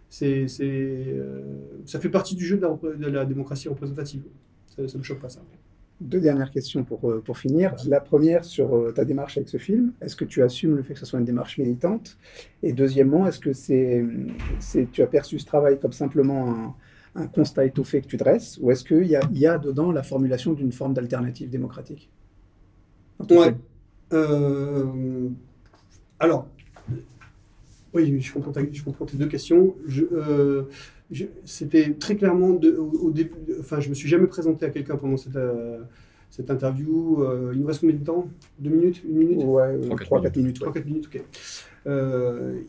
C'est, 0.09 0.47
c'est, 0.47 0.65
euh, 0.67 1.41
ça 1.85 1.99
fait 1.99 2.09
partie 2.09 2.35
du 2.35 2.45
jeu 2.45 2.57
de 2.57 2.61
la, 2.61 2.69
repré- 2.69 2.97
de 2.97 3.07
la 3.07 3.25
démocratie 3.25 3.67
représentative. 3.67 4.21
Ça 4.67 4.81
ne 4.81 4.97
me 4.97 5.03
choque 5.03 5.19
pas 5.19 5.29
ça. 5.29 5.41
Deux 6.01 6.19
dernières 6.19 6.51
questions 6.51 6.83
pour, 6.83 7.09
euh, 7.09 7.21
pour 7.25 7.37
finir. 7.37 7.73
La 7.87 8.01
première 8.01 8.43
sur 8.43 8.75
euh, 8.75 8.91
ta 8.91 9.05
démarche 9.05 9.37
avec 9.37 9.47
ce 9.47 9.57
film. 9.57 9.93
Est-ce 10.01 10.17
que 10.17 10.25
tu 10.25 10.43
assumes 10.43 10.75
le 10.75 10.83
fait 10.83 10.93
que 10.93 10.99
ce 10.99 11.05
soit 11.05 11.19
une 11.19 11.25
démarche 11.25 11.57
militante? 11.57 12.17
Et 12.63 12.73
deuxièmement, 12.73 13.25
est-ce 13.27 13.39
que 13.39 13.53
c'est, 13.53 14.05
c'est, 14.59 14.91
tu 14.91 15.01
as 15.01 15.07
perçu 15.07 15.39
ce 15.39 15.45
travail 15.45 15.79
comme 15.79 15.93
simplement 15.93 16.53
un, 16.53 16.75
un 17.15 17.27
constat 17.27 17.65
étoffé 17.65 18.01
que 18.01 18.07
tu 18.07 18.17
dresses? 18.17 18.59
Ou 18.61 18.71
est-ce 18.71 18.83
qu'il 18.83 19.07
y 19.07 19.15
a, 19.15 19.21
y 19.31 19.47
a 19.47 19.57
dedans 19.57 19.91
la 19.91 20.03
formulation 20.03 20.51
d'une 20.51 20.73
forme 20.73 20.93
d'alternative 20.93 21.49
démocratique? 21.49 22.09
Ouais. 23.31 23.55
Euh, 24.15 25.29
alors, 26.19 26.47
oui, 27.93 28.19
je 28.21 28.33
comprends, 28.33 28.51
ta- 28.51 28.61
je 28.71 28.83
comprends 28.83 29.05
tes 29.05 29.17
deux 29.17 29.27
questions. 29.27 29.75
Je, 29.87 30.03
euh, 30.11 30.63
je- 31.11 31.25
c'était 31.45 31.91
très 31.93 32.15
clairement 32.15 32.51
de- 32.51 32.71
au, 32.75 32.89
au 33.07 33.11
début. 33.11 33.31
Enfin, 33.59 33.79
je 33.79 33.89
me 33.89 33.93
suis 33.93 34.09
jamais 34.09 34.27
présenté 34.27 34.65
à 34.65 34.69
quelqu'un 34.69 34.95
pendant 34.97 35.17
cette, 35.17 35.35
euh, 35.35 35.79
cette 36.29 36.49
interview. 36.49 37.23
Euh, 37.23 37.51
il 37.53 37.61
nous 37.61 37.67
reste 37.67 37.81
combien 37.81 37.95
de 37.95 38.03
temps? 38.03 38.27
Deux 38.59 38.69
minutes? 38.71 39.01
Une 39.03 39.17
minute? 39.17 39.43
Ouais, 39.43 39.79
Trois, 39.81 39.97
quatre 39.97 40.33
3-4 40.33 40.37
minutes. 40.37 40.59
ouais. 40.61 40.65
3-4 40.67 40.85
minutes, 40.85 41.07
ok. 41.13 41.23
Euh, 41.87 42.59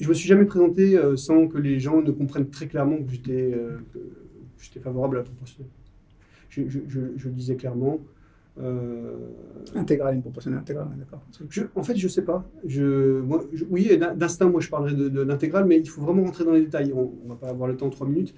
je 0.00 0.08
me 0.08 0.14
suis 0.14 0.28
jamais 0.28 0.44
présenté 0.44 0.98
euh, 0.98 1.16
sans 1.16 1.46
que 1.48 1.58
les 1.58 1.78
gens 1.80 2.02
ne 2.02 2.10
comprennent 2.10 2.50
très 2.50 2.66
clairement 2.66 2.96
que 3.02 3.10
j'étais 3.10 3.52
euh, 3.54 3.78
que 3.94 3.98
j'étais 4.60 4.80
favorable 4.80 5.16
à 5.16 5.18
la 5.20 5.24
proportionnelle. 5.24 5.70
Je, 6.50 6.62
je, 6.68 6.80
je, 6.88 7.00
je 7.16 7.28
le 7.28 7.34
disais 7.34 7.56
clairement. 7.56 8.00
Euh, 8.58 9.16
Intégrale, 9.74 10.14
une 10.14 10.22
proportionnelle 10.22 10.60
intégrale, 10.60 10.88
d'accord. 10.98 11.20
en 11.74 11.82
fait, 11.82 11.96
je 11.96 12.08
sais 12.08 12.22
pas. 12.22 12.44
Je, 12.66 13.20
moi, 13.20 13.44
je- 13.52 13.64
oui, 13.68 13.98
d'instinct, 14.16 14.48
moi, 14.48 14.60
je 14.60 14.70
parlerai 14.70 14.94
de, 14.94 15.20
l'intégrale, 15.22 15.66
mais 15.66 15.78
il 15.78 15.88
faut 15.88 16.00
vraiment 16.00 16.22
rentrer 16.24 16.44
dans 16.44 16.52
les 16.52 16.62
détails. 16.62 16.92
On, 16.94 17.12
on 17.24 17.28
va 17.28 17.34
pas 17.34 17.48
avoir 17.48 17.68
le 17.68 17.76
temps, 17.76 17.90
trois 17.90 18.06
minutes. 18.06 18.32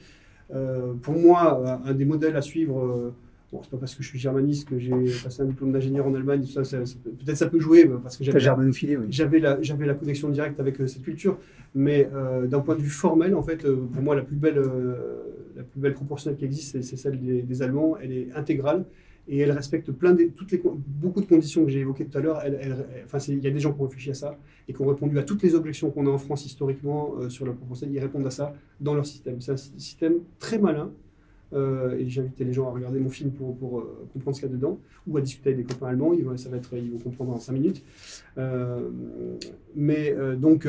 Euh, 0.54 0.94
pour 1.02 1.14
moi, 1.14 1.80
un, 1.84 1.92
des 1.94 2.04
modèles 2.06 2.34
à 2.34 2.42
suivre, 2.42 2.80
euh, 2.80 3.14
bon, 3.52 3.60
c'est 3.62 3.70
pas 3.70 3.76
parce 3.76 3.94
que 3.94 4.02
je 4.02 4.08
suis 4.08 4.18
germaniste 4.18 4.68
que 4.68 4.78
j'ai 4.78 4.90
passé 5.22 5.42
un 5.42 5.46
diplôme 5.46 5.70
d'ingénieur 5.70 6.06
en 6.06 6.14
Allemagne. 6.14 6.44
Ça, 6.46 6.64
ça- 6.64 6.84
ça 6.84 6.96
peut- 7.04 7.10
peut-être 7.10 7.36
ça 7.36 7.46
peut 7.48 7.60
jouer 7.60 7.86
euh, 7.86 7.98
parce 8.02 8.16
que 8.16 8.24
j'avais 8.24 8.40
oui. 8.96 9.06
la, 9.40 9.60
j'avais 9.62 9.86
la 9.86 9.94
connexion 9.94 10.30
directe 10.30 10.58
avec 10.58 10.76
cette 10.88 11.02
culture, 11.02 11.38
mais 11.74 12.08
d'un 12.48 12.60
point 12.60 12.74
de 12.74 12.80
vue 12.82 12.88
formel, 12.88 13.34
en 13.36 13.42
fait, 13.42 13.62
pour 13.92 14.02
moi, 14.02 14.16
la 14.16 14.22
plus 14.22 14.36
belle, 14.36 14.60
la 15.56 15.62
plus 15.62 15.80
belle 15.80 15.94
proportionnelle 15.94 16.38
qui 16.38 16.44
existe, 16.46 16.72
c'est, 16.72 16.82
c'est 16.82 16.96
celle 16.96 17.20
des, 17.20 17.42
des 17.42 17.62
Allemands. 17.62 17.96
Elle 18.02 18.12
est 18.12 18.28
intégrale 18.34 18.84
et 19.28 19.38
elle 19.38 19.52
respecte 19.52 19.90
plein 19.92 20.12
des, 20.14 20.28
toutes 20.30 20.50
les, 20.52 20.60
beaucoup 20.64 21.20
de 21.20 21.26
conditions 21.26 21.64
que 21.64 21.70
j'ai 21.70 21.80
évoquées 21.80 22.06
tout 22.06 22.16
à 22.18 22.20
l'heure. 22.20 22.42
Enfin, 23.04 23.18
il 23.28 23.38
y 23.44 23.46
a 23.46 23.50
des 23.50 23.60
gens 23.60 23.72
qui 23.72 23.80
ont 23.80 23.84
réfléchi 23.84 24.10
à 24.10 24.14
ça 24.14 24.38
et 24.68 24.72
qui 24.72 24.80
ont 24.82 24.86
répondu 24.86 25.18
à 25.18 25.22
toutes 25.22 25.42
les 25.42 25.54
objections 25.54 25.90
qu'on 25.90 26.06
a 26.06 26.10
en 26.10 26.18
France 26.18 26.46
historiquement 26.46 27.14
euh, 27.20 27.28
sur 27.28 27.44
la 27.46 27.52
proportionnelle. 27.52 27.94
Ils 27.96 28.00
répondent 28.00 28.26
à 28.26 28.30
ça 28.30 28.54
dans 28.80 28.94
leur 28.94 29.04
système. 29.06 29.40
C'est 29.40 29.52
un 29.52 29.56
sy- 29.56 29.72
système 29.76 30.14
très 30.38 30.58
malin. 30.58 30.90
euh, 31.54 31.96
et 31.98 32.06
j'ai 32.08 32.20
invité 32.20 32.44
les 32.44 32.52
gens 32.52 32.68
à 32.68 32.72
regarder 32.72 32.98
mon 33.00 33.08
film 33.08 33.30
pour, 33.30 33.78
euh, 33.78 34.06
comprendre 34.12 34.36
ce 34.36 34.42
qu'il 34.42 34.50
y 34.50 34.52
a 34.52 34.56
dedans, 34.56 34.78
ou 35.06 35.16
à 35.16 35.20
discuter 35.22 35.50
avec 35.52 35.66
des 35.66 35.72
copains 35.72 35.86
allemands, 35.88 36.12
ils 36.12 36.22
vont, 36.24 36.36
ça 36.36 36.50
va 36.50 36.58
être, 36.58 36.74
ils 36.76 36.90
vont 36.90 36.98
comprendre 36.98 37.32
en 37.32 37.38
5 37.40 37.52
minutes. 37.54 37.82
Mais 39.74 40.14
donc, 40.36 40.66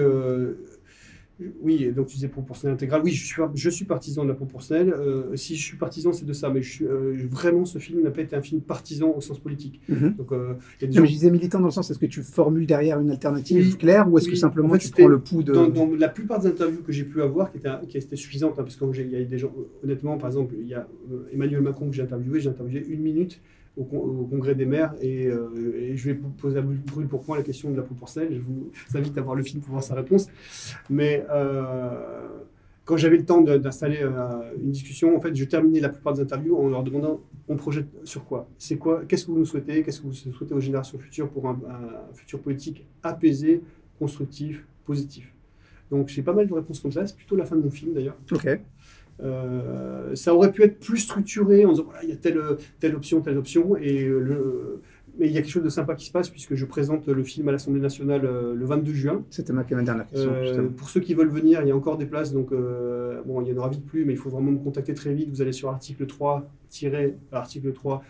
oui, 1.62 1.92
donc 1.96 2.08
tu 2.08 2.16
disais 2.16 2.28
proportionnelle 2.28 2.74
intégrale. 2.74 3.02
Oui, 3.04 3.12
je 3.12 3.26
suis, 3.26 3.42
je 3.56 3.70
suis 3.70 3.86
partisan 3.86 4.24
de 4.24 4.30
la 4.30 4.36
proportionnelle. 4.36 4.94
Euh, 4.94 5.36
si 5.36 5.56
je 5.56 5.64
suis 5.64 5.78
partisan, 5.78 6.12
c'est 6.12 6.26
de 6.26 6.34
ça. 6.34 6.50
Mais 6.50 6.62
je 6.62 6.70
suis, 6.70 6.86
euh, 6.86 7.16
vraiment, 7.30 7.64
ce 7.66 7.80
film 7.80 8.02
n'a 8.02 8.12
pas 8.12 8.22
été 8.22 8.36
un 8.36 8.42
film 8.42 8.62
partisan 8.62 9.14
au 9.16 9.22
sens 9.22 9.40
politique. 9.40 9.80
Mhm. 9.88 10.16
Donc, 10.18 10.32
euh, 10.32 10.56
il 10.80 10.84
y 10.84 10.86
a 10.86 10.88
des 10.88 10.88
Non, 10.88 10.94
gens 10.96 11.02
mais 11.02 11.08
je 11.08 11.14
disais 11.14 11.32
militant 11.32 11.60
dans 11.60 11.66
le 11.66 11.72
sens, 11.72 11.90
est-ce 11.90 12.00
que 12.00 12.06
tu 12.08 12.24
formules 12.24 12.66
derrière 12.66 13.00
une 13.00 13.10
alternative 13.10 13.66
Oui. 13.72 13.78
claire 13.78 14.12
ou 14.12 14.18
est-ce 14.18 14.28
que 14.28 14.36
simplement 14.36 14.70
En 14.70 14.74
fait, 14.74 14.80
tu 14.80 14.92
prends 14.92 15.08
le 15.08 15.20
pouls 15.20 15.44
de... 15.44 15.54
dans, 15.54 15.70
dans 15.70 15.90
la 15.96 16.10
plupart 16.10 16.42
des 16.42 16.48
interviews 16.48 16.82
que 16.84 16.92
j'ai 16.92 17.06
pu 17.06 17.22
avoir, 17.22 17.52
qui 17.52 17.58
étaient, 17.58 17.70
qui 17.88 17.98
étaient 17.98 18.16
suffisantes, 18.18 18.60
hein, 18.60 18.64
parce 18.64 18.76
qu'il 18.76 19.10
y 19.10 19.16
a 19.16 19.24
des 19.24 19.38
gens, 19.38 19.54
honnêtement, 19.84 20.18
par 20.18 20.28
exemple, 20.30 20.56
il 20.60 20.68
y 20.68 20.74
a 20.74 20.88
Emmanuel 21.32 21.62
Macron 21.62 21.90
que 21.90 21.96
j'ai 21.96 22.04
interviewé, 22.04 22.42
j'ai 22.42 22.50
interviewé 22.50 22.86
une 22.88 23.02
minute 23.02 23.42
au, 23.80 23.84
con- 23.86 23.98
au 24.22 24.26
congrès 24.26 24.56
des 24.56 24.66
maires 24.66 24.94
et, 25.02 25.28
euh, 25.28 25.96
je 25.96 26.04
vais 26.10 26.16
po- 26.16 26.28
poser 26.38 26.60
à 26.60 26.62
brûle 26.62 27.08
pour 27.08 27.22
point 27.24 27.38
la 27.38 27.44
question 27.44 27.72
de 27.72 27.78
la 27.78 27.84
proportionnelle. 27.84 28.34
Je 28.36 28.40
vous 28.42 28.98
invite 28.98 29.18
à 29.18 29.22
voir 29.22 29.36
le 29.36 29.44
film 29.44 29.62
pour 29.62 29.72
voir 29.72 29.84
sa 29.84 29.96
réponse. 29.96 30.28
Mais 30.90 31.26
euh, 31.30 32.28
quand 32.86 32.98
j'avais 32.98 33.18
le 33.18 33.26
temps 33.26 33.42
d'installer 33.42 34.00
euh, 34.02 34.54
une 34.62 34.72
discussion, 34.72 35.16
en 35.16 35.22
fait, 35.22 35.34
je 35.36 35.46
terminais 35.46 35.80
la 35.80 35.90
plupart 35.90 36.14
des 36.14 36.22
interviews 36.22 36.58
en 36.58 36.68
leur 36.70 36.84
demandant 36.84 37.22
on 37.48 37.56
projette 37.56 37.88
sur 38.04 38.26
quoi? 38.26 38.48
C'est 38.58 38.78
quoi? 38.78 39.04
Qu'est-ce 39.08 39.26
que 39.26 39.32
vous 39.32 39.40
nous 39.40 39.46
souhaitez? 39.46 39.82
Qu'est-ce 39.84 40.02
que 40.02 40.08
vous 40.08 40.14
souhaitez 40.14 40.54
aux 40.54 40.60
générations 40.60 41.00
futures 41.00 41.30
pour 41.30 41.48
un, 41.48 41.58
un 41.68 42.14
futur 42.14 42.40
politique 42.40 42.86
apaisé, 43.02 43.62
constructif, 43.98 44.66
positif? 44.86 45.34
Donc 45.92 46.10
j'ai 46.10 46.22
pas 46.22 46.34
mal 46.34 46.48
de 46.48 46.54
réponses 46.54 46.80
comme 46.80 46.92
ça. 46.92 47.08
C'est 47.08 47.16
plutôt 47.16 47.36
la 47.36 47.46
fin 47.46 47.56
de 47.56 47.62
mon 47.64 47.72
film 47.72 47.94
d'ailleurs. 47.94 48.18
Ok. 48.32 48.48
Euh, 49.22 50.16
ça 50.16 50.34
aurait 50.34 50.52
pu 50.52 50.64
être 50.64 50.80
plus 50.80 50.98
structuré 51.00 51.66
en 51.66 51.72
disant 51.72 51.84
voilà, 51.86 52.04
il 52.04 52.10
y 52.10 52.14
a 52.14 52.16
telle, 52.16 52.42
telle 52.80 52.96
option, 52.96 53.22
telle 53.22 53.38
option, 53.38 53.76
et 53.76 54.06
le, 54.06 54.82
mais 55.20 55.28
il 55.28 55.34
y 55.34 55.38
a 55.38 55.42
quelque 55.42 55.52
chose 55.52 55.64
de 55.64 55.70
sympa 55.70 55.96
qui 55.96 56.06
se 56.06 56.12
passe 56.12 56.30
puisque 56.30 56.56
je 56.56 56.66
présente 56.66 57.08
le 57.08 57.24
film 57.24 57.48
à 57.50 57.52
l'Assemblée 57.52 57.82
nationale 57.82 58.22
euh, 58.24 58.56
le 58.56 58.66
22 58.66 58.94
juin. 58.94 59.24
C'était 59.30 59.52
ma, 59.52 59.64
dernière 59.64 60.08
question. 60.08 60.32
Euh, 60.34 60.70
pour 60.70 60.90
ceux 60.90 61.02
qui 61.02 61.14
veulent 61.14 61.30
venir, 61.30 61.62
il 61.62 61.68
y 61.68 61.72
a 61.72 61.76
encore 61.76 61.98
des 61.98 62.06
places, 62.06 62.32
donc 62.32 62.52
euh, 62.54 63.22
bon, 63.26 63.42
il 63.42 63.50
y 63.50 63.54
en 63.54 63.58
aura 63.58 63.70
vite 63.70 63.86
plus, 63.86 64.06
mais 64.06 64.14
il 64.14 64.18
faut 64.18 64.30
vraiment 64.30 64.52
me 64.52 64.60
contacter 64.60 64.94
très 64.94 65.14
vite. 65.14 65.30
Vous 65.30 65.42
allez 65.42 65.52
sur 65.52 65.70
article 65.70 66.06
3 66.08 66.50
article 67.32 67.74
3 67.74 68.04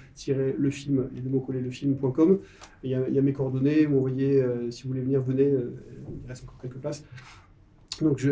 le 0.58 0.70
film 0.70 1.08
les 1.16 1.22
deux 1.22 1.30
mots 1.30 1.40
collés 1.40 1.62
le 1.62 1.72
film.com 1.72 2.40
il, 2.84 2.90
y 2.92 2.94
a- 2.96 3.08
il 3.08 3.16
y 3.16 3.18
a 3.18 3.22
mes 3.22 3.32
coordonnées 3.32 3.86
vous 3.86 4.06
euh, 4.06 4.70
si 4.70 4.84
vous 4.84 4.90
voulez 4.90 5.00
venir 5.00 5.22
venez 5.22 5.50
il 5.50 6.28
reste 6.28 6.44
encore 6.44 6.60
quelques 6.62 6.76
places 6.76 7.06
donc 8.02 8.18
je 8.20 8.32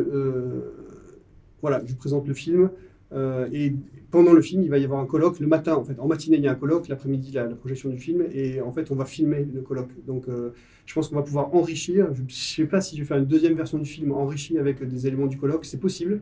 voilà 1.61 1.81
je 1.85 1.93
présente 1.95 2.27
le 2.27 2.33
film 2.33 2.69
euh, 3.13 3.47
et 3.53 3.73
pendant 4.11 4.33
le 4.33 4.41
film 4.41 4.63
il 4.63 4.69
va 4.69 4.77
y 4.77 4.83
avoir 4.83 4.99
un 4.99 5.05
colloque 5.05 5.39
le 5.39 5.47
matin 5.47 5.75
en 5.75 5.83
fait. 5.83 5.97
En 5.99 6.07
matinée 6.07 6.37
il 6.37 6.43
y 6.43 6.47
a 6.47 6.51
un 6.51 6.55
colloque 6.55 6.87
l'après-midi 6.87 7.31
la, 7.31 7.45
la 7.45 7.55
projection 7.55 7.89
du 7.89 7.97
film 7.97 8.25
et 8.33 8.61
en 8.61 8.71
fait 8.71 8.91
on 8.91 8.95
va 8.95 9.05
filmer 9.05 9.47
le 9.53 9.61
colloque. 9.61 9.91
Donc 10.05 10.27
euh, 10.27 10.51
je 10.85 10.93
pense 10.93 11.07
qu'on 11.09 11.15
va 11.15 11.23
pouvoir 11.23 11.53
enrichir 11.55 12.13
je 12.13 12.21
ne 12.21 12.29
sais 12.29 12.65
pas 12.65 12.81
si 12.81 12.95
je 12.95 13.01
vais 13.01 13.07
faire 13.07 13.17
une 13.17 13.25
deuxième 13.25 13.53
version 13.53 13.77
du 13.77 13.85
film 13.85 14.11
enrichie 14.11 14.57
avec 14.57 14.83
des 14.83 15.07
éléments 15.07 15.27
du 15.27 15.37
colloque 15.37 15.65
c'est 15.65 15.79
possible 15.79 16.21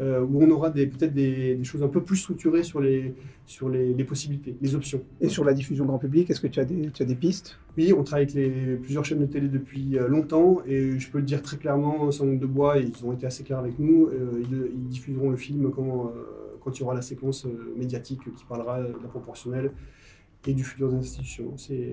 euh, 0.00 0.20
où 0.20 0.42
on 0.42 0.50
aura 0.50 0.70
peut-être 0.72 1.14
des, 1.14 1.54
des 1.54 1.64
choses 1.64 1.82
un 1.82 1.88
peu 1.88 2.02
plus 2.02 2.16
structurées 2.16 2.62
sur 2.62 2.80
les, 2.80 3.14
sur 3.46 3.68
les, 3.68 3.94
les 3.94 4.04
possibilités, 4.04 4.56
les 4.60 4.74
options. 4.74 5.02
Et 5.20 5.28
sur 5.28 5.44
la 5.44 5.54
diffusion 5.54 5.84
grand 5.84 5.98
public, 5.98 6.30
est-ce 6.30 6.40
que 6.40 6.46
tu 6.46 6.60
as 6.60 6.64
des, 6.64 6.90
tu 6.90 7.02
as 7.02 7.06
des 7.06 7.14
pistes? 7.14 7.58
Oui, 7.76 7.92
on 7.92 8.02
travaille 8.02 8.24
avec 8.24 8.34
les, 8.34 8.76
plusieurs 8.76 9.04
chaînes 9.04 9.20
de 9.20 9.26
télé 9.26 9.48
depuis 9.48 9.98
euh, 9.98 10.08
longtemps 10.08 10.62
et 10.66 10.98
je 10.98 11.10
peux 11.10 11.18
le 11.18 11.24
dire 11.24 11.42
très 11.42 11.56
clairement, 11.56 12.10
sans 12.10 12.26
de 12.26 12.46
bois, 12.46 12.78
ils 12.78 13.04
ont 13.04 13.12
été 13.12 13.26
assez 13.26 13.44
clairs 13.44 13.58
avec 13.58 13.78
nous, 13.78 14.06
euh, 14.06 14.42
ils, 14.50 14.70
ils 14.74 14.88
diffuseront 14.88 15.30
le 15.30 15.36
film 15.36 15.70
quand, 15.70 16.06
euh, 16.06 16.58
quand 16.62 16.76
il 16.76 16.80
y 16.80 16.84
aura 16.84 16.94
la 16.94 17.02
séquence 17.02 17.46
médiatique 17.76 18.22
qui 18.36 18.44
parlera 18.44 18.82
de 18.82 18.92
la 19.02 19.08
proportionnelle 19.08 19.70
et 20.46 20.52
du 20.54 20.62
futur 20.64 20.90
des 20.90 20.96
institutions. 20.98 21.56
C'est, 21.56 21.92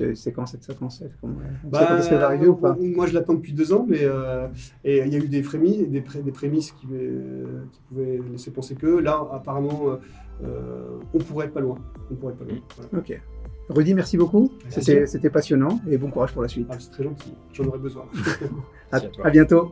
euh, 0.00 0.10
quand 0.34 0.46
cette 0.46 0.64
séquence 0.64 1.02
elle 1.02 1.10
Comment- 1.20 1.34
On 1.36 1.66
sait 1.66 1.70
bah, 1.70 1.86
quand 1.88 1.96
est-ce 1.98 2.08
qu'elle 2.08 2.18
va 2.18 2.26
arriver 2.26 2.48
ou 2.48 2.56
pas? 2.56 2.76
Moi, 2.80 3.06
je 3.06 3.14
l'attends 3.14 3.34
depuis 3.34 3.52
deux 3.52 3.72
ans, 3.72 3.86
mais 3.88 4.00
euh, 4.02 4.48
et 4.84 4.98
il 5.06 5.12
y 5.12 5.16
a 5.16 5.18
eu 5.18 5.28
des, 5.28 5.42
frémis, 5.42 5.86
des, 5.86 6.00
pré- 6.00 6.22
des 6.22 6.32
prémices 6.32 6.72
qui, 6.72 6.86
euh, 6.92 7.44
qui 7.72 7.80
pouvaient 7.88 8.20
laisser 8.30 8.50
penser 8.50 8.74
que 8.74 8.86
là, 8.86 9.26
apparemment, 9.32 9.88
euh, 9.88 9.96
euh, 10.44 10.98
on 11.14 11.18
pourrait 11.18 11.46
être 11.46 11.54
pas 11.54 11.60
loin. 11.60 11.76
On 12.10 12.14
pourrait 12.16 12.32
être 12.32 12.38
pas 12.38 12.44
loin. 12.44 12.58
Voilà. 12.76 12.90
Ok. 12.98 13.20
Rudy, 13.68 13.94
merci 13.94 14.16
beaucoup. 14.16 14.50
C'était 15.06 15.30
passionnant 15.30 15.78
et 15.88 15.96
bon 15.96 16.10
courage 16.10 16.32
pour 16.32 16.42
la 16.42 16.48
suite. 16.48 16.66
Ah, 16.70 16.76
c'est 16.80 16.90
très 16.90 17.04
gentil. 17.04 17.32
J'en 17.52 17.66
aurais 17.66 17.78
besoin. 17.78 18.04
À, 18.92 18.98
à 19.22 19.30
bientôt. 19.30 19.70